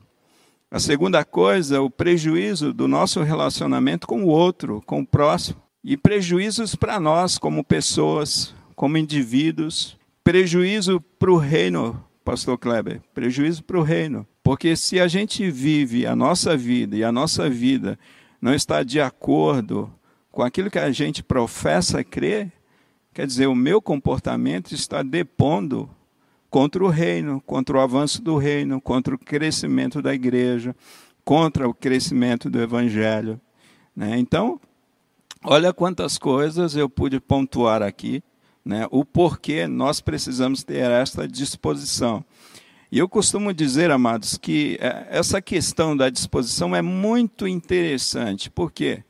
A 0.70 0.78
segunda 0.78 1.24
coisa 1.24 1.76
é 1.76 1.78
o 1.80 1.90
prejuízo 1.90 2.72
do 2.72 2.86
nosso 2.86 3.22
relacionamento 3.22 4.06
com 4.06 4.22
o 4.22 4.28
outro, 4.28 4.80
com 4.86 5.00
o 5.00 5.06
próximo. 5.06 5.60
E 5.82 5.96
prejuízos 5.96 6.74
para 6.74 7.00
nós, 7.00 7.38
como 7.38 7.64
pessoas, 7.64 8.54
como 8.76 8.96
indivíduos. 8.96 9.96
Prejuízo 10.22 11.00
para 11.18 11.32
o 11.32 11.36
reino, 11.36 12.00
Pastor 12.24 12.56
Kleber. 12.56 13.00
Prejuízo 13.12 13.64
para 13.64 13.78
o 13.78 13.82
reino. 13.82 14.26
Porque 14.44 14.76
se 14.76 15.00
a 15.00 15.08
gente 15.08 15.50
vive 15.50 16.06
a 16.06 16.14
nossa 16.14 16.56
vida 16.56 16.96
e 16.96 17.02
a 17.02 17.10
nossa 17.10 17.50
vida 17.50 17.98
não 18.40 18.54
está 18.54 18.82
de 18.82 19.00
acordo 19.00 19.92
com 20.30 20.42
aquilo 20.42 20.70
que 20.70 20.78
a 20.78 20.90
gente 20.90 21.22
professa 21.22 22.02
crer, 22.02 22.50
quer 23.12 23.26
dizer, 23.26 23.46
o 23.46 23.54
meu 23.54 23.82
comportamento 23.82 24.72
está 24.72 25.02
depondo 25.02 25.90
contra 26.48 26.82
o 26.82 26.88
reino, 26.88 27.40
contra 27.40 27.76
o 27.76 27.80
avanço 27.80 28.22
do 28.22 28.36
reino, 28.36 28.80
contra 28.80 29.14
o 29.14 29.18
crescimento 29.18 30.02
da 30.02 30.14
igreja, 30.14 30.74
contra 31.24 31.68
o 31.68 31.74
crescimento 31.74 32.50
do 32.50 32.60
evangelho. 32.60 33.40
Né? 33.94 34.18
Então, 34.18 34.60
olha 35.44 35.72
quantas 35.72 36.18
coisas 36.18 36.74
eu 36.74 36.88
pude 36.88 37.20
pontuar 37.20 37.82
aqui, 37.82 38.22
né? 38.64 38.86
o 38.90 39.04
porquê 39.04 39.66
nós 39.66 40.00
precisamos 40.00 40.64
ter 40.64 40.90
esta 40.90 41.28
disposição. 41.28 42.24
E 42.92 42.98
eu 42.98 43.08
costumo 43.08 43.54
dizer, 43.54 43.90
amados, 43.90 44.36
que 44.36 44.76
é, 44.80 45.06
essa 45.10 45.40
questão 45.40 45.96
da 45.96 46.10
disposição 46.10 46.74
é 46.74 46.82
muito 46.82 47.46
interessante. 47.46 48.50
Por 48.50 48.72
quê? 48.72 49.04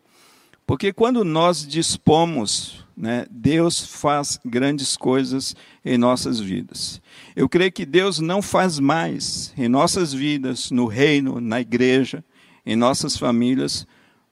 Porque 0.66 0.92
quando 0.92 1.24
nós 1.24 1.66
dispomos, 1.66 2.84
né, 2.94 3.24
Deus 3.30 3.80
faz 3.80 4.38
grandes 4.44 4.96
coisas 4.96 5.56
em 5.82 5.96
nossas 5.96 6.38
vidas. 6.38 7.00
Eu 7.34 7.48
creio 7.48 7.72
que 7.72 7.86
Deus 7.86 8.20
não 8.20 8.42
faz 8.42 8.78
mais 8.78 9.54
em 9.56 9.66
nossas 9.66 10.12
vidas, 10.12 10.70
no 10.70 10.86
reino, 10.86 11.40
na 11.40 11.60
igreja, 11.60 12.22
em 12.66 12.76
nossas 12.76 13.16
famílias, 13.16 13.86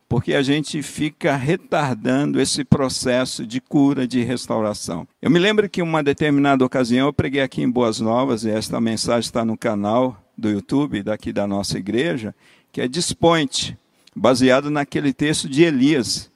porque 0.08 0.34
a 0.34 0.42
gente 0.42 0.82
fica 0.82 1.36
retardando 1.36 2.40
esse 2.40 2.64
processo 2.64 3.46
de 3.46 3.60
cura, 3.60 4.08
de 4.08 4.22
restauração. 4.22 5.06
Eu 5.20 5.30
me 5.30 5.38
lembro 5.38 5.68
que 5.68 5.80
em 5.80 5.84
uma 5.84 6.02
determinada 6.02 6.64
ocasião 6.64 7.08
eu 7.08 7.12
preguei 7.12 7.42
aqui 7.42 7.62
em 7.62 7.70
Boas 7.70 8.00
Novas, 8.00 8.44
e 8.44 8.50
esta 8.50 8.80
mensagem 8.80 9.20
está 9.20 9.44
no 9.44 9.56
canal 9.56 10.16
do 10.36 10.48
YouTube 10.48 11.02
daqui 11.02 11.32
da 11.32 11.46
nossa 11.46 11.76
igreja, 11.76 12.34
que 12.72 12.80
é 12.80 12.88
Dispointe, 12.88 13.76
baseado 14.16 14.70
naquele 14.70 15.12
texto 15.12 15.48
de 15.48 15.62
Elias. 15.62 16.30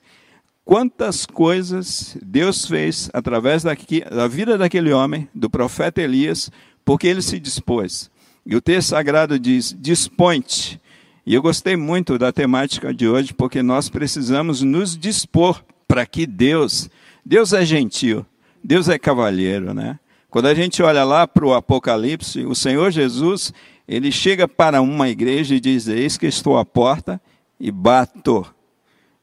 Quantas 0.65 1.25
coisas 1.25 2.17
Deus 2.23 2.67
fez 2.67 3.11
através 3.13 3.63
daqui, 3.63 4.05
da 4.05 4.29
vida 4.29 4.59
daquele 4.59 4.93
homem, 4.93 5.29
do 5.35 5.49
profeta 5.49 6.03
Elias, 6.03 6.51
porque 6.85 7.07
ele 7.07 7.23
se 7.23 7.41
dispôs. 7.41 8.11
E 8.45 8.55
o 8.55 8.61
texto 8.61 8.89
sagrado 8.89 9.39
diz: 9.39 9.75
Dispointe 9.79 10.81
e 11.25 11.35
eu 11.35 11.43
gostei 11.43 11.77
muito 11.77 12.19
da 12.19 12.33
temática 12.33 12.93
de 12.93 13.07
hoje, 13.07 13.33
porque 13.33 13.63
nós 13.63 13.89
precisamos 13.89 14.63
nos 14.63 14.97
dispor 14.97 15.63
para 15.87 16.05
que 16.05 16.27
Deus, 16.27 16.91
Deus 17.25 17.53
é 17.53 17.65
gentil, 17.65 18.27
Deus 18.63 18.89
é 18.89 18.99
cavalheiro, 18.99 19.73
né? 19.73 19.99
Quando 20.29 20.47
a 20.47 20.55
gente 20.55 20.83
olha 20.83 21.05
lá 21.05 21.27
para 21.29 21.45
o 21.45 21.53
Apocalipse, 21.53 22.45
o 22.47 22.55
Senhor 22.55 22.91
Jesus, 22.91 23.53
ele 23.87 24.11
chega 24.11 24.49
para 24.49 24.81
uma 24.81 25.09
igreja 25.09 25.55
e 25.55 25.61
diz: 25.61 25.87
Eis 25.87 26.17
que 26.17 26.27
estou 26.27 26.59
à 26.59 26.65
porta 26.65 27.21
e 27.61 27.71
bato. 27.71 28.47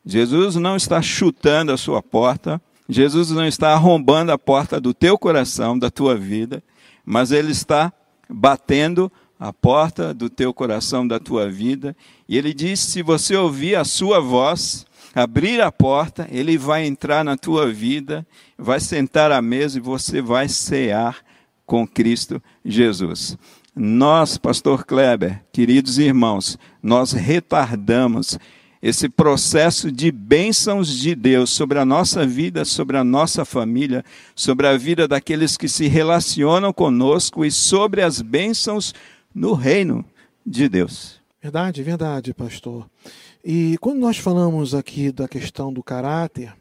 Jesus 0.06 0.56
não 0.56 0.76
está 0.76 1.02
chutando 1.02 1.72
a 1.72 1.78
sua 1.78 2.02
porta, 2.02 2.62
Jesus 2.88 3.32
não 3.32 3.46
está 3.46 3.74
arrombando 3.74 4.32
a 4.32 4.38
porta 4.38 4.80
do 4.80 4.94
teu 4.94 5.18
coração, 5.18 5.78
da 5.78 5.90
tua 5.90 6.16
vida, 6.16 6.64
mas 7.04 7.32
ele 7.32 7.52
está 7.52 7.92
batendo 8.30 9.12
a 9.40 9.54
porta 9.54 10.14
do 10.14 10.30
teu 10.30 10.54
coração, 10.54 11.08
da 11.08 11.20
tua 11.20 11.50
vida. 11.50 11.96
E 12.28 12.38
ele 12.38 12.54
diz: 12.54 12.80
se 12.80 13.02
você 13.02 13.36
ouvir 13.36 13.76
a 13.76 13.86
sua 13.86 14.20
voz, 14.20 14.86
abrir 15.16 15.62
a 15.62 15.72
porta, 15.72 16.28
ele 16.30 16.58
vai 16.58 16.86
entrar 16.86 17.24
na 17.24 17.38
tua 17.38 17.72
vida, 17.72 18.28
vai 18.58 18.80
sentar 18.80 19.32
à 19.32 19.42
mesa 19.42 19.78
e 19.78 19.82
você 19.82 20.22
vai 20.22 20.50
cear 20.50 21.18
com 21.66 21.88
Cristo 21.88 22.42
Jesus. 22.66 23.38
Nós, 23.76 24.38
pastor 24.38 24.86
Kleber, 24.86 25.42
queridos 25.54 25.98
irmãos, 25.98 26.58
nós 26.84 27.14
retardamos 27.14 28.38
esse 28.82 29.10
processo 29.10 29.92
de 29.92 30.12
bênçãos 30.12 30.98
de 30.98 31.14
Deus 31.14 31.50
sobre 31.50 31.80
a 31.80 31.86
nossa 31.86 32.26
vida, 32.26 32.64
sobre 32.64 32.98
a 32.98 33.04
nossa 33.04 33.44
família, 33.44 34.04
sobre 34.34 34.68
a 34.68 34.78
vida 34.78 35.08
daqueles 35.08 35.58
que 35.58 35.68
se 35.68 35.88
relacionam 35.88 36.72
conosco 36.74 37.46
e 37.46 37.52
sobre 37.52 38.02
as 38.02 38.22
bênçãos 38.22 38.94
no 39.34 39.54
reino 39.54 40.04
de 40.46 40.68
Deus. 40.68 41.20
Verdade, 41.42 41.82
verdade, 41.84 42.34
pastor. 42.34 42.90
E 43.44 43.78
quando 43.80 44.00
nós 44.00 44.18
falamos 44.18 44.76
aqui 44.76 45.12
da 45.12 45.28
questão 45.28 45.72
do 45.72 45.82
caráter, 45.82 46.54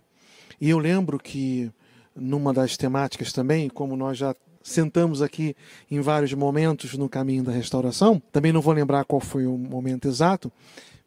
e 0.61 0.71
eu 0.71 0.79
lembro 0.79 1.19
que 1.19 1.71
numa 2.15 2.53
das 2.53 2.77
temáticas 2.77 3.33
também, 3.33 3.69
como 3.69 3.97
nós 3.97 4.19
já 4.19 4.35
sentamos 4.63 5.23
aqui 5.23 5.57
em 5.91 6.01
vários 6.01 6.33
momentos 6.35 6.95
no 6.95 7.09
caminho 7.09 7.43
da 7.43 7.53
restauração, 7.53 8.23
também 8.33 8.53
não 8.53 8.61
vou 8.61 8.75
lembrar 8.75 9.05
qual 9.05 9.21
foi 9.21 9.47
o 9.47 9.57
momento 9.57 10.07
exato, 10.07 10.53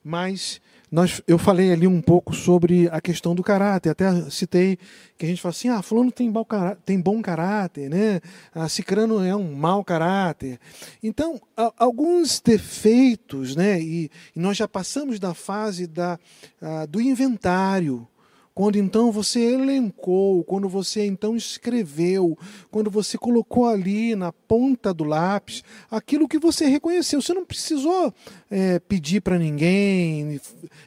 mas 0.03 0.59
nós, 0.91 1.21
eu 1.25 1.37
falei 1.37 1.71
ali 1.71 1.87
um 1.87 2.01
pouco 2.01 2.35
sobre 2.35 2.89
a 2.89 2.99
questão 2.99 3.33
do 3.33 3.41
caráter. 3.41 3.91
Até 3.91 4.29
citei 4.29 4.77
que 5.17 5.25
a 5.25 5.29
gente 5.29 5.41
fala 5.41 5.51
assim: 5.51 5.69
ah, 5.69 5.81
Fulano 5.81 6.11
tem, 6.11 6.29
bom 6.29 6.43
caráter, 6.43 6.81
tem 6.85 6.99
bom 6.99 7.21
caráter, 7.21 7.89
né? 7.89 8.19
Ah, 8.53 8.67
Cicrano 8.67 9.23
é 9.23 9.33
um 9.33 9.55
mau 9.55 9.85
caráter. 9.85 10.59
Então, 11.01 11.41
alguns 11.77 12.41
defeitos, 12.41 13.55
né? 13.55 13.79
E, 13.79 14.11
e, 14.35 14.39
nós 14.39 14.57
já 14.57 14.67
passamos 14.67 15.17
da 15.17 15.33
fase 15.33 15.87
da, 15.87 16.19
ah, 16.61 16.85
do 16.85 16.99
inventário 16.99 18.05
quando 18.53 18.77
então 18.77 19.11
você 19.11 19.39
elencou, 19.39 20.43
quando 20.43 20.67
você 20.67 21.05
então 21.05 21.35
escreveu, 21.35 22.37
quando 22.69 22.91
você 22.91 23.17
colocou 23.17 23.65
ali 23.65 24.15
na 24.15 24.31
ponta 24.31 24.93
do 24.93 25.03
lápis 25.03 25.63
aquilo 25.89 26.27
que 26.27 26.37
você 26.37 26.65
reconheceu. 26.65 27.21
Você 27.21 27.33
não 27.33 27.45
precisou 27.45 28.13
é, 28.49 28.79
pedir 28.79 29.21
para 29.21 29.39
ninguém, 29.39 30.39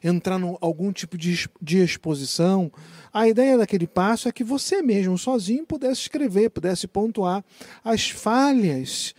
entrar 0.02 0.38
em 0.38 0.56
algum 0.60 0.92
tipo 0.92 1.16
de, 1.16 1.48
de 1.60 1.78
exposição. 1.78 2.70
A 3.12 3.28
ideia 3.28 3.56
daquele 3.56 3.86
passo 3.86 4.28
é 4.28 4.32
que 4.32 4.44
você 4.44 4.82
mesmo, 4.82 5.16
sozinho, 5.16 5.64
pudesse 5.64 6.02
escrever, 6.02 6.50
pudesse 6.50 6.86
pontuar 6.86 7.44
as 7.82 8.10
falhas 8.10 9.14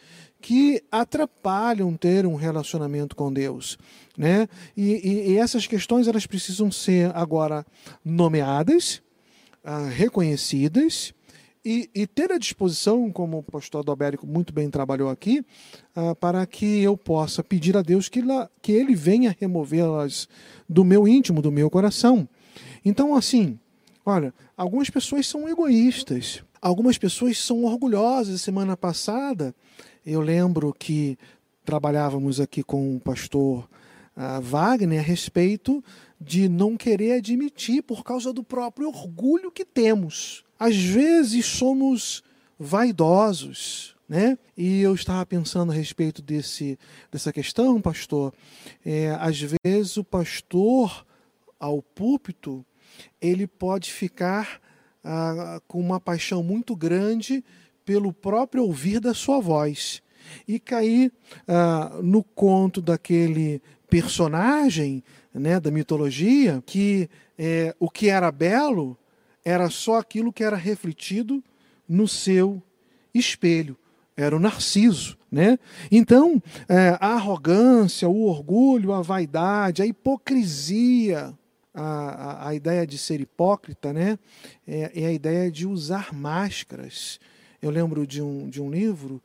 que 0.46 0.84
atrapalham 0.92 1.98
ter 1.98 2.24
um 2.24 2.36
relacionamento 2.36 3.16
com 3.16 3.34
Deus. 3.34 3.80
Né? 4.16 4.48
E, 4.78 4.92
e, 4.94 5.32
e 5.32 5.38
essas 5.40 5.66
questões 5.66 6.08
elas 6.08 6.28
precisam 6.28 6.72
ser 6.72 7.12
agora 7.16 7.66
nomeadas, 8.06 9.02
ah, 9.64 9.88
reconhecidas 9.90 11.16
e, 11.66 11.90
e, 11.96 12.06
ter 12.06 12.32
à 12.32 12.38
disposição, 12.38 13.12
como 13.12 13.40
o 13.40 13.44
pastor 13.44 13.82
Adalberico 13.82 14.28
muito 14.28 14.54
bem 14.54 14.70
trabalhou 14.70 15.10
aqui, 15.10 15.44
ah, 15.96 16.14
para 16.14 16.46
que 16.46 16.80
eu 16.80 16.96
possa 16.96 17.44
pedir 17.44 17.76
a 17.76 17.82
Deus 17.82 18.08
que, 18.08 18.22
la, 18.22 18.48
que 18.62 18.72
Ele 18.72 18.94
venha 18.94 19.36
removê-las 19.40 20.30
do 20.70 20.86
meu 20.86 21.08
íntimo, 21.08 21.42
do 21.42 21.52
meu 21.52 21.72
coração. 21.72 22.30
Então, 22.86 23.16
assim, 23.16 23.58
olha, 24.06 24.32
algumas 24.56 24.92
pessoas 24.92 25.26
são 25.26 25.50
egoístas, 25.50 26.44
algumas 26.62 27.00
pessoas 27.00 27.40
são 27.40 27.64
orgulhosas. 27.64 28.42
Semana 28.42 28.78
passada, 28.78 29.56
eu 30.06 30.22
lembro 30.22 30.74
que 30.78 31.18
trabalhávamos 31.64 32.40
aqui 32.40 32.62
com 32.62 32.96
o 32.96 33.00
pastor 33.00 33.68
Wagner 34.42 35.00
a 35.00 35.04
respeito 35.04 35.84
de 36.20 36.48
não 36.48 36.78
querer 36.78 37.14
admitir 37.14 37.82
por 37.82 38.04
causa 38.04 38.32
do 38.32 38.44
próprio 38.44 38.88
orgulho 38.88 39.52
que 39.52 39.66
temos. 39.66 40.44
Às 40.58 40.78
vezes 40.78 41.46
somos 41.46 42.24
vaidosos, 42.58 43.96
né? 44.08 44.38
E 44.56 44.82
eu 44.82 44.94
estava 44.96 45.26
pensando 45.26 45.72
a 45.72 45.76
respeito 45.76 46.22
desse, 46.22 46.80
dessa 47.12 47.34
questão, 47.34 47.82
pastor. 47.82 48.34
É, 48.86 49.10
às 49.20 49.42
vezes 49.64 49.98
o 49.98 50.04
pastor 50.04 51.06
ao 51.60 51.82
púlpito 51.82 52.66
ele 53.20 53.48
pode 53.48 53.92
ficar 53.92 54.62
ah, 55.04 55.60
com 55.68 55.80
uma 55.80 56.00
paixão 56.00 56.42
muito 56.42 56.76
grande 56.76 57.44
pelo 57.86 58.12
próprio 58.12 58.64
ouvir 58.64 59.00
da 59.00 59.14
sua 59.14 59.40
voz 59.40 60.02
e 60.48 60.60
cair 60.60 61.12
ah, 61.48 62.00
no 62.02 62.24
conto 62.24 62.82
daquele 62.82 63.62
personagem 63.88 65.04
né, 65.34 65.60
da 65.60 65.70
mitologia 65.70 66.64
que 66.66 67.10
é, 67.38 67.76
o 67.80 67.90
que 67.90 68.10
era 68.10 68.32
belo 68.32 68.98
era 69.44 69.70
só 69.70 70.00
aquilo 70.00 70.34
que 70.34 70.44
era 70.44 70.56
refletido 70.56 71.44
no 71.88 72.08
seu 72.08 72.62
espelho. 73.14 73.78
Era 74.18 74.36
o 74.36 74.40
narciso. 74.40 75.18
Né? 75.32 75.60
Então, 75.92 76.42
é, 76.68 76.98
a 77.00 77.10
arrogância, 77.10 78.08
o 78.08 78.24
orgulho, 78.24 78.94
a 78.94 79.02
vaidade, 79.02 79.82
a 79.82 79.86
hipocrisia, 79.86 81.34
a, 81.74 81.84
a, 81.84 82.48
a 82.50 82.56
ideia 82.56 82.88
de 82.88 82.98
ser 82.98 83.20
hipócrita, 83.20 83.92
né? 83.92 84.18
é, 84.66 85.04
é 85.04 85.06
a 85.08 85.12
ideia 85.12 85.52
de 85.52 85.68
usar 85.68 86.14
máscaras. 86.14 87.20
Eu 87.66 87.72
lembro 87.72 88.06
de 88.06 88.22
um, 88.22 88.48
de 88.48 88.62
um 88.62 88.70
livro 88.70 89.22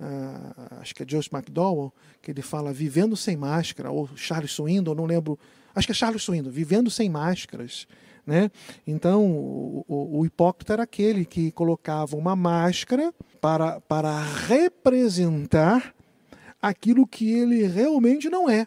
uh, 0.00 0.80
acho 0.80 0.94
que 0.94 1.02
é 1.02 1.06
Joseph 1.08 1.32
McDowell, 1.32 1.92
que 2.20 2.30
ele 2.30 2.42
fala 2.42 2.72
Vivendo 2.72 3.16
Sem 3.16 3.36
Máscara, 3.36 3.90
ou 3.90 4.08
Charles 4.16 4.50
Swindoll, 4.52 4.94
não 4.94 5.06
lembro, 5.06 5.38
acho 5.74 5.86
que 5.86 5.92
é 5.92 5.94
Charles 5.94 6.22
Swindoll, 6.22 6.52
Vivendo 6.52 6.90
Sem 6.90 7.08
Máscaras. 7.08 7.86
Né? 8.26 8.50
Então, 8.86 9.24
o, 9.26 9.84
o, 9.86 10.18
o 10.20 10.26
hipócrita 10.26 10.72
era 10.72 10.82
aquele 10.82 11.24
que 11.24 11.52
colocava 11.52 12.16
uma 12.16 12.34
máscara 12.34 13.12
para, 13.40 13.80
para 13.82 14.22
representar 14.48 15.94
aquilo 16.60 17.06
que 17.06 17.30
ele 17.30 17.66
realmente 17.66 18.30
não 18.30 18.48
é 18.48 18.66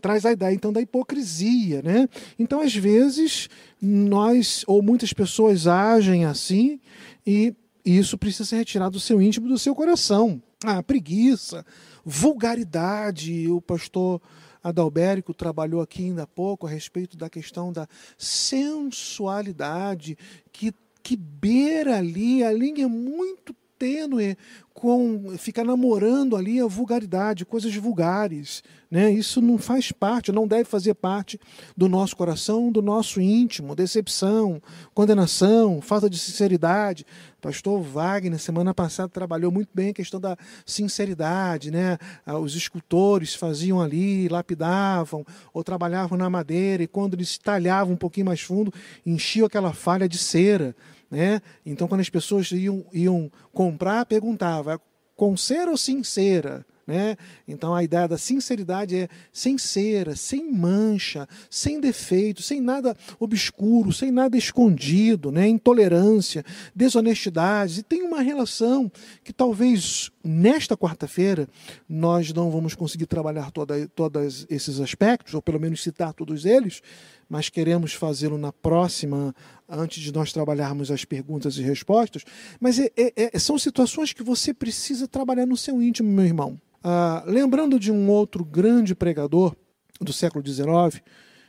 traz 0.00 0.24
a 0.24 0.32
ideia 0.32 0.54
então 0.54 0.72
da 0.72 0.80
hipocrisia, 0.80 1.82
né? 1.82 2.08
Então 2.38 2.62
às 2.62 2.74
vezes 2.74 3.50
nós 3.82 4.64
ou 4.66 4.82
muitas 4.82 5.12
pessoas 5.12 5.66
agem 5.66 6.24
assim 6.24 6.80
e 7.26 7.54
isso 7.84 8.16
precisa 8.16 8.44
ser 8.44 8.56
retirado 8.56 8.92
do 8.92 9.00
seu 9.00 9.20
íntimo, 9.20 9.48
do 9.48 9.58
seu 9.58 9.74
coração. 9.74 10.40
Ah, 10.64 10.82
preguiça, 10.82 11.66
vulgaridade. 12.04 13.48
O 13.48 13.60
pastor 13.60 14.20
Adalberico 14.62 15.34
trabalhou 15.34 15.80
aqui 15.80 16.04
ainda 16.04 16.22
há 16.22 16.26
pouco 16.26 16.66
a 16.66 16.70
respeito 16.70 17.16
da 17.16 17.28
questão 17.28 17.72
da 17.72 17.88
sensualidade 18.16 20.16
que, 20.52 20.72
que 21.02 21.16
beira 21.16 21.98
ali, 21.98 22.44
a 22.44 22.52
linha 22.52 22.84
é 22.84 22.88
muito 22.88 23.54
tênue 23.82 24.36
com 24.72 25.36
ficar 25.36 25.64
namorando 25.64 26.36
ali 26.36 26.60
a 26.60 26.66
vulgaridade, 26.66 27.44
coisas 27.44 27.74
vulgares. 27.74 28.62
Né? 28.88 29.10
Isso 29.10 29.40
não 29.40 29.58
faz 29.58 29.90
parte, 29.90 30.30
não 30.30 30.46
deve 30.46 30.64
fazer 30.64 30.94
parte 30.94 31.40
do 31.76 31.88
nosso 31.88 32.16
coração, 32.16 32.70
do 32.70 32.80
nosso 32.80 33.20
íntimo. 33.20 33.74
Decepção, 33.74 34.62
condenação, 34.94 35.80
falta 35.80 36.08
de 36.08 36.16
sinceridade. 36.16 37.04
Pastor 37.40 37.82
Wagner, 37.82 38.38
semana 38.38 38.72
passada, 38.72 39.08
trabalhou 39.08 39.50
muito 39.50 39.70
bem 39.74 39.90
a 39.90 39.94
questão 39.94 40.20
da 40.20 40.36
sinceridade. 40.64 41.72
Né? 41.72 41.98
Ah, 42.24 42.38
os 42.38 42.54
escultores 42.54 43.34
faziam 43.34 43.80
ali, 43.80 44.28
lapidavam, 44.28 45.26
ou 45.52 45.64
trabalhavam 45.64 46.16
na 46.16 46.30
madeira, 46.30 46.84
e 46.84 46.86
quando 46.86 47.14
eles 47.14 47.36
talhavam 47.36 47.94
um 47.94 47.98
pouquinho 47.98 48.26
mais 48.26 48.40
fundo, 48.40 48.72
enchiam 49.04 49.46
aquela 49.46 49.72
falha 49.72 50.08
de 50.08 50.18
cera. 50.18 50.74
Né? 51.12 51.42
Então, 51.66 51.86
quando 51.86 52.00
as 52.00 52.08
pessoas 52.08 52.50
iam, 52.52 52.86
iam 52.90 53.30
comprar, 53.52 54.06
perguntava 54.06 54.80
com 55.14 55.36
cera 55.36 55.70
ou 55.70 55.76
sincera? 55.76 56.64
Né? 56.86 57.16
Então 57.46 57.74
a 57.74 57.84
ideia 57.84 58.08
da 58.08 58.18
sinceridade 58.18 58.96
é 58.96 59.08
sem 59.32 59.56
cera, 59.56 60.16
sem 60.16 60.50
mancha, 60.50 61.28
sem 61.48 61.80
defeito, 61.80 62.42
sem 62.42 62.60
nada 62.60 62.96
obscuro, 63.20 63.92
sem 63.92 64.10
nada 64.10 64.36
escondido, 64.36 65.30
né? 65.30 65.46
intolerância, 65.46 66.44
desonestidade. 66.74 67.80
E 67.80 67.82
tem 67.84 68.02
uma 68.02 68.20
relação 68.20 68.90
que 69.22 69.32
talvez 69.32 70.10
nesta 70.24 70.76
quarta-feira 70.76 71.48
nós 71.88 72.32
não 72.32 72.50
vamos 72.50 72.74
conseguir 72.74 73.06
trabalhar 73.06 73.50
toda, 73.50 73.86
todos 73.88 74.46
esses 74.48 74.80
aspectos, 74.80 75.34
ou 75.34 75.42
pelo 75.42 75.60
menos 75.60 75.82
citar 75.82 76.12
todos 76.12 76.44
eles, 76.44 76.82
mas 77.28 77.48
queremos 77.48 77.94
fazê-lo 77.94 78.36
na 78.36 78.52
próxima, 78.52 79.34
antes 79.68 80.02
de 80.02 80.12
nós 80.12 80.32
trabalharmos 80.32 80.90
as 80.90 81.04
perguntas 81.04 81.56
e 81.56 81.62
respostas. 81.62 82.24
Mas 82.60 82.78
é, 82.78 82.90
é, 82.96 83.30
é, 83.34 83.38
são 83.38 83.58
situações 83.58 84.12
que 84.12 84.22
você 84.22 84.52
precisa 84.52 85.08
trabalhar 85.08 85.46
no 85.46 85.56
seu 85.56 85.82
íntimo, 85.82 86.10
meu 86.10 86.24
irmão. 86.24 86.60
Ah, 86.84 87.22
lembrando 87.26 87.78
de 87.78 87.90
um 87.90 88.10
outro 88.10 88.44
grande 88.44 88.94
pregador 88.94 89.54
do 90.00 90.12
século 90.12 90.46
XIX, 90.46 91.02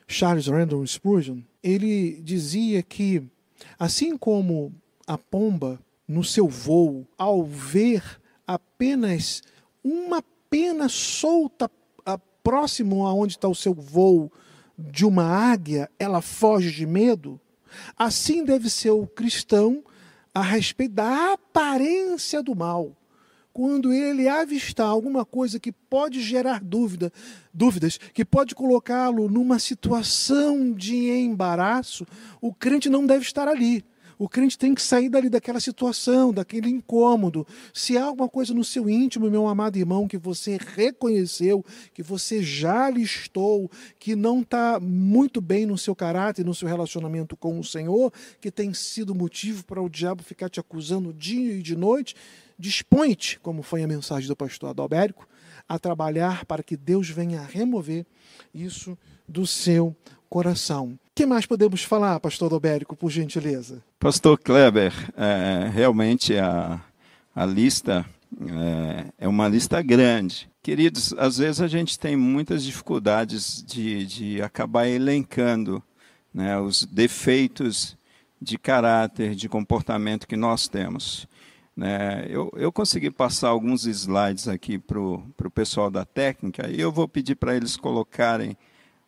Charles 0.07 0.47
Randall 0.47 0.85
Spurgeon, 0.85 1.39
ele 1.61 2.21
dizia 2.21 2.83
que, 2.83 3.23
assim 3.79 4.17
como 4.17 4.73
a 5.07 5.17
pomba 5.17 5.79
no 6.07 6.23
seu 6.23 6.47
voo, 6.47 7.07
ao 7.17 7.43
ver 7.43 8.03
apenas 8.53 9.41
uma 9.83 10.23
pena 10.49 10.87
solta 10.87 11.69
próximo 12.43 13.07
aonde 13.07 13.33
está 13.33 13.47
o 13.47 13.55
seu 13.55 13.73
voo 13.73 14.31
de 14.77 15.05
uma 15.05 15.23
águia, 15.23 15.89
ela 15.97 16.21
foge 16.21 16.71
de 16.71 16.85
medo. 16.85 17.39
Assim 17.97 18.43
deve 18.43 18.69
ser 18.69 18.91
o 18.91 19.07
cristão 19.07 19.83
a 20.33 20.41
respeito 20.41 20.95
da 20.95 21.33
aparência 21.33 22.43
do 22.43 22.53
mal 22.53 22.95
quando 23.53 23.93
ele 23.93 24.27
avistar 24.27 24.87
alguma 24.87 25.23
coisa 25.23 25.59
que 25.59 25.71
pode 25.71 26.19
gerar 26.21 26.59
dúvida, 26.59 27.13
dúvidas, 27.53 27.99
que 28.11 28.25
pode 28.25 28.55
colocá-lo 28.55 29.29
numa 29.29 29.59
situação 29.59 30.73
de 30.73 31.11
embaraço, 31.11 32.03
o 32.41 32.51
crente 32.51 32.89
não 32.89 33.05
deve 33.05 33.23
estar 33.23 33.47
ali. 33.47 33.85
O 34.17 34.29
crente 34.29 34.57
tem 34.57 34.73
que 34.73 34.81
sair 34.81 35.09
dali 35.09 35.29
daquela 35.29 35.59
situação, 35.59 36.33
daquele 36.33 36.69
incômodo. 36.69 37.45
Se 37.73 37.97
há 37.97 38.05
alguma 38.05 38.29
coisa 38.29 38.53
no 38.53 38.63
seu 38.63 38.89
íntimo, 38.89 39.29
meu 39.29 39.47
amado 39.47 39.77
irmão, 39.77 40.07
que 40.07 40.17
você 40.17 40.57
reconheceu, 40.75 41.65
que 41.93 42.03
você 42.03 42.41
já 42.41 42.89
listou, 42.89 43.69
que 43.99 44.15
não 44.15 44.41
está 44.41 44.79
muito 44.79 45.41
bem 45.41 45.65
no 45.65 45.77
seu 45.77 45.95
caráter, 45.95 46.45
no 46.45 46.53
seu 46.53 46.67
relacionamento 46.67 47.35
com 47.35 47.59
o 47.59 47.63
Senhor, 47.63 48.11
que 48.39 48.51
tem 48.51 48.73
sido 48.73 49.15
motivo 49.15 49.65
para 49.65 49.81
o 49.81 49.89
diabo 49.89 50.23
ficar 50.23 50.49
te 50.49 50.59
acusando 50.59 51.13
dia 51.13 51.53
e 51.53 51.61
de 51.61 51.75
noite, 51.75 52.15
dispõe-te, 52.57 53.39
como 53.39 53.63
foi 53.63 53.83
a 53.83 53.87
mensagem 53.87 54.27
do 54.27 54.35
pastor 54.35 54.69
Adalbérico, 54.69 55.27
a 55.67 55.79
trabalhar 55.79 56.45
para 56.45 56.63
que 56.63 56.75
Deus 56.75 57.09
venha 57.09 57.41
remover 57.41 58.05
isso 58.53 58.97
do 59.27 59.47
seu 59.47 59.95
coração. 60.29 60.97
Que 61.15 61.27
mais 61.27 61.45
podemos 61.45 61.83
falar, 61.83 62.19
pastor 62.19 62.47
Adalbérico, 62.47 62.95
por 62.95 63.11
gentileza? 63.11 63.83
Pastor 63.99 64.35
Kleber, 64.39 64.91
é, 65.15 65.69
realmente 65.71 66.35
a, 66.35 66.81
a 67.35 67.45
lista 67.45 68.03
é, 68.41 69.05
é, 69.19 69.27
uma 69.27 69.47
lista 69.47 69.79
grande. 69.83 70.49
Queridos, 70.63 71.13
às 71.13 71.37
vezes 71.37 71.61
a 71.61 71.67
gente 71.67 71.99
tem 71.99 72.15
muitas 72.15 72.63
dificuldades 72.63 73.63
de, 73.63 74.05
de 74.07 74.41
acabar 74.41 74.87
elencando 74.87 75.83
né, 76.33 76.59
os 76.59 76.83
defeitos 76.83 77.95
de 78.41 78.57
caráter, 78.57 79.35
de 79.35 79.47
comportamento 79.47 80.27
que 80.27 80.35
nós 80.35 80.67
temos. 80.67 81.27
Né? 81.77 82.25
Eu, 82.27 82.51
eu 82.55 82.71
consegui 82.71 83.11
passar 83.11 83.49
alguns 83.49 83.85
slides 83.85 84.47
aqui 84.47 84.79
para 84.79 84.99
o 84.99 85.51
pessoal 85.53 85.91
da 85.91 86.05
técnica 86.05 86.67
e 86.71 86.81
eu 86.81 86.91
vou 86.91 87.07
pedir 87.07 87.35
para 87.35 87.55
eles 87.55 87.77
colocarem 87.77 88.57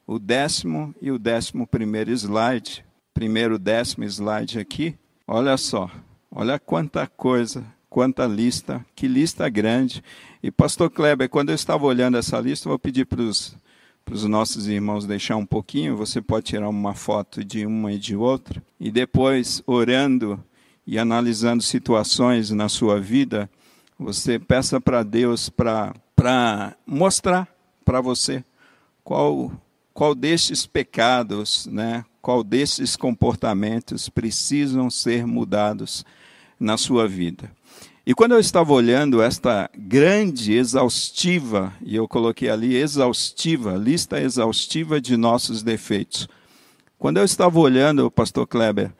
o 0.06 0.20
décimo 0.20 0.94
e 1.02 1.12
o 1.12 1.20
décimo 1.20 1.66
primeiro 1.66 2.12
slide. 2.12 2.86
Primeiro 3.14 3.58
décimo 3.58 4.04
slide 4.06 4.60
aqui, 4.60 4.96
olha 5.26 5.56
só, 5.56 5.90
olha 6.30 6.60
quanta 6.60 7.08
coisa, 7.08 7.64
quanta 7.90 8.26
lista, 8.26 8.86
que 8.94 9.08
lista 9.08 9.48
grande. 9.48 10.04
E 10.44 10.52
pastor 10.52 10.90
Kleber, 10.90 11.30
quando 11.30 11.50
eu 11.50 11.56
estava 11.56 11.86
olhando 11.86 12.18
essa 12.18 12.40
lista, 12.40 12.68
eu 12.68 12.72
vou 12.72 12.80
pedir 12.80 13.06
para 13.06 13.22
os 13.22 13.58
para 14.06 14.14
os 14.14 14.24
nossos 14.26 14.68
irmãos 14.68 15.08
deixar 15.08 15.36
um 15.36 15.46
pouquinho, 15.48 15.98
você 15.98 16.22
pode 16.22 16.46
tirar 16.46 16.70
uma 16.70 16.94
foto 16.94 17.44
de 17.44 17.66
uma 17.66 17.92
e 17.92 17.98
de 17.98 18.16
outra, 18.16 18.64
e 18.80 18.92
depois, 18.92 19.64
orando 19.66 20.42
e 20.86 21.00
analisando 21.00 21.64
situações 21.64 22.52
na 22.52 22.70
sua 22.70 23.02
vida, 23.02 23.50
você 23.98 24.38
peça 24.38 24.80
para 24.80 25.02
Deus 25.02 25.50
para 25.50 26.76
mostrar 26.86 27.48
para 27.84 28.00
você 28.00 28.44
qual, 29.04 29.52
qual 29.96 30.14
destes 30.14 30.66
pecados, 30.66 31.68
né, 31.68 32.04
qual 32.22 32.44
desses 32.44 32.98
comportamentos 32.98 34.10
precisam 34.10 34.90
ser 34.90 35.26
mudados 35.26 36.06
na 36.60 36.76
sua 36.76 37.08
vida. 37.08 37.50
E 38.06 38.14
quando 38.14 38.34
eu 38.34 38.40
estava 38.40 38.74
olhando 38.74 39.22
esta 39.22 39.70
grande, 39.74 40.52
exaustiva, 40.52 41.74
e 41.82 41.96
eu 41.96 42.10
coloquei 42.10 42.50
ali 42.50 42.76
exaustiva, 42.76 43.78
lista 43.78 44.20
exaustiva 44.20 45.00
de 45.00 45.16
nossos 45.16 45.64
defeitos. 45.64 46.28
Quando 47.00 47.18
eu 47.18 47.24
estava 47.24 47.58
olhando, 47.58 48.12
pastor 48.12 48.46
Kleber, 48.46 48.92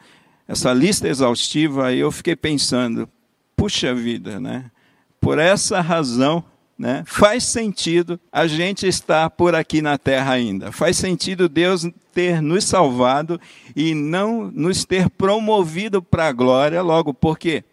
essa 0.48 0.72
lista 0.72 1.10
exaustiva, 1.10 1.94
eu 1.94 2.10
fiquei 2.10 2.38
pensando, 2.38 3.10
puxa 3.54 3.94
vida, 3.94 4.40
né? 4.40 4.72
Por 5.20 5.40
essa 5.40 5.82
razão 5.82 6.42
né? 6.78 7.04
Faz 7.06 7.44
sentido 7.46 8.20
a 8.32 8.48
gente 8.48 8.86
estar 8.86 9.30
por 9.30 9.56
aqui 9.56 9.82
na 9.82 9.98
terra 9.98 10.34
ainda. 10.34 10.72
Faz 10.72 10.98
sentido 10.98 11.48
Deus 11.48 11.88
ter 12.14 12.42
nos 12.42 12.66
salvado 12.66 13.40
e 13.76 13.94
não 13.94 14.52
nos 14.52 14.84
ter 14.86 15.10
promovido 15.10 16.02
para 16.02 16.28
a 16.28 16.32
glória 16.32 16.82
logo. 16.82 17.14
Por 17.14 17.38
quê? 17.38 17.64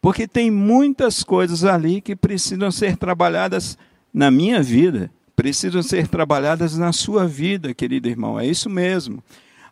Porque 0.00 0.26
tem 0.26 0.50
muitas 0.50 1.22
coisas 1.22 1.64
ali 1.64 2.00
que 2.00 2.16
precisam 2.16 2.70
ser 2.70 2.96
trabalhadas 2.96 3.76
na 4.12 4.30
minha 4.30 4.62
vida, 4.62 5.10
precisam 5.34 5.82
ser 5.82 6.08
trabalhadas 6.08 6.78
na 6.78 6.92
sua 6.92 7.26
vida, 7.26 7.74
querido 7.74 8.08
irmão. 8.08 8.40
É 8.40 8.46
isso 8.46 8.70
mesmo. 8.70 9.22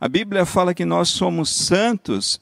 A 0.01 0.09
Bíblia 0.09 0.44
fala 0.44 0.75
que 0.75 0.85
nós 0.85 1.09
somos 1.09 1.49
santos, 1.49 2.38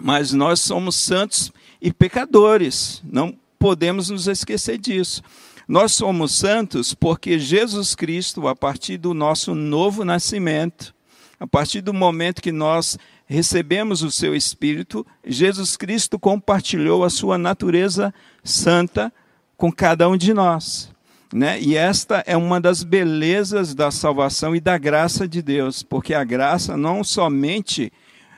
mas 0.00 0.32
nós 0.32 0.58
somos 0.60 0.96
santos 0.96 1.52
e 1.80 1.92
pecadores. 1.92 3.00
Não 3.04 3.36
podemos 3.64 4.10
nos 4.10 4.28
esquecer 4.28 4.76
disso. 4.76 5.22
Nós 5.66 5.92
somos 5.92 6.32
santos 6.32 6.92
porque 6.92 7.38
Jesus 7.38 7.94
Cristo, 7.94 8.46
a 8.46 8.54
partir 8.54 8.98
do 8.98 9.14
nosso 9.14 9.54
novo 9.54 10.04
nascimento, 10.04 10.94
a 11.40 11.46
partir 11.46 11.80
do 11.80 11.94
momento 11.94 12.42
que 12.42 12.52
nós 12.52 12.98
recebemos 13.24 14.02
o 14.02 14.10
seu 14.10 14.36
Espírito, 14.36 15.06
Jesus 15.26 15.78
Cristo 15.78 16.18
compartilhou 16.18 17.04
a 17.04 17.08
sua 17.08 17.38
natureza 17.38 18.12
santa 18.42 19.10
com 19.56 19.72
cada 19.72 20.10
um 20.10 20.16
de 20.18 20.34
nós. 20.34 20.90
Né? 21.32 21.58
E 21.58 21.74
esta 21.74 22.22
é 22.26 22.36
uma 22.36 22.60
das 22.60 22.82
belezas 22.82 23.74
da 23.74 23.90
salvação 23.90 24.54
e 24.54 24.60
da 24.60 24.76
graça 24.76 25.26
de 25.26 25.40
Deus, 25.40 25.82
porque 25.82 26.12
a 26.12 26.22
graça 26.22 26.76
não 26.76 27.02
somente 27.02 27.90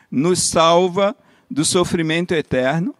nos 0.09 0.39
salva 0.39 1.17
do 1.51 1.65
sofrimento 1.65 2.33
eterno, 2.33 2.95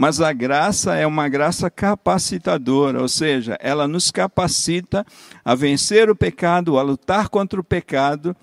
mas 0.00 0.18
a 0.18 0.32
graça 0.32 0.94
é 0.94 1.06
uma 1.06 1.28
graça 1.28 1.68
capacitadora, 1.68 3.02
ou 3.02 3.06
seja, 3.06 3.58
ela 3.60 3.86
nos 3.86 4.10
capacita 4.10 5.04
a 5.44 5.54
vencer 5.54 6.08
o 6.08 6.16
pecado, 6.16 6.78
a 6.78 6.82
lutar 6.82 7.28
contra 7.28 7.60
o 7.60 7.62
pecado 7.62 8.34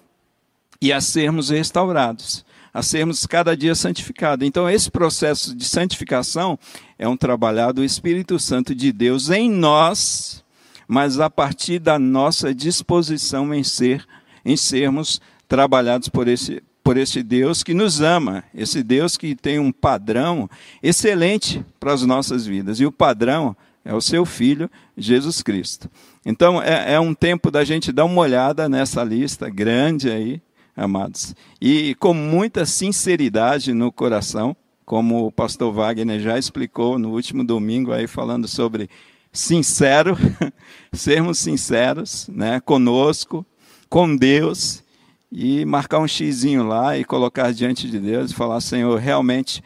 e 0.80 0.94
a 0.94 1.02
sermos 1.02 1.50
restaurados, 1.50 2.46
a 2.72 2.84
sermos 2.84 3.26
cada 3.26 3.58
dia 3.58 3.74
santificados. 3.74 4.48
Então, 4.48 4.70
esse 4.70 4.92
processo 4.92 5.56
de 5.56 5.66
santificação 5.66 6.60
é 6.96 7.08
um 7.08 7.18
trabalhar 7.18 7.72
do 7.72 7.84
Espírito 7.84 8.38
Santo 8.38 8.76
de 8.76 8.92
Deus 8.92 9.32
em 9.32 9.50
nós, 9.50 10.46
mas 10.88 11.20
a 11.20 11.28
partir 11.28 11.80
da 11.80 11.98
nossa 11.98 12.54
disposição 12.54 13.52
em 13.52 13.64
ser, 13.64 14.06
em 14.46 14.56
sermos 14.56 15.20
trabalhados 15.48 16.08
por 16.08 16.28
esse 16.28 16.62
por 16.88 16.96
esse 16.96 17.22
Deus 17.22 17.64
que 17.64 17.74
nos 17.74 18.00
ama, 18.00 18.46
esse 18.56 18.82
Deus 18.82 19.18
que 19.18 19.36
tem 19.36 19.60
um 19.60 19.74
padrão 19.74 20.50
excelente 20.82 21.62
para 21.78 21.92
as 21.92 22.04
nossas 22.04 22.46
vidas. 22.46 22.80
E 22.80 22.86
o 22.86 22.94
padrão 22.94 23.54
é 23.84 23.94
o 23.94 24.00
seu 24.00 24.26
Filho, 24.26 24.72
Jesus 24.98 25.42
Cristo. 25.42 25.92
Então 26.26 26.64
é, 26.64 26.94
é 26.94 26.98
um 26.98 27.14
tempo 27.14 27.52
da 27.52 27.66
gente 27.66 27.92
dar 27.92 28.06
uma 28.06 28.22
olhada 28.22 28.70
nessa 28.70 29.04
lista 29.04 29.50
grande 29.50 30.10
aí, 30.10 30.42
amados, 30.78 31.36
e 31.60 31.94
com 31.96 32.14
muita 32.14 32.66
sinceridade 32.66 33.74
no 33.74 33.92
coração, 33.92 34.56
como 34.86 35.28
o 35.28 35.32
pastor 35.32 35.74
Wagner 35.74 36.22
já 36.22 36.40
explicou 36.40 36.98
no 36.98 37.10
último 37.10 37.44
domingo 37.44 37.92
aí 37.92 38.08
falando 38.08 38.48
sobre 38.48 38.90
sincero, 39.34 40.18
sermos 40.94 41.38
sinceros, 41.38 42.30
né, 42.30 42.62
conosco, 42.62 43.46
com 43.90 44.16
Deus 44.16 44.87
e 45.32 45.66
marcar 45.66 46.00
um 46.00 46.08
xizinho 46.08 46.66
lá 46.66 46.98
e 46.98 47.04
colocar 47.04 47.52
diante 47.52 47.90
de 47.90 48.00
Deus 48.00 48.32
e 48.32 48.36
falar: 48.36 48.62
Senhor, 48.62 48.98
realmente 49.00 49.64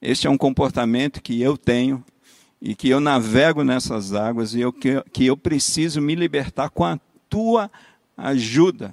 este 0.00 0.26
é 0.26 0.30
um 0.30 0.38
comportamento 0.38 1.22
que 1.22 1.40
eu 1.40 1.56
tenho 1.56 2.04
e 2.60 2.74
que 2.74 2.88
eu 2.88 3.00
navego 3.00 3.64
nessas 3.64 4.14
águas 4.14 4.54
e 4.54 4.60
eu, 4.60 4.72
que, 4.72 5.02
que 5.12 5.26
eu 5.26 5.36
preciso 5.36 6.00
me 6.00 6.14
libertar 6.14 6.70
com 6.70 6.84
a 6.84 6.98
tua 7.28 7.70
ajuda. 8.16 8.92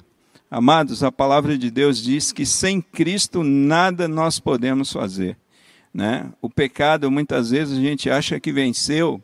Amados, 0.50 1.04
a 1.04 1.12
palavra 1.12 1.58
de 1.58 1.72
Deus 1.72 2.02
diz 2.02 2.34
que 2.34 2.46
sem 2.46 2.82
Cristo 2.82 3.44
nada 3.44 4.08
nós 4.08 4.40
podemos 4.40 4.92
fazer. 4.92 5.38
Né? 5.94 6.32
O 6.42 6.50
pecado, 6.50 7.10
muitas 7.10 7.52
vezes, 7.52 7.78
a 7.78 7.82
gente 7.82 8.10
acha 8.10 8.40
que 8.40 8.52
venceu 8.52 9.22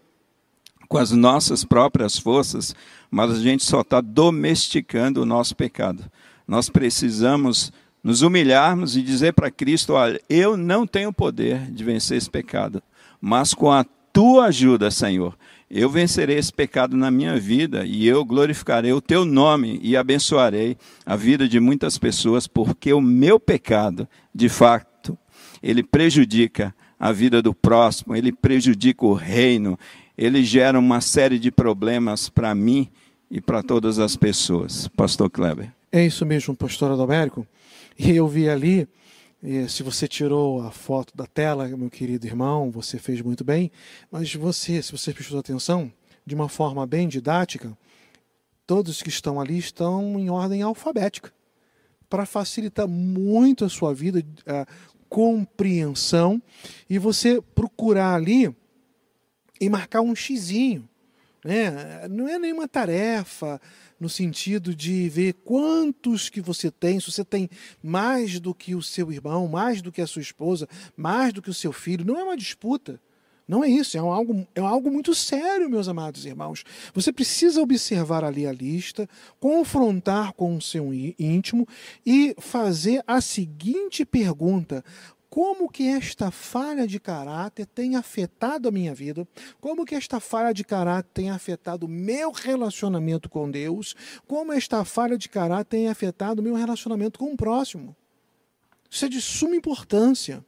com 0.88 0.98
as 0.98 1.12
nossas 1.12 1.66
próprias 1.66 2.18
forças, 2.18 2.74
mas 3.12 3.32
a 3.32 3.40
gente 3.40 3.66
só 3.66 3.82
está 3.82 4.00
domesticando 4.00 5.22
o 5.22 5.26
nosso 5.26 5.54
pecado 5.56 6.10
nós 6.48 6.70
precisamos 6.70 7.72
nos 8.04 8.22
humilharmos 8.22 8.96
e 8.96 9.02
dizer 9.02 9.34
para 9.34 9.52
Cristo: 9.52 9.94
olha, 9.94 10.22
eu 10.30 10.56
não 10.56 10.88
tenho 10.88 11.12
poder 11.12 11.72
de 11.72 11.84
vencer 11.84 12.18
esse 12.18 12.30
pecado, 12.30 12.82
mas 13.20 13.54
com 13.54 13.72
a 13.72 13.86
tua 14.14 14.46
ajuda, 14.46 14.90
Senhor, 14.90 15.38
eu 15.70 15.90
vencerei 15.90 16.38
esse 16.38 16.52
pecado 16.52 16.96
na 16.96 17.12
minha 17.12 17.38
vida 17.38 17.86
e 17.86 18.08
eu 18.08 18.24
glorificarei 18.24 18.94
o 18.94 19.02
teu 19.02 19.26
nome 19.26 19.80
e 19.84 19.98
abençoarei 19.98 20.78
a 21.06 21.16
vida 21.16 21.48
de 21.48 21.60
muitas 21.60 21.98
pessoas, 21.98 22.48
porque 22.48 22.94
o 22.94 23.02
meu 23.02 23.40
pecado, 23.40 24.08
de 24.34 24.48
fato, 24.48 25.18
ele 25.62 25.84
prejudica 25.84 26.74
a 27.00 27.12
vida 27.12 27.42
do 27.42 27.54
próximo, 27.54 28.16
ele 28.16 28.32
prejudica 28.32 29.06
o 29.06 29.14
reino, 29.14 29.78
ele 30.18 30.44
gera 30.44 30.80
uma 30.80 31.02
série 31.02 31.38
de 31.38 31.52
problemas 31.52 32.30
para 32.30 32.56
mim 32.56 32.90
e 33.30 33.42
para 33.42 33.62
todas 33.62 34.00
as 34.00 34.16
pessoas. 34.16 34.88
Pastor 34.88 35.30
Kleber. 35.30 35.77
É 35.98 36.06
isso 36.06 36.24
mesmo, 36.28 36.56
pastor 36.56 36.92
Adalberico. 36.92 37.48
E 37.98 38.16
eu 38.16 38.28
vi 38.28 38.48
ali 38.48 38.88
se 39.68 39.82
você 39.82 40.08
tirou 40.08 40.62
a 40.62 40.70
foto 40.70 41.18
da 41.18 41.26
tela, 41.26 41.68
meu 41.70 41.90
querido 41.90 42.28
irmão, 42.28 42.70
você 42.70 43.00
fez 43.00 43.20
muito 43.20 43.44
bem. 43.44 43.72
Mas 44.12 44.32
você, 44.36 44.80
se 44.84 44.92
você 44.92 45.12
prestou 45.12 45.40
atenção, 45.40 45.92
de 46.24 46.36
uma 46.36 46.48
forma 46.48 46.86
bem 46.86 47.08
didática, 47.08 47.76
todos 48.68 49.02
que 49.02 49.10
estão 49.10 49.42
ali 49.42 49.58
estão 49.58 50.20
em 50.20 50.30
ordem 50.30 50.62
alfabética 50.62 51.34
para 52.08 52.28
facilitar 52.28 52.88
muito 52.88 53.66
a 53.66 53.70
sua 53.70 53.92
vida, 53.92 54.24
a 54.46 54.68
compreensão 55.10 56.40
e 56.88 57.00
você 57.00 57.42
procurar 57.56 58.14
ali 58.14 58.56
e 59.60 59.68
marcar 59.68 60.02
um 60.02 60.14
xizinho. 60.14 60.88
Né? 61.44 62.08
Não 62.08 62.28
é 62.28 62.38
nenhuma 62.38 62.68
tarefa 62.68 63.60
no 64.00 64.10
sentido 64.10 64.76
de 64.76 65.10
ver 65.10 65.34
quantos 65.44 66.30
que 66.30 66.42
você 66.42 66.70
tem, 66.70 67.00
se 67.00 67.12
você 67.12 67.26
tem 67.26 67.50
mais 67.82 68.40
do 68.40 68.54
que 68.54 68.76
o 68.76 68.82
seu 68.82 69.12
irmão, 69.12 69.48
mais 69.48 69.82
do 69.82 69.92
que 69.92 70.02
a 70.02 70.08
sua 70.08 70.22
esposa, 70.22 70.68
mais 70.96 71.34
do 71.34 71.42
que 71.42 71.50
o 71.50 71.54
seu 71.54 71.72
filho. 71.72 72.06
Não 72.06 72.18
é 72.18 72.24
uma 72.24 72.38
disputa. 72.38 73.00
Não 73.48 73.64
é 73.64 73.70
isso, 73.70 73.96
é 73.96 74.00
algo, 74.02 74.46
é 74.54 74.60
algo 74.60 74.92
muito 74.92 75.16
sério, 75.16 75.70
meus 75.70 75.88
amados 75.88 76.26
irmãos. 76.26 76.66
Você 76.94 77.14
precisa 77.14 77.62
observar 77.62 78.26
ali 78.26 78.46
a 78.46 78.52
lista, 78.52 79.08
confrontar 79.40 80.34
com 80.34 80.58
o 80.58 80.62
seu 80.62 80.94
íntimo 80.94 81.66
e 82.06 82.36
fazer 82.40 83.02
a 83.08 83.22
seguinte 83.22 84.04
pergunta: 84.04 84.84
como 85.30 85.70
que 85.70 85.88
esta 85.88 86.32
falha 86.32 86.88
de 86.88 87.00
caráter 87.00 87.66
tem 87.66 87.96
afetado 87.96 88.68
a 88.68 88.72
minha 88.72 88.94
vida, 88.94 89.28
como 89.60 89.86
que 89.86 89.96
esta 89.96 90.20
falha 90.20 90.54
de 90.54 90.64
caráter 90.64 91.10
tem 91.14 91.30
afetado 91.30 91.86
o 91.86 91.90
meu 91.90 92.32
relacionamento 92.32 93.30
com 93.30 93.50
Deus, 93.50 93.96
como 94.26 94.54
esta 94.54 94.84
falha 94.86 95.18
de 95.18 95.28
caráter 95.28 95.66
tem 95.66 95.90
afetado 95.90 96.42
o 96.42 96.44
meu 96.44 96.56
relacionamento 96.56 97.20
com 97.20 97.34
o 97.34 97.38
próximo. 97.38 97.96
Isso 98.90 99.06
é 99.06 99.10
de 99.10 99.22
suma 99.22 99.56
importância. 99.56 100.46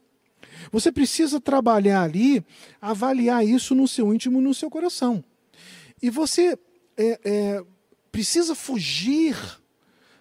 Você 0.71 0.91
precisa 0.91 1.39
trabalhar 1.39 2.03
ali, 2.03 2.43
avaliar 2.81 3.45
isso 3.45 3.75
no 3.75 3.87
seu 3.87 4.13
íntimo, 4.13 4.41
no 4.41 4.53
seu 4.53 4.69
coração. 4.69 5.23
E 6.01 6.09
você 6.09 6.57
é, 6.97 7.19
é, 7.23 7.63
precisa 8.11 8.55
fugir 8.55 9.35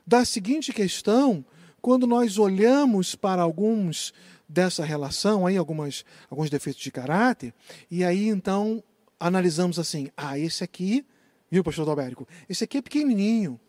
da 0.06 0.24
seguinte 0.24 0.72
questão 0.72 1.44
quando 1.80 2.06
nós 2.06 2.38
olhamos 2.38 3.14
para 3.14 3.42
alguns 3.42 4.12
dessa 4.48 4.84
relação, 4.84 5.46
aí 5.46 5.56
algumas, 5.56 6.04
alguns 6.30 6.48
defeitos 6.48 6.82
de 6.82 6.90
caráter, 6.90 7.52
e 7.90 8.04
aí 8.04 8.28
então 8.28 8.82
analisamos 9.20 9.78
assim: 9.78 10.08
ah, 10.16 10.38
esse 10.38 10.64
aqui, 10.64 11.04
viu, 11.50 11.62
pastor 11.62 11.84
Dalbérico? 11.84 12.26
Esse 12.48 12.64
aqui 12.64 12.78
é 12.78 12.82
pequenininho, 12.82 13.60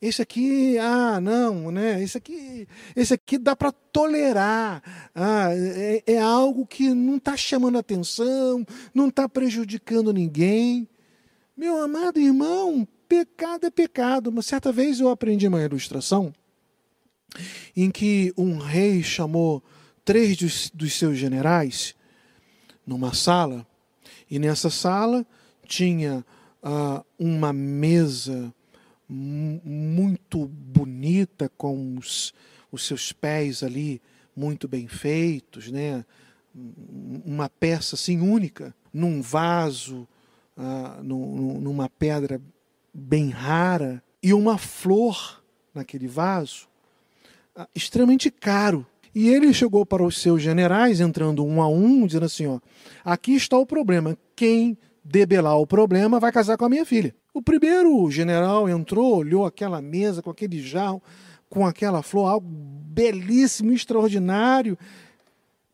esse 0.00 0.20
aqui, 0.20 0.78
ah, 0.78 1.20
não, 1.20 1.70
né? 1.70 2.02
Esse 2.02 2.18
aqui, 2.18 2.68
esse 2.94 3.14
aqui 3.14 3.38
dá 3.38 3.56
para 3.56 3.72
tolerar. 3.72 4.82
Ah, 5.14 5.48
é, 5.52 6.02
é, 6.06 6.18
algo 6.18 6.66
que 6.66 6.92
não 6.92 7.16
está 7.16 7.36
chamando 7.36 7.78
atenção, 7.78 8.66
não 8.92 9.08
está 9.08 9.28
prejudicando 9.28 10.12
ninguém. 10.12 10.88
Meu 11.56 11.80
amado 11.80 12.20
irmão, 12.20 12.86
pecado 13.08 13.66
é 13.66 13.70
pecado. 13.70 14.28
Uma 14.28 14.42
certa 14.42 14.70
vez 14.72 15.00
eu 15.00 15.08
aprendi 15.08 15.46
uma 15.46 15.62
ilustração 15.62 16.34
em 17.76 17.90
que 17.90 18.32
um 18.36 18.58
rei 18.58 19.02
chamou 19.02 19.62
três 20.04 20.36
dos, 20.36 20.70
dos 20.70 20.92
seus 20.94 21.16
generais 21.16 21.94
numa 22.86 23.14
sala, 23.14 23.66
e 24.30 24.38
nessa 24.38 24.70
sala 24.70 25.26
tinha 25.66 26.24
ah, 26.62 27.04
uma 27.18 27.52
mesa 27.52 28.52
muito 29.08 30.46
bonita, 30.46 31.50
com 31.56 31.96
os, 31.96 32.32
os 32.72 32.86
seus 32.86 33.12
pés 33.12 33.62
ali 33.62 34.00
muito 34.34 34.66
bem 34.66 34.88
feitos, 34.88 35.70
né? 35.70 36.04
uma 37.24 37.48
peça 37.48 37.96
assim 37.96 38.20
única, 38.20 38.74
num 38.92 39.20
vaso, 39.20 40.06
ah, 40.56 41.00
numa 41.02 41.88
pedra 41.88 42.40
bem 42.92 43.30
rara, 43.30 44.02
e 44.22 44.32
uma 44.32 44.56
flor 44.56 45.42
naquele 45.74 46.06
vaso, 46.06 46.68
extremamente 47.74 48.30
caro. 48.30 48.86
E 49.14 49.28
ele 49.28 49.54
chegou 49.54 49.86
para 49.86 50.02
os 50.02 50.18
seus 50.20 50.42
generais, 50.42 51.00
entrando 51.00 51.44
um 51.44 51.62
a 51.62 51.68
um, 51.68 52.06
dizendo 52.06 52.26
assim: 52.26 52.46
ó, 52.46 52.58
aqui 53.04 53.34
está 53.34 53.56
o 53.56 53.66
problema. 53.66 54.18
Quem 54.34 54.76
debelar 55.04 55.58
o 55.58 55.66
problema 55.66 56.18
vai 56.18 56.32
casar 56.32 56.56
com 56.56 56.64
a 56.64 56.68
minha 56.68 56.84
filha. 56.84 57.14
O 57.32 57.42
primeiro 57.42 58.10
general 58.10 58.68
entrou, 58.68 59.16
olhou 59.16 59.44
aquela 59.44 59.80
mesa 59.80 60.22
com 60.22 60.30
aquele 60.30 60.60
jarro, 60.60 61.02
com 61.48 61.66
aquela 61.66 62.02
flor, 62.02 62.28
algo 62.28 62.48
belíssimo, 62.48 63.72
extraordinário, 63.72 64.78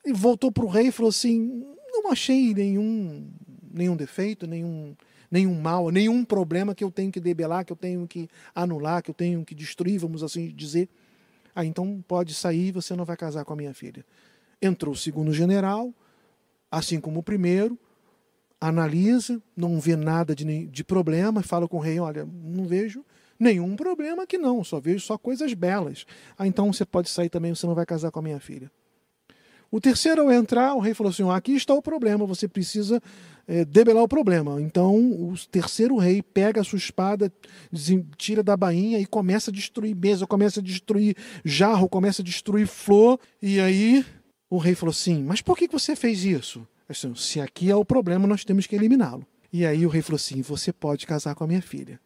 e 0.05 0.13
voltou 0.13 0.51
para 0.51 0.65
o 0.65 0.69
rei 0.69 0.89
e 0.89 0.93
falou 0.93 1.09
assim: 1.09 1.65
não 1.91 2.11
achei 2.11 2.53
nenhum, 2.53 3.27
nenhum 3.73 3.97
defeito, 3.97 4.47
nenhum, 4.47 4.95
nenhum 5.31 5.59
mal, 5.59 5.91
nenhum 5.91 6.25
problema 6.25 6.75
que 6.75 6.85
eu 6.85 6.91
tenho 6.91 7.13
que 7.13 7.21
debelar, 7.21 7.65
que 7.65 7.73
eu 7.73 7.77
tenho 7.77 8.07
que 8.07 8.29
anular, 8.55 9.03
que 9.03 9.11
eu 9.11 9.15
tenho 9.15 9.45
que 9.45 9.55
destruir, 9.55 9.99
vamos 9.99 10.23
assim 10.23 10.49
dizer. 10.49 10.89
Ah, 11.55 11.65
então 11.65 12.03
pode 12.07 12.35
sair, 12.35 12.73
você 12.73 12.95
não 12.95 13.05
vai 13.05 13.17
casar 13.17 13.45
com 13.45 13.53
a 13.53 13.57
minha 13.57 13.75
filha. 13.75 14.05
Entrou 14.61 14.95
o 14.95 14.97
segundo 14.97 15.33
general, 15.33 15.93
assim 16.71 17.01
como 17.01 17.21
o 17.21 17.23
primeiro, 17.23 17.79
analisa, 18.61 19.43
não 19.57 19.81
vê 19.81 19.97
nada 19.97 20.35
de, 20.35 20.67
de 20.67 20.85
problema, 20.85 21.43
fala 21.43 21.67
com 21.67 21.79
o 21.79 21.81
rei: 21.81 21.99
olha, 21.99 22.25
não 22.27 22.67
vejo 22.67 23.05
nenhum 23.39 23.75
problema 23.75 24.25
aqui 24.25 24.37
não, 24.37 24.63
só 24.63 24.79
vejo 24.79 25.01
só 25.01 25.17
coisas 25.17 25.55
belas. 25.55 26.05
Ah, 26.37 26.47
então 26.47 26.73
você 26.73 26.85
pode 26.85 27.09
sair 27.09 27.31
também, 27.31 27.55
você 27.55 27.67
não 27.67 27.75
vai 27.75 27.87
casar 27.87 28.11
com 28.11 28.19
a 28.19 28.23
minha 28.23 28.39
filha. 28.39 28.71
O 29.71 29.81
terceiro, 29.81 30.23
ao 30.23 30.33
entrar, 30.33 30.75
o 30.75 30.81
rei 30.81 30.95
falou 30.95 31.11
assim: 31.11 31.29
aqui 31.31 31.53
está 31.53 31.73
o 31.73 31.81
problema, 31.81 32.27
você 32.27 32.49
precisa 32.49 33.01
é, 33.47 33.65
debelar 33.65 34.03
o 34.03 34.09
problema. 34.09 34.61
Então, 34.61 34.97
o 34.97 35.35
terceiro 35.51 35.97
rei 35.97 36.23
pega 36.23 36.61
a 36.61 36.65
sua 36.65 36.79
espada, 36.79 37.33
tira 38.17 38.43
da 38.43 38.57
bainha 38.57 38.99
e 38.99 39.07
começa 39.07 39.51
a 39.51 39.55
destruir 39.55 39.95
mesa, 39.95 40.27
começa 40.27 40.59
a 40.59 40.63
destruir 40.63 41.17
jarro, 41.45 41.89
começa 41.89 42.21
a 42.21 42.25
destruir 42.25 42.67
flor. 42.67 43.19
E 43.41 43.61
aí 43.61 44.05
o 44.49 44.59
rei 44.59 44.75
falou 44.75 44.91
assim: 44.91 45.23
Mas 45.23 45.41
por 45.41 45.57
que 45.57 45.69
você 45.69 45.95
fez 45.95 46.25
isso? 46.25 46.67
Assim, 46.89 47.15
se 47.15 47.41
aqui 47.41 47.71
é 47.71 47.77
o 47.77 47.85
problema, 47.85 48.27
nós 48.27 48.45
temos 48.45 48.67
que 48.67 48.75
eliminá-lo. 48.75 49.25
E 49.53 49.65
aí 49.65 49.87
o 49.87 49.89
rei 49.89 50.03
falou 50.03 50.17
assim: 50.17 50.43
Você 50.43 50.73
pode 50.73 51.07
casar 51.07 51.37
com 51.37 51.45
a 51.45 51.47
minha 51.47 51.63
filha. 51.63 52.01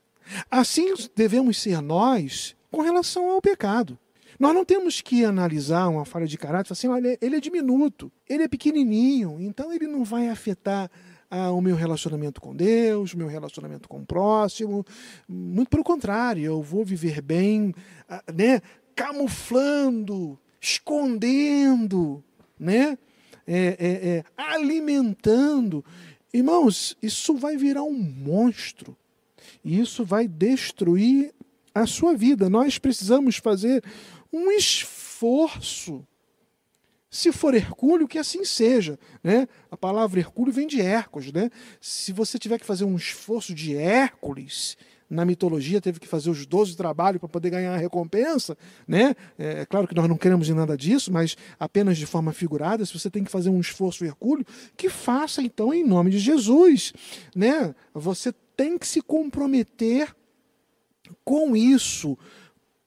Assim 0.51 0.93
devemos 1.17 1.59
ser 1.59 1.81
nós 1.81 2.55
com 2.71 2.83
relação 2.83 3.31
ao 3.31 3.41
pecado. 3.41 3.99
Nós 4.45 4.55
não 4.55 4.63
temos 4.63 5.01
que 5.01 5.25
analisar 5.25 5.89
uma 5.89 6.05
falha 6.05 6.27
de 6.27 6.37
caráter 6.37 6.75
assim, 6.75 6.87
olha, 6.87 7.17
ele 7.19 7.37
é 7.37 7.41
diminuto, 7.41 8.13
ele 8.29 8.43
é 8.43 8.49
pequenininho, 8.49 9.39
então 9.41 9.73
ele 9.73 9.87
não 9.87 10.05
vai 10.05 10.29
afetar 10.29 10.91
ah, 11.31 11.51
o 11.51 11.63
meu 11.63 11.75
relacionamento 11.75 12.43
com 12.43 12.55
Deus, 12.55 13.15
o 13.15 13.17
meu 13.17 13.27
relacionamento 13.27 13.89
com 13.89 14.01
o 14.01 14.05
próximo. 14.05 14.85
Muito 15.27 15.71
pelo 15.71 15.83
contrário, 15.83 16.45
eu 16.45 16.61
vou 16.61 16.85
viver 16.85 17.23
bem, 17.23 17.75
ah, 18.07 18.23
né, 18.35 18.61
camuflando, 18.95 20.39
escondendo, 20.61 22.23
né, 22.61 22.99
é, 23.47 23.57
é, 23.57 24.09
é, 24.09 24.25
alimentando. 24.37 25.83
Irmãos, 26.35 26.99
isso 27.03 27.35
vai 27.35 27.57
virar 27.57 27.83
um 27.83 27.99
monstro. 27.99 28.95
E 29.65 29.81
isso 29.81 30.05
vai 30.05 30.29
destruir 30.29 31.33
a 31.75 31.87
sua 31.87 32.15
vida. 32.15 32.49
Nós 32.49 32.79
precisamos 32.79 33.37
fazer 33.37 33.83
um 34.35 34.51
esforço. 34.51 36.05
Se 37.09 37.31
for 37.31 37.55
Hercúleo, 37.55 38.09
que 38.09 38.19
assim 38.19 38.45
seja. 38.45 38.99
Né? 39.23 39.47
A 39.71 39.77
palavra 39.77 40.19
Hercúleo 40.19 40.53
vem 40.53 40.67
de 40.67 40.81
Hércules. 40.81 41.33
Né? 41.33 41.49
Se 41.81 42.13
você 42.13 42.37
tiver 42.37 42.59
que 42.59 42.67
fazer 42.67 42.85
um 42.85 42.97
esforço 42.97 43.55
de 43.55 43.77
Hércules, 43.77 44.77
na 45.09 45.25
mitologia 45.25 45.81
teve 45.81 46.01
que 46.01 46.09
fazer 46.09 46.31
os 46.31 46.45
12 46.45 46.77
trabalhos 46.77 47.21
para 47.21 47.29
poder 47.29 47.51
ganhar 47.51 47.75
a 47.75 47.77
recompensa, 47.77 48.59
né? 48.89 49.15
É, 49.39 49.61
é 49.61 49.67
claro 49.67 49.87
que 49.87 49.95
nós 49.95 50.09
não 50.09 50.17
queremos 50.17 50.49
em 50.49 50.55
nada 50.55 50.77
disso, 50.77 51.13
mas 51.13 51.37
apenas 51.61 51.97
de 51.97 52.07
forma 52.07 52.33
figurada, 52.33 52.85
se 52.85 52.99
você 52.99 53.09
tem 53.09 53.23
que 53.23 53.31
fazer 53.31 53.51
um 53.51 53.61
esforço 53.61 54.05
hercúleo, 54.05 54.45
que 54.77 54.89
faça 54.89 55.41
então 55.41 55.73
em 55.73 55.87
nome 55.87 56.11
de 56.11 56.19
Jesus, 56.19 56.93
né? 57.37 57.73
Você 57.93 58.33
tem 58.57 58.77
que 58.77 58.89
se 58.89 59.01
comprometer 59.01 60.13
com 61.25 61.55
isso. 61.55 62.19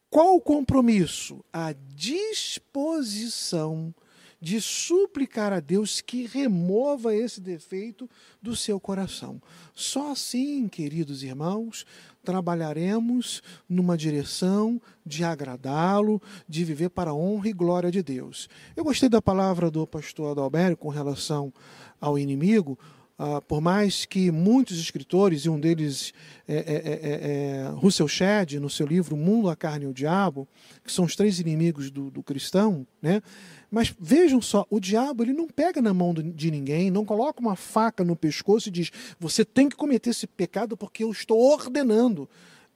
Qual 0.09 0.35
o 0.35 0.41
compromisso? 0.41 1.43
A 1.51 1.73
disposição 1.93 3.93
de 4.39 4.61
suplicar 4.61 5.51
a 5.51 5.59
Deus 5.59 5.99
que 5.99 6.27
remova 6.27 7.15
esse 7.15 7.41
defeito 7.41 8.09
do 8.41 8.55
seu 8.55 8.79
coração. 8.79 9.41
Só 9.73 10.11
assim, 10.11 10.67
queridos 10.67 11.23
irmãos, 11.23 11.85
trabalharemos 12.23 13.41
numa 13.67 13.97
direção 13.97 14.79
de 15.05 15.23
agradá-lo, 15.23 16.21
de 16.47 16.63
viver 16.63 16.89
para 16.89 17.11
a 17.11 17.15
honra 17.15 17.49
e 17.49 17.53
glória 17.53 17.89
de 17.89 18.03
Deus. 18.03 18.47
Eu 18.75 18.83
gostei 18.83 19.09
da 19.09 19.21
palavra 19.21 19.71
do 19.71 19.87
pastor 19.87 20.31
Adalberto 20.31 20.77
com 20.77 20.89
relação 20.89 21.51
ao 21.99 22.17
inimigo, 22.17 22.77
Uh, 23.19 23.41
por 23.41 23.59
mais 23.59 24.05
que 24.05 24.29
muitos 24.29 24.79
escritores, 24.79 25.41
e 25.41 25.49
um 25.49 25.59
deles 25.59 26.13
é, 26.47 26.55
é, 26.55 26.59
é, 26.59 27.65
é 27.65 27.69
Russell 27.69 28.07
Shedd, 28.07 28.59
no 28.59 28.69
seu 28.69 28.85
livro 28.85 29.17
Mundo, 29.17 29.49
a 29.49 29.55
Carne 29.55 29.85
e 29.85 29.87
o 29.87 29.93
Diabo, 29.93 30.47
que 30.83 30.91
são 30.91 31.03
os 31.03 31.15
três 31.15 31.39
inimigos 31.39 31.89
do, 31.89 32.11
do 32.11 32.21
cristão, 32.21 32.85
né? 33.01 33.23
mas 33.69 33.93
vejam 33.99 34.41
só, 34.41 34.65
o 34.69 34.79
diabo 34.79 35.23
ele 35.23 35.33
não 35.33 35.47
pega 35.47 35.81
na 35.81 35.93
mão 35.93 36.13
de 36.13 36.51
ninguém, 36.51 36.89
não 36.89 37.03
coloca 37.03 37.41
uma 37.41 37.55
faca 37.55 38.03
no 38.03 38.15
pescoço 38.15 38.69
e 38.69 38.71
diz: 38.71 38.91
você 39.19 39.43
tem 39.43 39.67
que 39.67 39.75
cometer 39.75 40.11
esse 40.11 40.25
pecado 40.25 40.77
porque 40.77 41.03
eu 41.03 41.11
estou 41.11 41.39
ordenando 41.39 42.29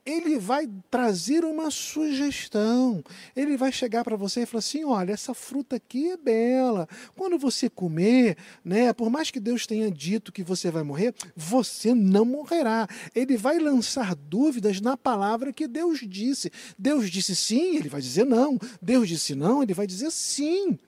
ele 0.04 0.38
vai 0.38 0.68
trazer 0.90 1.44
uma 1.44 1.70
sugestão. 1.70 3.04
Ele 3.36 3.56
vai 3.56 3.70
chegar 3.70 4.02
para 4.02 4.16
você 4.16 4.42
e 4.42 4.46
falar 4.46 4.58
assim: 4.58 4.84
olha, 4.84 5.12
essa 5.12 5.32
fruta 5.32 5.76
aqui 5.76 6.10
é 6.10 6.16
bela. 6.16 6.88
Quando 7.16 7.38
você 7.38 7.70
comer, 7.70 8.36
né, 8.64 8.92
por 8.92 9.08
mais 9.08 9.30
que 9.30 9.38
Deus 9.38 9.66
tenha 9.66 9.90
dito 9.90 10.32
que 10.32 10.42
você 10.42 10.70
vai 10.70 10.82
morrer, 10.82 11.14
você 11.36 11.94
não 11.94 12.24
morrerá. 12.24 12.88
Ele 13.14 13.36
vai 13.36 13.58
lançar 13.58 14.14
dúvidas 14.14 14.80
na 14.80 14.96
palavra 14.96 15.52
que 15.52 15.68
Deus 15.68 16.00
disse. 16.00 16.50
Deus 16.76 17.08
disse 17.08 17.36
sim, 17.36 17.76
ele 17.76 17.88
vai 17.88 18.00
dizer 18.00 18.24
não. 18.24 18.58
Deus 18.80 19.08
disse 19.08 19.34
não, 19.34 19.62
ele 19.62 19.74
vai 19.74 19.86
dizer 19.86 20.10
sim. 20.10 20.78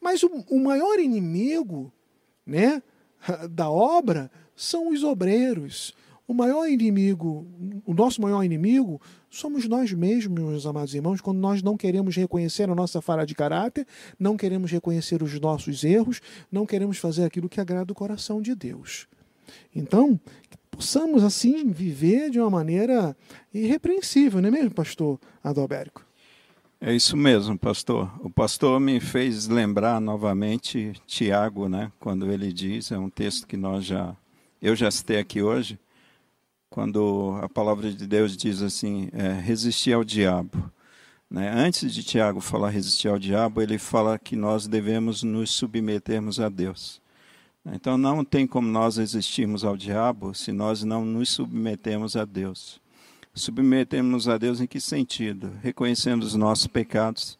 Mas 0.00 0.22
o, 0.22 0.44
o 0.50 0.58
maior 0.58 0.98
inimigo 0.98 1.92
né, 2.44 2.82
da 3.50 3.70
obra 3.70 4.30
são 4.56 4.90
os 4.90 5.04
obreiros 5.04 5.94
o 6.28 6.34
maior 6.34 6.66
inimigo, 6.66 7.46
o 7.84 7.94
nosso 7.94 8.20
maior 8.20 8.42
inimigo, 8.42 9.00
somos 9.30 9.68
nós 9.68 9.92
mesmos, 9.92 10.42
meus 10.42 10.66
amados 10.66 10.94
irmãos, 10.94 11.20
quando 11.20 11.38
nós 11.38 11.62
não 11.62 11.76
queremos 11.76 12.16
reconhecer 12.16 12.68
a 12.68 12.74
nossa 12.74 13.00
falha 13.00 13.24
de 13.24 13.34
caráter, 13.34 13.86
não 14.18 14.36
queremos 14.36 14.70
reconhecer 14.70 15.22
os 15.22 15.38
nossos 15.38 15.84
erros, 15.84 16.20
não 16.50 16.66
queremos 16.66 16.98
fazer 16.98 17.24
aquilo 17.24 17.48
que 17.48 17.60
agrada 17.60 17.92
o 17.92 17.94
coração 17.96 18.42
de 18.42 18.54
Deus. 18.54 19.06
Então, 19.74 20.18
possamos 20.70 21.22
assim 21.22 21.70
viver 21.70 22.30
de 22.30 22.40
uma 22.40 22.50
maneira 22.50 23.16
irrepreensível, 23.54 24.40
não 24.40 24.48
é 24.48 24.52
mesmo, 24.52 24.72
pastor 24.72 25.20
Adalberico? 25.44 26.04
É 26.80 26.92
isso 26.92 27.16
mesmo, 27.16 27.56
pastor. 27.56 28.12
O 28.20 28.28
pastor 28.28 28.78
me 28.80 29.00
fez 29.00 29.46
lembrar 29.46 30.00
novamente 30.00 30.92
Tiago, 31.06 31.68
né, 31.68 31.90
quando 32.00 32.30
ele 32.30 32.52
diz, 32.52 32.90
é 32.90 32.98
um 32.98 33.08
texto 33.08 33.46
que 33.46 33.56
nós 33.56 33.84
já 33.84 34.14
eu 34.60 34.74
já 34.74 34.90
citei 34.90 35.18
aqui 35.18 35.42
hoje, 35.42 35.78
quando 36.70 37.38
a 37.42 37.48
palavra 37.48 37.92
de 37.92 38.06
Deus 38.06 38.36
diz 38.36 38.62
assim, 38.62 39.08
é, 39.12 39.32
resistir 39.32 39.92
ao 39.92 40.04
diabo. 40.04 40.70
Né? 41.30 41.50
Antes 41.50 41.92
de 41.92 42.02
Tiago 42.02 42.40
falar 42.40 42.70
resistir 42.70 43.08
ao 43.08 43.18
diabo, 43.18 43.60
ele 43.60 43.78
fala 43.78 44.18
que 44.18 44.36
nós 44.36 44.66
devemos 44.66 45.22
nos 45.22 45.50
submetermos 45.50 46.38
a 46.38 46.48
Deus. 46.48 47.00
Então 47.72 47.98
não 47.98 48.24
tem 48.24 48.46
como 48.46 48.68
nós 48.68 48.96
resistirmos 48.96 49.64
ao 49.64 49.76
diabo 49.76 50.32
se 50.34 50.52
nós 50.52 50.84
não 50.84 51.04
nos 51.04 51.30
submetemos 51.30 52.16
a 52.16 52.24
Deus. 52.24 52.80
Submetemos 53.34 54.28
a 54.28 54.38
Deus 54.38 54.60
em 54.60 54.66
que 54.66 54.80
sentido? 54.80 55.52
Reconhecendo 55.62 56.22
os 56.22 56.34
nossos 56.34 56.68
pecados 56.68 57.38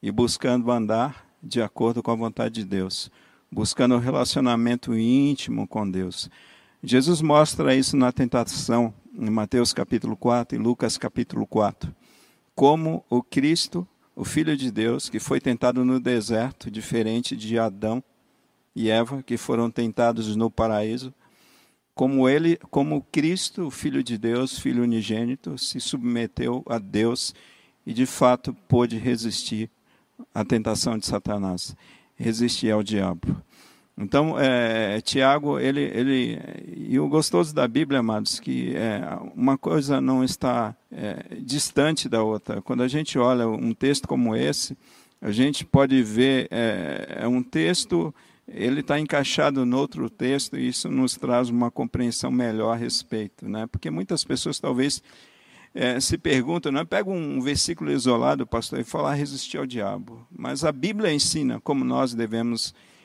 e 0.00 0.10
buscando 0.10 0.70
andar 0.70 1.26
de 1.42 1.60
acordo 1.60 2.02
com 2.02 2.10
a 2.10 2.14
vontade 2.14 2.62
de 2.62 2.64
Deus, 2.64 3.10
buscando 3.50 3.96
um 3.96 3.98
relacionamento 3.98 4.96
íntimo 4.96 5.66
com 5.66 5.88
Deus. 5.88 6.30
Jesus 6.82 7.22
mostra 7.22 7.74
isso 7.74 7.96
na 7.96 8.12
tentação, 8.12 8.92
em 9.14 9.30
Mateus 9.30 9.72
capítulo 9.72 10.16
4 10.16 10.56
e 10.56 10.60
Lucas 10.60 10.98
capítulo 10.98 11.46
4. 11.46 11.94
Como 12.54 13.04
o 13.08 13.22
Cristo, 13.22 13.86
o 14.14 14.24
Filho 14.24 14.56
de 14.56 14.70
Deus, 14.70 15.08
que 15.08 15.18
foi 15.18 15.40
tentado 15.40 15.84
no 15.84 15.98
deserto, 15.98 16.70
diferente 16.70 17.36
de 17.36 17.58
Adão 17.58 18.02
e 18.74 18.90
Eva, 18.90 19.22
que 19.22 19.36
foram 19.36 19.70
tentados 19.70 20.36
no 20.36 20.50
paraíso, 20.50 21.12
como 21.94 22.28
ele, 22.28 22.58
como 22.70 23.06
Cristo, 23.10 23.66
o 23.66 23.70
Filho 23.70 24.02
de 24.02 24.18
Deus, 24.18 24.58
Filho 24.58 24.82
unigênito, 24.82 25.56
se 25.56 25.80
submeteu 25.80 26.62
a 26.68 26.78
Deus 26.78 27.34
e 27.86 27.94
de 27.94 28.04
fato 28.04 28.54
pôde 28.68 28.98
resistir 28.98 29.70
à 30.34 30.44
tentação 30.44 30.98
de 30.98 31.06
Satanás, 31.06 31.74
resistir 32.14 32.70
ao 32.70 32.82
diabo. 32.82 33.42
Então, 33.98 34.38
é, 34.38 35.00
Tiago, 35.00 35.58
ele, 35.58 35.80
ele, 35.80 36.38
e 36.76 36.98
o 37.00 37.08
gostoso 37.08 37.54
da 37.54 37.66
Bíblia, 37.66 38.00
amados, 38.00 38.38
que 38.38 38.76
é, 38.76 39.00
uma 39.34 39.56
coisa 39.56 40.02
não 40.02 40.22
está 40.22 40.76
é, 40.92 41.36
distante 41.40 42.06
da 42.06 42.22
outra. 42.22 42.60
Quando 42.60 42.82
a 42.82 42.88
gente 42.88 43.18
olha 43.18 43.48
um 43.48 43.72
texto 43.72 44.06
como 44.06 44.36
esse, 44.36 44.76
a 45.18 45.30
gente 45.30 45.64
pode 45.64 46.02
ver, 46.02 46.46
é, 46.50 47.20
é 47.22 47.28
um 47.28 47.42
texto, 47.42 48.14
ele 48.46 48.80
está 48.80 49.00
encaixado 49.00 49.64
no 49.64 49.78
outro 49.78 50.10
texto, 50.10 50.58
e 50.58 50.68
isso 50.68 50.90
nos 50.90 51.16
traz 51.16 51.48
uma 51.48 51.70
compreensão 51.70 52.30
melhor 52.30 52.72
a 52.72 52.76
respeito. 52.76 53.48
Né? 53.48 53.66
Porque 53.66 53.90
muitas 53.90 54.22
pessoas 54.22 54.60
talvez 54.60 55.02
é, 55.74 55.98
se 56.00 56.18
perguntam, 56.18 56.70
não 56.70 56.80
é? 56.80 56.84
pega 56.84 57.08
um 57.08 57.40
versículo 57.40 57.90
isolado, 57.90 58.46
pastor, 58.46 58.78
e 58.78 58.84
fala 58.84 59.14
resistir 59.14 59.56
ao 59.56 59.64
diabo. 59.64 60.26
Mas 60.30 60.64
a 60.64 60.70
Bíblia 60.70 61.14
ensina 61.14 61.58
como 61.60 61.82
nós 61.82 62.12
devemos 62.12 62.74
resistir 62.74 62.95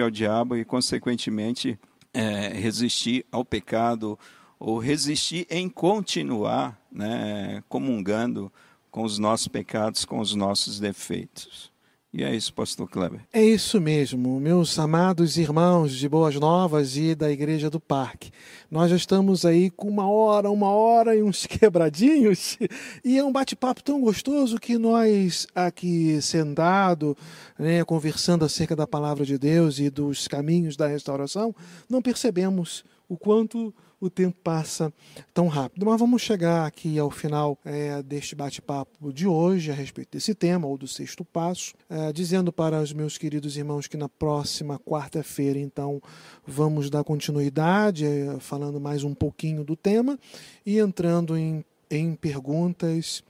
ao 0.00 0.10
diabo 0.10 0.56
e, 0.56 0.64
consequentemente, 0.64 1.78
é, 2.12 2.48
resistir 2.48 3.24
ao 3.30 3.44
pecado 3.44 4.18
ou 4.58 4.78
resistir 4.78 5.46
em 5.50 5.68
continuar 5.68 6.80
né, 6.90 7.62
comungando 7.68 8.50
com 8.90 9.02
os 9.02 9.18
nossos 9.18 9.48
pecados, 9.48 10.04
com 10.04 10.20
os 10.20 10.34
nossos 10.34 10.78
defeitos. 10.78 11.73
E 12.16 12.22
é 12.22 12.32
isso, 12.32 12.54
pastor 12.54 12.88
Kleber. 12.88 13.18
É 13.32 13.42
isso 13.42 13.80
mesmo, 13.80 14.38
meus 14.38 14.78
amados 14.78 15.36
irmãos 15.36 15.92
de 15.92 16.08
Boas 16.08 16.36
Novas 16.36 16.96
e 16.96 17.12
da 17.12 17.28
Igreja 17.28 17.68
do 17.68 17.80
Parque. 17.80 18.30
Nós 18.70 18.88
já 18.88 18.94
estamos 18.94 19.44
aí 19.44 19.68
com 19.68 19.88
uma 19.88 20.08
hora, 20.08 20.48
uma 20.48 20.68
hora 20.68 21.16
e 21.16 21.24
uns 21.24 21.44
quebradinhos, 21.44 22.56
e 23.04 23.18
é 23.18 23.24
um 23.24 23.32
bate-papo 23.32 23.82
tão 23.82 24.00
gostoso 24.00 24.60
que 24.60 24.78
nós 24.78 25.48
aqui 25.52 26.22
sentado, 26.22 27.16
né, 27.58 27.82
conversando 27.82 28.44
acerca 28.44 28.76
da 28.76 28.86
palavra 28.86 29.24
de 29.24 29.36
Deus 29.36 29.80
e 29.80 29.90
dos 29.90 30.28
caminhos 30.28 30.76
da 30.76 30.86
restauração, 30.86 31.52
não 31.90 32.00
percebemos 32.00 32.84
o 33.08 33.16
quanto 33.16 33.74
o 34.06 34.10
tempo 34.10 34.36
passa 34.42 34.92
tão 35.32 35.48
rápido. 35.48 35.86
Mas 35.86 35.98
vamos 35.98 36.20
chegar 36.20 36.66
aqui 36.66 36.98
ao 36.98 37.10
final 37.10 37.58
é, 37.64 38.02
deste 38.02 38.34
bate-papo 38.34 39.12
de 39.12 39.26
hoje 39.26 39.70
a 39.70 39.74
respeito 39.74 40.10
desse 40.12 40.34
tema, 40.34 40.66
ou 40.66 40.76
do 40.76 40.86
sexto 40.86 41.24
passo, 41.24 41.74
é, 41.88 42.12
dizendo 42.12 42.52
para 42.52 42.80
os 42.82 42.92
meus 42.92 43.16
queridos 43.16 43.56
irmãos 43.56 43.86
que 43.86 43.96
na 43.96 44.08
próxima 44.08 44.78
quarta-feira, 44.78 45.58
então, 45.58 46.02
vamos 46.46 46.90
dar 46.90 47.02
continuidade, 47.02 48.04
é, 48.04 48.38
falando 48.40 48.78
mais 48.80 49.04
um 49.04 49.14
pouquinho 49.14 49.64
do 49.64 49.74
tema 49.74 50.18
e 50.66 50.78
entrando 50.78 51.36
em, 51.36 51.64
em 51.90 52.14
perguntas 52.14 53.22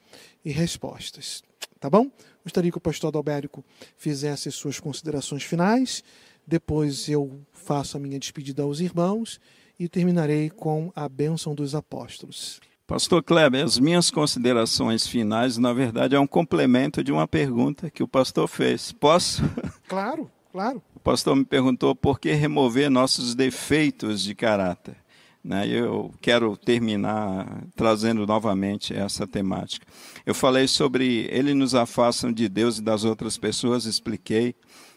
e 0.45 0.51
respostas. 0.51 1.43
Tá 1.79 1.89
bom? 1.89 2.11
Gostaria 2.43 2.70
que 2.70 2.79
o 2.79 2.81
pastor 2.81 3.09
Adalbérico 3.09 3.64
fizesse 3.97 4.49
as 4.49 4.55
suas 4.55 4.81
considerações 4.81 5.45
finais. 5.45 6.03
Depois 6.47 7.09
eu 7.09 7.41
faço 7.53 7.97
a 7.97 8.01
minha 8.01 8.18
despedida 8.18 8.62
aos 8.62 8.81
irmãos 8.81 9.41
e 9.79 9.89
terminarei 9.89 10.51
com 10.51 10.93
a 10.95 11.09
bênção 11.09 11.55
dos 11.55 11.75
apóstolos. 11.75 12.61
Pastor 12.87 13.22
Kleber, 13.22 13.64
as 13.64 13.79
minhas 13.79 14.11
considerações 14.11 15.07
finais, 15.07 15.57
na 15.57 15.72
verdade, 15.72 16.14
é 16.14 16.20
um 16.20 16.27
complemento 16.27 17.03
de 17.03 17.11
uma 17.11 17.27
pergunta 17.27 17.91
que 17.91 18.03
o 18.03 18.09
pastor 18.09 18.47
fez. 18.47 18.93
Posso? 18.93 19.43
Claro, 19.89 20.31
claro. 20.51 20.83
O 20.95 20.99
pastor 20.99 21.37
me 21.37 21.45
perguntou 21.45 21.95
por 21.95 22.18
que 22.18 22.33
remover 22.33 22.91
nossos 22.91 23.35
defeitos 23.35 24.22
de 24.22 24.35
caráter. 24.35 24.97
Né? 25.43 25.68
Eu 25.68 26.12
quero 26.20 26.57
terminar 26.57 27.64
trazendo 27.77 28.27
novamente 28.27 28.95
essa 28.95 29.27
temática. 29.27 29.87
Eu 30.25 30.35
falei 30.35 30.66
sobre 30.66 31.29
ele 31.31 31.55
nos 31.55 31.75
afastam 31.75 32.33
de 32.33 32.49
Deus 32.49 32.79
e 32.79 32.83
das 32.83 33.05
outras 33.05 33.37
pessoas, 33.37 33.85
expliquei 33.85 34.55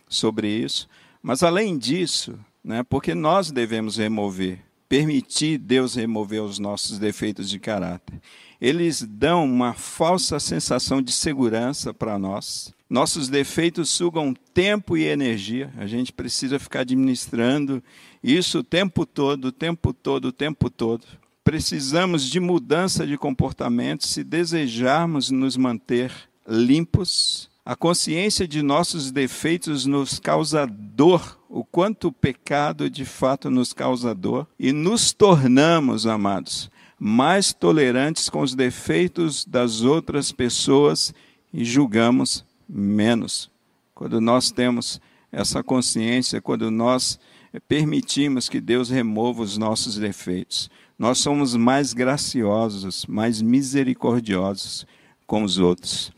sobre 0.07 0.47
isso. 0.47 0.87
Mas 1.21 1.43
além 1.43 1.77
disso, 1.77 2.39
né, 2.63 2.83
porque 2.83 3.13
nós 3.13 3.51
devemos 3.51 3.97
remover 3.97 4.66
permitir 4.87 5.57
Deus 5.57 5.95
remover 5.95 6.41
os 6.41 6.59
nossos 6.59 6.97
defeitos 6.97 7.49
de 7.49 7.59
caráter. 7.59 8.19
Eles 8.59 9.01
dão 9.01 9.45
uma 9.45 9.73
falsa 9.73 10.39
sensação 10.39 11.01
de 11.01 11.11
segurança 11.11 11.93
para 11.93 12.17
nós. 12.17 12.73
Nossos 12.89 13.27
defeitos 13.27 13.89
sugam 13.89 14.33
tempo 14.53 14.97
e 14.97 15.03
energia. 15.03 15.71
A 15.77 15.85
gente 15.85 16.11
precisa 16.11 16.57
ficar 16.57 16.81
administrando 16.81 17.83
isso 18.23 18.59
o 18.59 18.63
tempo 18.63 19.05
todo, 19.05 19.45
o 19.45 19.51
tempo 19.51 19.93
todo, 19.93 20.25
o 20.25 20.31
tempo 20.31 20.69
todo. 20.69 21.05
Precisamos 21.43 22.23
de 22.29 22.39
mudança 22.39 23.05
de 23.05 23.17
comportamento 23.17 24.07
se 24.07 24.23
desejarmos 24.23 25.29
nos 25.29 25.55
manter 25.55 26.11
limpos, 26.47 27.49
a 27.67 27.75
consciência 27.75 28.47
de 28.47 28.61
nossos 28.61 29.11
defeitos 29.11 29.85
nos 29.85 30.19
causa 30.19 30.65
dor, 30.65 31.37
o 31.49 31.65
quanto 31.65 32.07
o 32.07 32.11
pecado 32.13 32.89
de 32.89 33.03
fato 33.03 33.49
nos 33.49 33.73
causa 33.73 34.15
dor, 34.15 34.47
e 34.57 34.71
nos 34.71 35.11
tornamos, 35.11 36.07
amados, 36.07 36.71
mais 36.97 37.51
tolerantes 37.51 38.29
com 38.29 38.39
os 38.39 38.55
defeitos 38.55 39.43
das 39.43 39.81
outras 39.81 40.31
pessoas 40.31 41.13
e 41.53 41.65
julgamos 41.65 42.45
menos. 42.69 43.51
Quando 43.93 44.21
nós 44.21 44.49
temos 44.49 45.01
essa 45.29 45.61
consciência, 45.61 46.39
quando 46.39 46.71
nós 46.71 47.19
permitimos 47.67 48.47
que 48.47 48.61
Deus 48.61 48.89
remova 48.89 49.43
os 49.43 49.57
nossos 49.57 49.97
defeitos. 49.97 50.69
Nós 50.97 51.17
somos 51.17 51.53
mais 51.53 51.91
graciosos, 51.91 53.05
mais 53.07 53.41
misericordiosos 53.41 54.87
com 55.25 55.43
os 55.43 55.57
outros. 55.57 56.13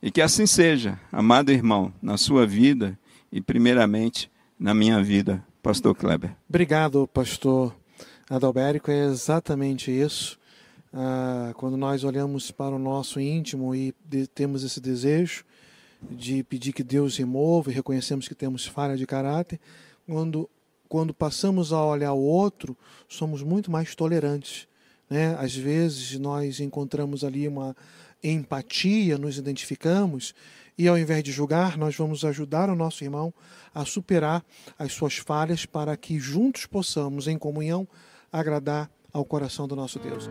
E 0.00 0.12
que 0.12 0.22
assim 0.22 0.46
seja, 0.46 0.98
amado 1.10 1.50
irmão, 1.50 1.92
na 2.00 2.16
sua 2.16 2.46
vida 2.46 2.96
e, 3.32 3.40
primeiramente, 3.40 4.30
na 4.58 4.72
minha 4.72 5.02
vida, 5.02 5.44
Pastor 5.60 5.94
Kleber. 5.94 6.36
Obrigado, 6.48 7.08
Pastor 7.08 7.74
Adalberico. 8.30 8.92
É 8.92 9.06
exatamente 9.06 9.90
isso. 9.90 10.38
Ah, 10.92 11.52
quando 11.56 11.76
nós 11.76 12.04
olhamos 12.04 12.52
para 12.52 12.74
o 12.74 12.78
nosso 12.78 13.18
íntimo 13.18 13.74
e 13.74 13.92
de, 14.04 14.26
temos 14.28 14.62
esse 14.62 14.80
desejo 14.80 15.44
de 16.10 16.44
pedir 16.44 16.72
que 16.72 16.84
Deus 16.84 17.16
remova 17.16 17.70
e 17.70 17.74
reconhecemos 17.74 18.28
que 18.28 18.34
temos 18.34 18.66
falha 18.66 18.96
de 18.96 19.04
caráter, 19.04 19.58
quando, 20.06 20.48
quando 20.88 21.12
passamos 21.12 21.72
a 21.72 21.84
olhar 21.84 22.12
o 22.12 22.22
outro, 22.22 22.76
somos 23.08 23.42
muito 23.42 23.68
mais 23.68 23.96
tolerantes. 23.96 24.68
Né? 25.10 25.34
Às 25.38 25.56
vezes 25.56 26.18
nós 26.18 26.60
encontramos 26.60 27.24
ali 27.24 27.48
uma 27.48 27.76
empatia, 28.22 29.18
nos 29.18 29.38
identificamos 29.38 30.34
e 30.78 30.86
ao 30.86 30.96
invés 30.96 31.24
de 31.24 31.32
julgar, 31.32 31.76
nós 31.76 31.96
vamos 31.96 32.24
ajudar 32.24 32.70
o 32.70 32.76
nosso 32.76 33.02
irmão 33.02 33.34
a 33.74 33.84
superar 33.84 34.44
as 34.78 34.92
suas 34.92 35.16
falhas 35.16 35.66
para 35.66 35.96
que 35.96 36.20
juntos 36.20 36.66
possamos, 36.66 37.26
em 37.26 37.36
comunhão, 37.36 37.86
agradar 38.32 38.88
ao 39.12 39.24
coração 39.24 39.66
do 39.66 39.74
nosso 39.74 39.98
Deus. 39.98 40.30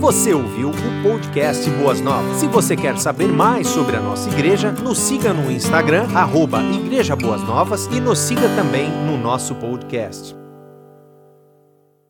Você 0.00 0.32
ouviu 0.32 0.70
o 0.70 1.02
podcast 1.02 1.68
Boas 1.70 2.00
Novas. 2.00 2.38
Se 2.38 2.46
você 2.46 2.76
quer 2.76 2.98
saber 2.98 3.28
mais 3.28 3.66
sobre 3.66 3.96
a 3.96 4.00
nossa 4.00 4.28
igreja, 4.30 4.72
nos 4.72 4.98
siga 4.98 5.32
no 5.32 5.50
Instagram, 5.50 6.04
arroba 6.14 6.62
Igreja 6.62 7.16
Boas 7.16 7.42
Novas 7.42 7.86
e 7.86 8.00
nos 8.00 8.18
siga 8.18 8.48
também 8.56 8.88
no 9.06 9.16
nosso 9.16 9.54
podcast. 9.56 10.47